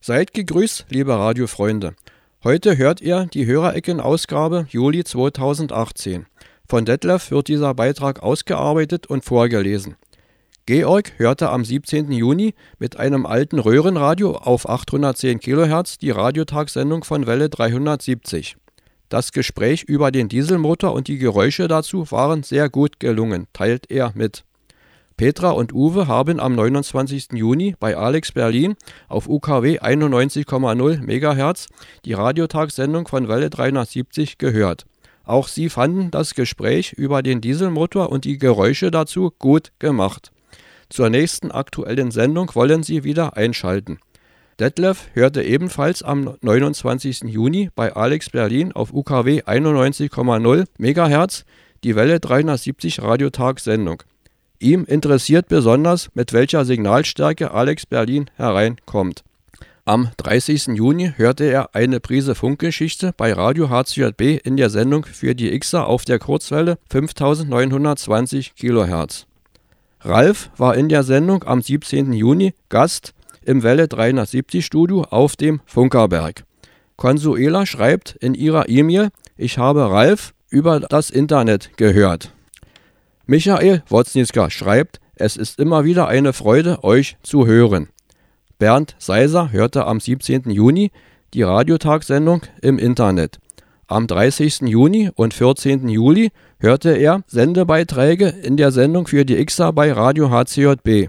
Seid 0.03 0.35
gegrüßt, 0.35 0.85
liebe 0.91 1.15
Radiofreunde. 1.15 1.97
Heute 2.43 2.77
hört 2.77 3.01
ihr 3.01 3.25
die 3.33 3.47
Hörerecken-Ausgabe 3.47 4.67
Juli 4.69 5.05
2018. 5.05 6.27
Von 6.69 6.85
Detlef 6.85 7.31
wird 7.31 7.49
dieser 7.49 7.73
Beitrag 7.73 8.23
ausgearbeitet 8.23 9.07
und 9.07 9.25
vorgelesen. 9.25 9.97
Georg 10.67 11.13
hörte 11.17 11.49
am 11.49 11.65
17. 11.65 12.13
Juni 12.13 12.53
mit 12.79 12.99
einem 12.99 13.25
alten 13.25 13.59
Röhrenradio 13.59 14.37
auf 14.37 14.69
810 14.69 15.41
kHz 15.41 15.97
die 15.97 16.11
Radiotagssendung 16.11 17.05
von 17.05 17.27
Welle 17.27 17.49
370. 17.49 18.59
Das 19.09 19.33
Gespräch 19.33 19.85
über 19.85 20.11
den 20.11 20.29
Dieselmotor 20.29 20.93
und 20.93 21.09
die 21.09 21.17
Geräusche 21.17 21.69
dazu 21.69 22.11
waren 22.11 22.43
sehr 22.43 22.69
gut 22.69 23.01
gelungen, 23.01 23.47
teilt 23.55 23.91
er 23.91 24.13
mit. 24.15 24.45
Petra 25.17 25.51
und 25.51 25.73
Uwe 25.73 26.09
haben 26.09 26.41
am 26.41 26.57
29. 26.57 27.35
Juni 27.35 27.77
bei 27.79 27.97
Alex 27.97 28.33
Berlin 28.33 28.75
auf 29.07 29.29
UKW 29.29 29.79
91,0 29.79 31.03
MHz 31.03 31.69
die 32.05 32.15
Radiotagssendung 32.15 33.07
von 33.07 33.29
Welle 33.29 33.49
370 33.49 34.39
gehört. 34.39 34.87
Auch 35.23 35.47
sie 35.47 35.69
fanden 35.69 36.11
das 36.11 36.35
Gespräch 36.35 36.95
über 36.95 37.23
den 37.23 37.41
Dieselmotor 37.41 38.11
und 38.11 38.25
die 38.25 38.39
Geräusche 38.39 38.91
dazu 38.91 39.33
gut 39.39 39.71
gemacht. 39.79 40.33
Zur 40.91 41.11
nächsten 41.11 41.53
aktuellen 41.53 42.11
Sendung 42.11 42.51
wollen 42.55 42.83
sie 42.83 43.05
wieder 43.05 43.37
einschalten. 43.37 44.01
Detlef 44.59 45.11
hörte 45.13 45.45
ebenfalls 45.45 46.03
am 46.03 46.37
29. 46.41 47.23
Juni 47.25 47.71
bei 47.77 47.95
Alex 47.95 48.31
Berlin 48.31 48.73
auf 48.73 48.93
UKW 48.93 49.43
91,0 49.43 50.65
MHz 50.79 51.45
die 51.85 51.95
Welle 51.95 52.19
370 52.19 53.01
Radiotagssendung. 53.01 54.03
Ihm 54.59 54.85
interessiert 54.85 55.49
besonders, 55.49 56.09
mit 56.15 56.33
welcher 56.33 56.65
Signalstärke 56.65 57.51
Alex 57.51 57.87
Berlin 57.87 58.31
hereinkommt. 58.37 59.25
Am 59.87 60.09
30. 60.17 60.69
Juni 60.69 61.13
hörte 61.17 61.45
er 61.45 61.75
eine 61.75 62.01
Prise 62.01 62.35
Funkgeschichte 62.35 63.13
bei 63.17 63.35
Radio 63.35 63.69
HCJB 63.69 64.41
in 64.43 64.57
der 64.57 64.71
Sendung 64.71 65.05
für 65.05 65.35
die 65.35 65.59
Xer 65.59 65.87
auf 65.87 66.07
der 66.07 66.19
Kurzwelle 66.19 66.79
5920 66.89 68.55
kHz. 68.55 69.27
Ralf 70.01 70.51
war 70.57 70.77
in 70.77 70.89
der 70.89 71.03
Sendung 71.03 71.45
am 71.45 71.61
17. 71.61 72.13
Juni 72.13 72.55
Gast 72.69 73.13
im 73.45 73.63
Welle 73.63 73.89
370 73.89 74.65
Studio 74.65 75.03
auf 75.03 75.37
dem 75.37 75.61
Funkerberg. 75.67 76.45
Consuela 76.97 77.67
schreibt 77.67 78.17
in 78.21 78.35
ihrer 78.35 78.69
E-Mail, 78.69 79.11
ich 79.37 79.59
habe 79.59 79.91
Ralf 79.91 80.33
über 80.49 80.81
das 80.81 81.11
Internet 81.11 81.77
gehört. 81.77 82.34
Michael 83.27 83.83
Woznitzka 83.89 84.51
schreibt, 84.51 85.01
es 85.15 85.39
ist 85.39 85.59
immer 85.59 85.85
wieder 85.85 86.09
eine 86.09 86.35
Freude, 86.35 86.85
euch 86.85 87.17
zu 87.23 87.47
hören. 87.47 87.89
Bernd 88.59 88.95
Seiser 88.99 89.51
hörte 89.51 89.87
am 89.87 89.99
17. 89.99 90.51
Juni 90.51 90.91
die 91.33 91.43
Radiotagssendung 91.43 92.43
im 92.61 92.79
Internet. 92.79 93.39
Am 93.87 94.07
30. 94.07 94.63
Juni 94.63 95.11
und 95.15 95.33
14. 95.33 95.89
Juli 95.89 96.33
hörte 96.59 96.91
er 96.91 97.23
Sendebeiträge 97.27 98.29
in 98.29 98.59
der 98.59 98.73
Sendung 98.73 99.07
für 99.07 99.25
die 99.25 99.43
XA 99.43 99.71
bei 99.71 99.91
Radio 99.91 100.31
HCJB. 100.31 101.09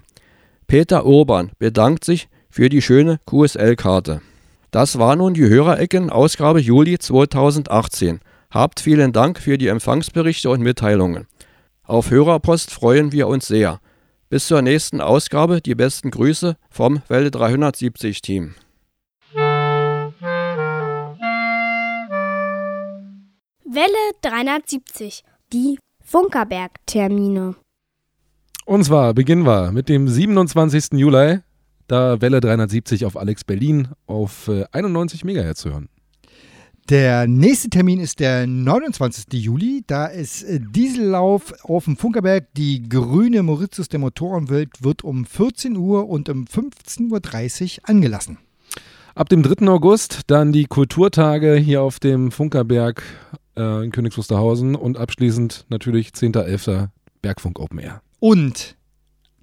Peter 0.68 1.06
Urban 1.06 1.52
bedankt 1.60 2.06
sich 2.06 2.30
für 2.50 2.70
die 2.70 2.82
schöne 2.82 3.20
QSL-Karte. 3.26 4.22
Das 4.72 4.98
war 5.00 5.18
nun 5.18 5.34
die 5.34 5.48
Hörerecken 5.48 6.10
Ausgabe 6.10 6.62
Juli 6.62 6.98
2018. 6.98 8.22
Habt 8.52 8.80
vielen 8.80 9.12
Dank 9.12 9.40
für 9.40 9.58
die 9.58 9.68
Empfangsberichte 9.68 10.50
und 10.50 10.62
Mitteilungen. 10.62 11.28
Auf 11.88 12.10
Hörerpost 12.10 12.72
freuen 12.72 13.12
wir 13.12 13.28
uns 13.28 13.46
sehr. 13.46 13.80
Bis 14.30 14.48
zur 14.48 14.64
nächsten 14.64 15.02
Ausgabe 15.02 15.62
die 15.62 15.76
besten 15.76 16.10
Grüße 16.10 16.58
vom 16.72 17.04
Welle 17.08 17.30
370 17.30 18.24
Team. 18.24 18.56
Welle 23.64 23.94
370. 24.24 25.24
Die 25.54 25.78
Funkerberg-Termine. 26.04 27.56
Und 28.66 28.84
zwar 28.84 29.14
beginnen 29.14 29.46
wir 29.46 29.72
mit 29.72 29.88
dem 29.88 30.08
27. 30.08 30.94
Juli, 30.94 31.42
da 31.88 32.20
Welle 32.20 32.42
370 32.42 33.06
auf 33.06 33.16
Alex 33.16 33.44
Berlin 33.44 33.90
auf 34.08 34.48
äh, 34.48 34.66
91 34.72 35.24
MHz 35.24 35.60
zu 35.60 35.70
hören. 35.70 35.90
Der 36.90 37.26
nächste 37.26 37.72
Termin 37.72 38.00
ist 38.00 38.20
der 38.20 38.46
29. 38.46 39.26
Juli. 39.34 39.84
Da 39.88 40.06
ist 40.06 40.44
äh, 40.44 40.60
Diesellauf 40.60 41.52
auf 41.64 41.86
dem 41.86 41.98
Funkerberg. 41.98 42.46
Die 42.54 42.88
grüne 42.88 43.42
Mauritius 43.42 43.90
der 43.90 44.00
Motorenwelt 44.00 44.84
wird 44.84 45.04
um 45.04 45.26
14 45.26 45.78
Uhr 45.78 46.08
und 46.08 46.30
um 46.30 46.46
15.30 46.46 47.80
Uhr 47.80 47.90
angelassen. 47.90 48.38
Ab 49.16 49.30
dem 49.30 49.42
3. 49.42 49.68
August 49.68 50.22
dann 50.28 50.52
die 50.52 50.66
Kulturtage 50.66 51.56
hier 51.56 51.82
auf 51.82 52.00
dem 52.00 52.32
Funkerberg 52.32 53.02
äh, 53.58 53.84
in 53.84 53.92
Königs 53.92 54.18
Wusterhausen 54.18 54.76
und 54.76 54.98
abschließend 54.98 55.66
natürlich 55.70 56.10
10.11. 56.10 56.90
Bergfunk 57.24 57.60
Open 57.60 57.80
Air. 57.80 58.04
Und 58.20 58.75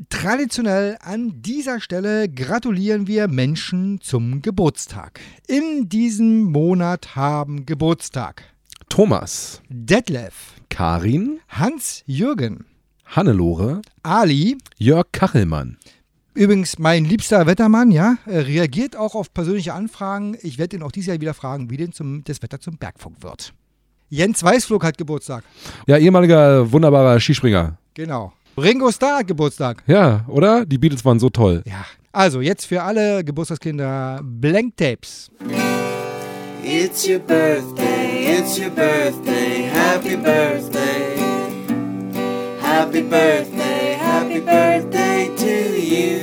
traditionell 0.09 0.97
an 1.01 1.43
dieser 1.43 1.81
Stelle 1.81 2.29
gratulieren 2.29 3.07
wir 3.07 3.29
Menschen 3.29 4.01
zum 4.01 4.43
Geburtstag. 4.43 5.21
In 5.47 5.89
diesem 5.89 6.45
Monat 6.45 7.15
haben 7.17 7.67
Geburtstag 7.67 8.43
Thomas, 8.89 9.63
Detlef, 9.69 10.55
Karin, 10.69 11.41
Hans-Jürgen, 11.49 12.67
Hannelore, 13.05 13.83
Ali, 14.03 14.59
Jörg 14.79 15.07
Kachelmann. 15.13 15.79
Übrigens, 16.35 16.79
mein 16.79 17.05
liebster 17.05 17.47
Wettermann, 17.47 17.91
ja, 17.91 18.17
äh, 18.25 18.39
reagiert 18.39 18.97
auch 18.97 19.15
auf 19.15 19.35
persönliche 19.35 19.75
Anfragen. 19.75 20.37
Ich 20.41 20.57
werde 20.59 20.77
ihn 20.77 20.83
auch 20.83 20.93
dieses 20.93 21.09
Jahr 21.09 21.21
wieder 21.21 21.35
fragen, 21.35 21.69
wie 21.69 21.77
denn 21.77 21.93
zum, 21.93 22.25
das 22.25 22.43
Wetter 22.43 22.59
zum 22.59 22.79
Bergfunk 22.79 23.23
wird. 23.23 23.53
Jens 24.09 24.43
Weißflug 24.43 24.85
hat 24.85 24.97
Geburtstag. 24.97 25.45
Ja, 25.87 25.99
ehemaliger 25.99 26.71
wunderbarer 26.73 27.21
Skispringer. 27.21 27.77
Genau. 27.95 28.33
Ringo 28.57 28.91
Starr 28.91 29.19
hat 29.19 29.27
Geburtstag. 29.27 29.83
Ja, 29.87 30.25
oder? 30.29 30.67
Die 30.67 30.77
Beatles 30.77 31.05
waren 31.05 31.19
so 31.19 31.31
toll. 31.31 31.63
Ja. 31.67 31.87
Also, 32.13 32.43
jetzt 32.43 32.67
für 32.67 32.83
alle 32.83 33.25
Geburtstagskinder 33.25 34.21
Blank 34.23 34.77
Tapes. 34.77 35.31
It's 36.63 37.09
your 37.09 37.19
birthday, 37.19 38.39
it's 38.39 38.59
your 38.59 38.71
birthday, 38.71 39.65
happy 39.73 40.17
birthday. 40.17 41.17
Happy 42.61 43.01
birthday, 43.01 43.97
happy 43.99 44.41
birthday 44.41 45.31
to 45.37 45.81
you. 45.81 46.21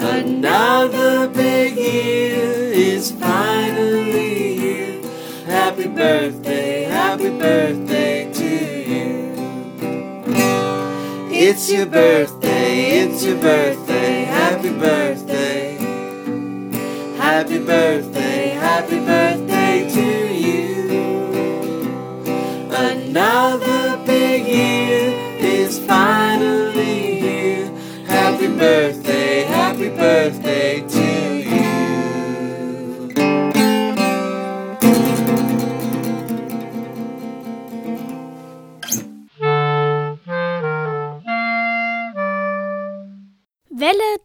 Another 0.00 1.28
big 1.28 1.76
year 1.76 2.72
is 2.72 3.12
finally 3.12 4.56
here. 4.56 5.00
Happy 5.46 5.88
birthday, 5.88 6.84
happy 6.84 7.30
birthday 7.30 8.21
It's 11.44 11.72
your 11.72 11.86
birthday, 11.86 13.00
it's 13.00 13.24
your 13.24 13.36
birthday, 13.36 14.22
happy 14.26 14.70
birthday. 14.70 15.74
Happy 17.16 17.58
birthday, 17.58 18.50
happy 18.50 19.00
birthday 19.00 19.90
to 19.90 20.32
you. 20.32 21.10
Another 22.70 24.00
big 24.06 24.46
year 24.46 25.10
is 25.40 25.80
finally 25.80 27.18
here. 27.18 27.66
Happy 28.06 28.46
birthday, 28.46 29.42
happy 29.42 29.88
birthday 29.88 30.86
to 30.86 30.96
you. 30.96 31.01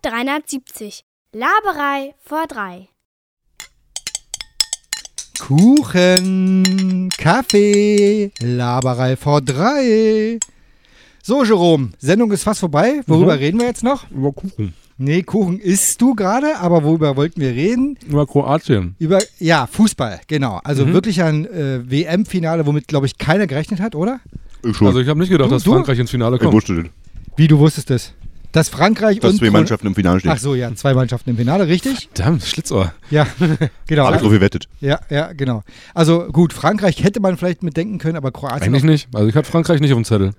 370. 0.01 1.03
Laberei 1.33 2.13
vor 2.23 2.47
drei. 2.47 2.89
Kuchen, 5.39 7.09
Kaffee, 7.17 8.31
Laberei 8.39 9.15
vor 9.15 9.41
drei. 9.41 10.39
So, 11.21 11.43
Jerome, 11.43 11.89
Sendung 11.99 12.31
ist 12.31 12.43
fast 12.43 12.59
vorbei. 12.61 13.01
Worüber 13.05 13.33
Mhm. 13.35 13.39
reden 13.39 13.59
wir 13.59 13.67
jetzt 13.67 13.83
noch? 13.83 14.09
Über 14.11 14.31
Kuchen. 14.31 14.73
Nee, 14.97 15.21
Kuchen 15.23 15.59
isst 15.59 16.01
du 16.01 16.15
gerade, 16.15 16.57
aber 16.57 16.83
worüber 16.83 17.15
wollten 17.15 17.39
wir 17.39 17.51
reden? 17.51 17.97
Über 18.07 18.25
Kroatien. 18.25 18.95
Über, 18.97 19.19
ja, 19.39 19.67
Fußball, 19.67 20.21
genau. 20.27 20.59
Also 20.63 20.85
Mhm. 20.85 20.93
wirklich 20.93 21.21
ein 21.21 21.45
äh, 21.45 21.81
WM-Finale, 21.89 22.65
womit, 22.65 22.87
glaube 22.87 23.05
ich, 23.05 23.17
keiner 23.17 23.45
gerechnet 23.45 23.79
hat, 23.79 23.93
oder? 23.93 24.19
Ich 24.63 24.75
schon. 24.75 24.87
Also 24.87 24.99
ich 24.99 25.07
habe 25.07 25.19
nicht 25.19 25.29
gedacht, 25.29 25.49
Du- 25.51 25.55
dass 25.55 25.63
du? 25.63 25.73
Frankreich 25.73 25.99
ins 25.99 26.09
Finale 26.11 26.37
ich 26.37 26.41
kommt. 26.41 26.53
wusste 26.53 26.75
das. 26.81 26.85
Wie, 27.35 27.47
du 27.47 27.59
wusstest 27.59 27.91
es? 27.91 28.13
Dass 28.51 28.69
Frankreich 28.69 29.19
Dass 29.19 29.33
und... 29.33 29.39
zwei 29.39 29.51
Mannschaften 29.51 29.87
im 29.87 29.95
Finale 29.95 30.19
stehen. 30.19 30.31
Ach 30.33 30.37
so, 30.39 30.55
ja, 30.55 30.73
zwei 30.75 30.93
Mannschaften 30.93 31.29
im 31.31 31.37
Finale, 31.37 31.67
richtig? 31.67 32.09
Verdammt, 32.13 32.43
Schlitzohr. 32.43 32.93
Ja, 33.11 33.27
genau. 33.87 34.05
Habe 34.05 34.15
ich 34.15 34.21
drauf 34.21 34.31
gewettet. 34.31 34.67
Ja, 34.79 34.99
ja, 35.09 35.33
genau. 35.33 35.63
Also 35.93 36.27
gut, 36.31 36.53
Frankreich 36.53 37.03
hätte 37.03 37.19
man 37.19 37.37
vielleicht 37.37 37.61
mitdenken 37.63 37.97
können, 37.99 38.15
aber 38.15 38.31
Kroatien. 38.31 38.63
Eigentlich 38.63 38.83
nicht. 38.83 39.09
Also 39.13 39.27
ich 39.27 39.35
hatte 39.35 39.49
Frankreich 39.51 39.79
nicht 39.81 39.91
auf 39.91 39.97
dem 39.99 40.05
Zettel. 40.05 40.31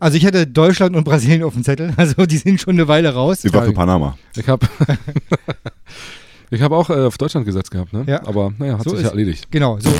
Also 0.00 0.16
ich 0.18 0.24
hätte 0.24 0.46
Deutschland 0.46 0.96
und 0.96 1.04
Brasilien 1.04 1.44
auf 1.44 1.54
dem 1.54 1.62
Zettel. 1.64 1.94
Also 1.96 2.26
die 2.26 2.36
sind 2.36 2.60
schon 2.60 2.74
eine 2.74 2.88
Weile 2.88 3.14
raus. 3.14 3.44
Ich 3.44 3.52
war 3.54 3.64
für 3.64 3.72
Panama. 3.72 4.18
Ich 4.36 4.48
habe 4.48 4.66
ich 6.50 6.60
hab 6.60 6.72
auch 6.72 6.90
äh, 6.90 6.94
auf 7.06 7.16
Deutschland 7.18 7.46
gesetzt 7.46 7.70
gehabt, 7.70 7.92
ne? 7.92 8.04
Ja. 8.06 8.26
Aber 8.26 8.52
naja, 8.58 8.74
hat 8.78 8.84
So 8.84 8.90
sich 8.90 8.98
ist- 8.98 9.04
ja 9.04 9.10
erledigt. 9.10 9.46
Genau, 9.50 9.78
so. 9.80 9.90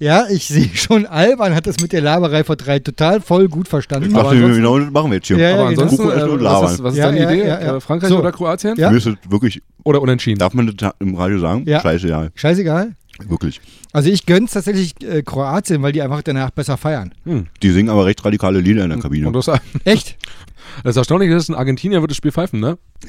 Ja, 0.00 0.24
ich 0.30 0.48
sehe 0.48 0.68
schon, 0.74 1.06
Alban 1.06 1.54
hat 1.54 1.66
das 1.66 1.78
mit 1.80 1.92
der 1.92 2.00
Laberei 2.00 2.42
vor 2.42 2.56
drei 2.56 2.78
total 2.78 3.20
voll 3.20 3.48
gut 3.48 3.68
verstanden. 3.68 4.08
Ich 4.08 4.14
dachte, 4.14 4.36
genau 4.36 4.78
das 4.78 4.90
machen 4.90 5.10
wir 5.10 5.16
jetzt 5.18 5.28
hier. 5.28 5.36
Ja, 5.38 5.50
ja, 5.50 5.54
Aber 5.60 5.68
genau. 5.70 5.82
ansonsten, 5.82 6.08
äh, 6.08 6.22
und 6.22 6.30
was 6.32 6.40
labern. 6.42 6.72
ist, 6.74 6.82
was 6.82 6.92
ist 6.94 6.98
Ja, 6.98 7.06
deine 7.06 7.20
ja, 7.22 7.30
Idee? 7.30 7.40
ja, 7.46 7.60
ja. 7.62 7.76
Äh, 7.76 7.80
Frankreich 7.80 8.08
So. 8.10 8.18
oder 8.18 8.32
Kroatien? 8.32 8.74
Ja. 8.78 8.90
Das 8.90 9.04
wirklich, 9.28 9.62
Oder 9.84 10.00
unentschieden? 10.00 10.38
darf 10.38 10.54
man 10.54 10.74
das 10.74 10.92
im 10.98 11.14
Radio 11.14 11.38
sagen? 11.38 11.64
Ja. 11.66 11.80
Scheiße, 11.80 12.08
ja. 12.08 12.28
Scheißegal. 12.34 12.92
Wirklich. 13.28 13.60
Also 13.92 14.08
ich 14.08 14.24
gönn's 14.24 14.52
tatsächlich 14.52 14.94
äh, 15.02 15.22
Kroatien, 15.22 15.82
weil 15.82 15.92
die 15.92 16.00
einfach 16.00 16.22
danach 16.22 16.50
besser 16.50 16.78
feiern. 16.78 17.12
Hm. 17.24 17.48
Die 17.62 17.70
singen 17.70 17.90
aber 17.90 18.06
recht 18.06 18.24
radikale 18.24 18.60
Lieder 18.60 18.84
in 18.84 18.88
der 18.90 18.98
Kabine. 18.98 19.26
Und 19.26 19.34
das, 19.36 19.50
Echt? 19.84 20.16
das 20.84 20.96
Erstaunliche 20.96 21.34
ist, 21.34 21.48
ein 21.48 21.54
Argentinier 21.54 22.00
wird 22.00 22.10
das 22.10 22.16
Spiel 22.18 22.32
pfeifen, 22.32 22.60
ne? 22.60 22.78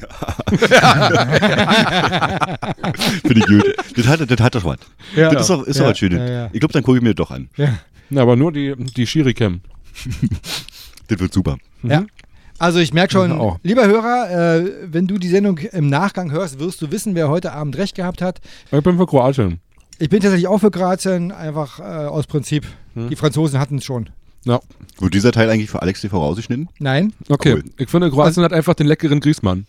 Finde 3.22 3.38
ich 3.40 3.46
gut. 3.46 3.74
Das 3.96 4.06
hat, 4.06 4.30
das 4.30 4.40
hat 4.40 4.54
doch 4.54 4.64
was. 4.64 4.78
Ja. 5.16 5.30
Das 5.30 5.42
ist 5.42 5.50
doch, 5.50 5.62
ist 5.64 5.78
Ja, 5.78 5.86
was 5.86 5.98
Schönes. 5.98 6.18
ja, 6.18 6.30
ja. 6.44 6.50
Ich 6.52 6.60
glaube, 6.60 6.72
dann 6.72 6.82
gucke 6.82 6.98
ich 6.98 7.02
mir 7.02 7.14
das 7.14 7.26
doch 7.26 7.30
an. 7.30 7.48
Ja. 7.56 7.78
Ja, 8.10 8.22
aber 8.22 8.36
nur 8.36 8.52
die, 8.52 8.74
die 8.76 9.06
Schiri-Cam. 9.06 9.60
Das 11.08 11.18
wird 11.18 11.32
super. 11.34 11.56
Ja. 11.82 12.04
Also 12.58 12.78
ich 12.78 12.94
merke 12.94 13.12
schon, 13.12 13.30
Ja, 13.30 13.36
auch. 13.38 13.58
lieber 13.62 13.86
Hörer, 13.86 14.30
äh, 14.60 14.70
wenn 14.86 15.06
du 15.08 15.18
die 15.18 15.28
Sendung 15.28 15.58
im 15.58 15.88
Nachgang 15.90 16.30
hörst, 16.30 16.58
wirst 16.60 16.80
du 16.80 16.90
wissen, 16.90 17.14
wer 17.16 17.28
heute 17.28 17.52
Abend 17.52 17.76
recht 17.76 17.96
gehabt 17.96 18.22
hat. 18.22 18.40
Ich 18.70 18.80
bin 18.82 18.96
für 18.96 19.04
Kroatien. 19.06 19.60
Ich 19.98 20.08
bin 20.08 20.20
tatsächlich 20.20 20.46
auch 20.48 20.58
für 20.58 20.70
Kroatien, 20.70 21.32
einfach 21.32 21.80
äh, 21.80 21.82
aus 21.82 22.26
Prinzip. 22.28 22.64
Hm. 22.94 23.10
Die 23.10 23.16
Franzosen 23.16 23.58
hatten 23.58 23.76
es 23.78 23.84
schon. 23.84 24.08
Ja. 24.44 24.60
Wird 24.98 25.14
dieser 25.14 25.32
Teil 25.32 25.48
eigentlich 25.50 25.70
für 25.70 25.82
Alex 25.82 26.00
TV 26.00 26.18
rausgeschnitten? 26.18 26.68
Nein, 26.78 27.12
Okay. 27.28 27.54
Cool. 27.54 27.64
Ich 27.78 27.88
finde, 27.88 28.10
Kroatien 28.10 28.42
hat 28.44 28.52
einfach 28.52 28.74
den 28.74 28.86
leckeren 28.86 29.20
Grießmann. 29.20 29.66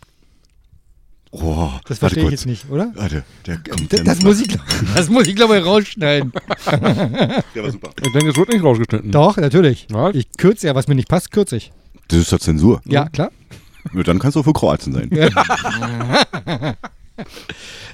Oh, 1.32 1.72
das 1.88 1.98
verstehe 1.98 2.26
ich 2.26 2.32
jetzt 2.32 2.46
nicht, 2.46 2.70
oder? 2.70 2.92
Warte, 2.94 3.24
der 3.48 3.58
kommt 3.58 3.92
Das, 3.92 4.04
das, 4.04 4.22
muss 4.22 4.40
ich, 4.40 4.56
das 4.94 5.10
muss 5.10 5.26
ich, 5.28 5.36
glaube 5.36 5.58
ich, 5.58 5.66
rausschneiden. 5.66 6.32
Der 6.68 7.64
war 7.64 7.72
super. 7.72 7.90
Ich 8.06 8.12
denke, 8.12 8.30
es 8.30 8.38
wird 8.38 8.50
nicht 8.50 8.64
rausgeschnitten. 8.64 9.10
Doch, 9.12 9.38
natürlich. 9.38 9.88
Ja? 9.92 10.12
Ich 10.12 10.28
kürze 10.38 10.68
ja, 10.68 10.76
was 10.76 10.88
mir 10.88 10.94
nicht 10.94 11.08
passt, 11.08 11.32
kürze 11.32 11.56
ich. 11.58 11.72
Das 12.10 12.20
ist 12.20 12.32
doch 12.32 12.40
Zensur. 12.40 12.82
Ja, 12.86 13.10
klar. 13.10 13.32
Ja, 13.96 14.04
Dann 14.04 14.20
kannst 14.20 14.36
du 14.36 14.42
auch 14.42 14.44
für 14.44 14.54
Kroatien 14.54 14.94
sein. 14.94 15.10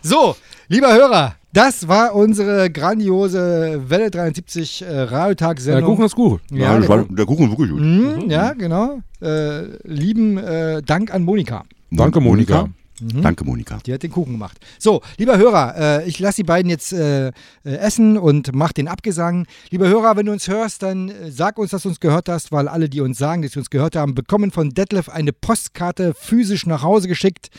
So, 0.01 0.35
lieber 0.69 0.93
Hörer, 0.93 1.35
das 1.51 1.87
war 1.87 2.15
unsere 2.15 2.69
grandiose 2.69 3.81
Welle 3.89 4.09
73 4.11 4.81
äh, 4.81 4.85
Der 4.85 5.11
Radiotagssendung. 5.11 5.95
Kuchen 5.95 6.05
ist 6.05 6.15
gut. 6.15 6.41
Ja, 6.51 6.73
Ja, 6.73 6.79
der 6.79 6.89
war, 6.89 6.99
Kuchen. 7.03 7.15
der 7.15 7.25
Kuchen 7.25 7.43
ist 7.45 7.51
wirklich 7.51 7.71
gut. 7.71 7.81
Mhm, 7.81 8.29
ja, 8.29 8.53
genau. 8.53 9.01
Äh, 9.21 9.63
lieben 9.87 10.37
äh, 10.37 10.81
Dank 10.83 11.13
an 11.13 11.23
Monika. 11.23 11.65
Danke, 11.91 12.21
Monika. 12.21 12.69
Mhm. 13.01 13.21
Danke, 13.21 13.45
Monika. 13.45 13.79
Die 13.85 13.93
hat 13.93 14.03
den 14.03 14.11
Kuchen 14.11 14.33
gemacht. 14.33 14.57
So, 14.77 15.01
lieber 15.17 15.37
Hörer, 15.37 15.75
äh, 16.03 16.07
ich 16.07 16.19
lasse 16.19 16.37
die 16.37 16.43
beiden 16.43 16.69
jetzt 16.69 16.91
äh, 16.93 17.29
äh, 17.29 17.31
essen 17.63 18.17
und 18.17 18.53
mach 18.53 18.73
den 18.73 18.87
Abgesang. 18.87 19.47
Lieber 19.71 19.87
Hörer, 19.87 20.17
wenn 20.17 20.25
du 20.25 20.31
uns 20.33 20.47
hörst, 20.49 20.83
dann 20.83 21.09
äh, 21.09 21.31
sag 21.31 21.57
uns, 21.57 21.71
dass 21.71 21.83
du 21.83 21.89
uns 21.89 21.99
gehört 21.99 22.29
hast, 22.29 22.51
weil 22.51 22.67
alle, 22.67 22.89
die 22.89 23.01
uns 23.01 23.17
sagen, 23.17 23.41
dass 23.41 23.53
sie 23.53 23.59
uns 23.59 23.69
gehört 23.69 23.95
haben, 23.95 24.13
bekommen 24.15 24.51
von 24.51 24.69
Detlef 24.71 25.09
eine 25.09 25.31
Postkarte 25.33 26.13
physisch 26.13 26.65
nach 26.65 26.83
Hause 26.83 27.07
geschickt. 27.07 27.49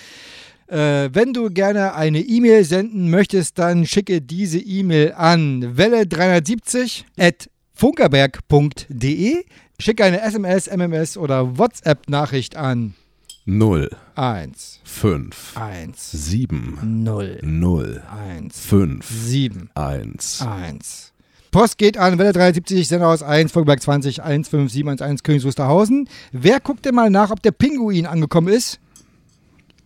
Äh, 0.71 1.11
wenn 1.13 1.33
du 1.33 1.51
gerne 1.51 1.95
eine 1.95 2.21
E-Mail 2.21 2.65
senden 2.65 3.11
möchtest, 3.11 3.59
dann 3.59 3.87
schicke 3.87 4.23
diese 4.23 4.61
E-Mail 4.61 5.15
an 5.17 5.77
welle370 5.77 7.05
at 7.19 7.51
funkerberg.de. 7.75 9.45
Schicke 9.81 10.05
eine 10.05 10.21
SMS, 10.21 10.69
MMS 10.71 11.17
oder 11.17 11.59
WhatsApp-Nachricht 11.59 12.55
an 12.55 12.95
0, 13.47 13.91
1 14.15 14.81
5, 14.85 15.57
1 15.57 16.11
7, 16.13 16.79
0 17.03 17.39
0, 17.43 18.03
1 18.09 18.61
5, 18.61 19.09
7 19.09 19.71
1. 19.75 20.43
1. 20.43 21.13
Post 21.51 21.79
geht 21.79 21.99
an 21.99 22.19
Welle 22.19 22.33
73, 22.33 22.87
Senderhaus 22.87 23.25
1, 23.25 23.51
Volkberg 23.51 23.83
20, 23.83 24.17
15711, 24.23 25.25
Königs 25.25 25.45
Wusterhausen. 25.45 26.09
Wer 26.31 26.61
guckt 26.61 26.85
denn 26.85 26.95
mal 26.95 27.11
nach, 27.11 27.33
ob 27.33 27.43
der 27.43 27.51
Pinguin 27.51 28.07
angekommen 28.07 28.47
ist? 28.47 28.79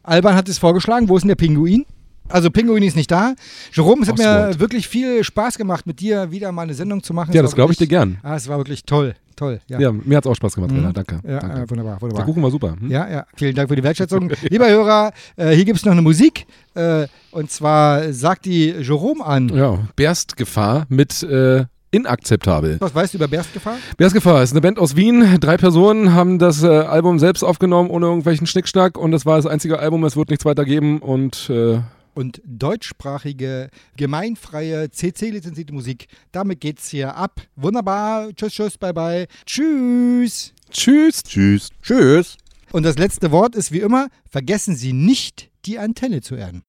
Alban 0.05 0.35
hat 0.37 0.49
es 0.49 0.59
vorgeschlagen. 0.59 1.09
Wo 1.09 1.17
ist 1.17 1.23
denn 1.23 1.29
der 1.29 1.35
Pinguin? 1.35 1.85
Also 2.29 2.51
Pinguin 2.51 2.83
ist 2.83 2.97
nicht 2.97 3.11
da. 3.11 3.35
Jerome, 3.73 4.03
es 4.03 4.09
hat 4.09 4.17
mir 4.17 4.59
wirklich 4.59 4.89
viel 4.89 5.23
Spaß 5.23 5.59
gemacht, 5.59 5.87
mit 5.87 6.01
dir 6.01 6.31
wieder 6.31 6.53
mal 6.53 6.63
eine 6.63 6.73
Sendung 6.73 7.03
zu 7.03 7.13
machen. 7.13 7.33
Ja, 7.35 7.43
Es 7.43 7.49
das 7.51 7.55
glaube 7.55 7.73
ich 7.73 7.79
dir 7.79 7.87
gern. 7.87 8.17
Ah, 8.23 8.35
es 8.37 8.49
war 8.49 8.57
wirklich 8.57 8.85
toll, 8.85 9.15
toll. 9.37 9.61
Ja, 9.69 9.79
Ja, 9.79 9.93
mir 9.93 10.17
hat 10.17 10.25
es 10.25 10.31
auch 10.31 10.35
Spaß 10.35 10.55
gemacht, 10.55 10.71
Mhm. 10.71 10.79
Rainer. 10.79 10.93
Danke. 10.95 11.21
Ja, 11.23 11.41
Danke. 11.41 11.61
äh, 11.63 11.71
wunderbar, 11.71 11.95
Der 11.97 12.01
wunderbar. 12.03 12.25
Kuchen 12.25 12.43
war 12.43 12.51
super. 12.51 12.77
Hm? 12.81 12.91
Ja, 12.91 13.11
ja, 13.11 13.27
vielen 13.37 13.55
Dank 13.55 13.69
für 13.69 13.77
die 13.77 13.83
Wertschätzung. 13.83 14.31
Lieber 14.49 14.69
Hörer, 14.71 15.13
äh, 15.37 15.51
hier 15.55 15.67
gibt 15.67 15.79
es 15.79 15.85
noch 15.85 15.93
eine 15.93 16.01
Musik. 16.01 16.47
Äh, 16.75 17.09
und 17.31 17.51
zwar 17.51 18.11
sagt 18.15 18.47
die 18.47 18.71
Jerome 18.71 19.23
an. 19.23 19.51
Ja, 19.51 19.81
Berstgefahr 19.95 20.87
mit 20.89 21.23
äh, 21.25 21.67
inakzeptabel. 21.95 22.77
Was 22.81 22.95
weißt 22.95 23.15
du 23.15 23.19
über 23.19 23.29
Berstgefahr? 23.29 23.77
Berstgefahr 23.97 24.43
ist 24.43 24.53
eine 24.53 24.61
Band 24.61 24.79
aus 24.79 24.97
Wien. 24.97 25.39
Drei 25.41 25.57
Personen 25.57 26.13
haben 26.13 26.39
das 26.39 26.63
äh, 26.63 26.67
Album 26.67 27.19
selbst 27.19 27.43
aufgenommen, 27.43 27.91
ohne 27.91 28.07
irgendwelchen 28.07 28.47
Schnickschnack. 28.47 28.99
Und 28.99 29.13
das 29.13 29.25
war 29.27 29.37
das 29.37 29.47
einzige 29.47 29.79
Album. 29.79 30.05
Es 30.05 30.17
wird 30.17 30.31
nichts 30.31 30.45
weiter 30.45 30.65
geben. 30.65 30.99
Und 30.99 31.51
äh, 31.51 31.81
und 32.15 32.41
deutschsprachige, 32.45 33.71
gemeinfreie, 33.97 34.91
CC-lizenzierte 34.91 35.73
Musik. 35.73 36.07
Damit 36.33 36.61
geht's 36.61 36.89
hier 36.89 37.17
ab. 37.17 37.41
Wunderbar. 37.57 38.33
Tschüss, 38.35 38.53
tschüss, 38.53 38.79
bye, 38.79 38.95
bye. 38.95 39.27
Tschüss. 39.45 40.53
tschüss. 40.71 41.23
Tschüss. 41.25 41.71
Tschüss. 41.83 42.37
Und 42.73 42.85
das 42.85 42.99
letzte 42.99 43.31
Wort 43.31 43.55
ist 43.55 43.73
wie 43.73 43.81
immer, 43.81 44.09
vergessen 44.29 44.75
Sie 44.75 44.93
nicht, 44.93 45.51
die 45.65 45.79
Antenne 45.79 46.21
zu 46.23 46.35
erden. 46.35 46.63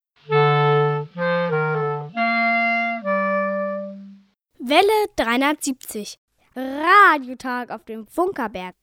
Welle 4.68 5.08
370. 5.16 6.18
Radiotag 6.56 7.70
auf 7.70 7.86
dem 7.86 8.08
Funkerberg. 8.08 8.74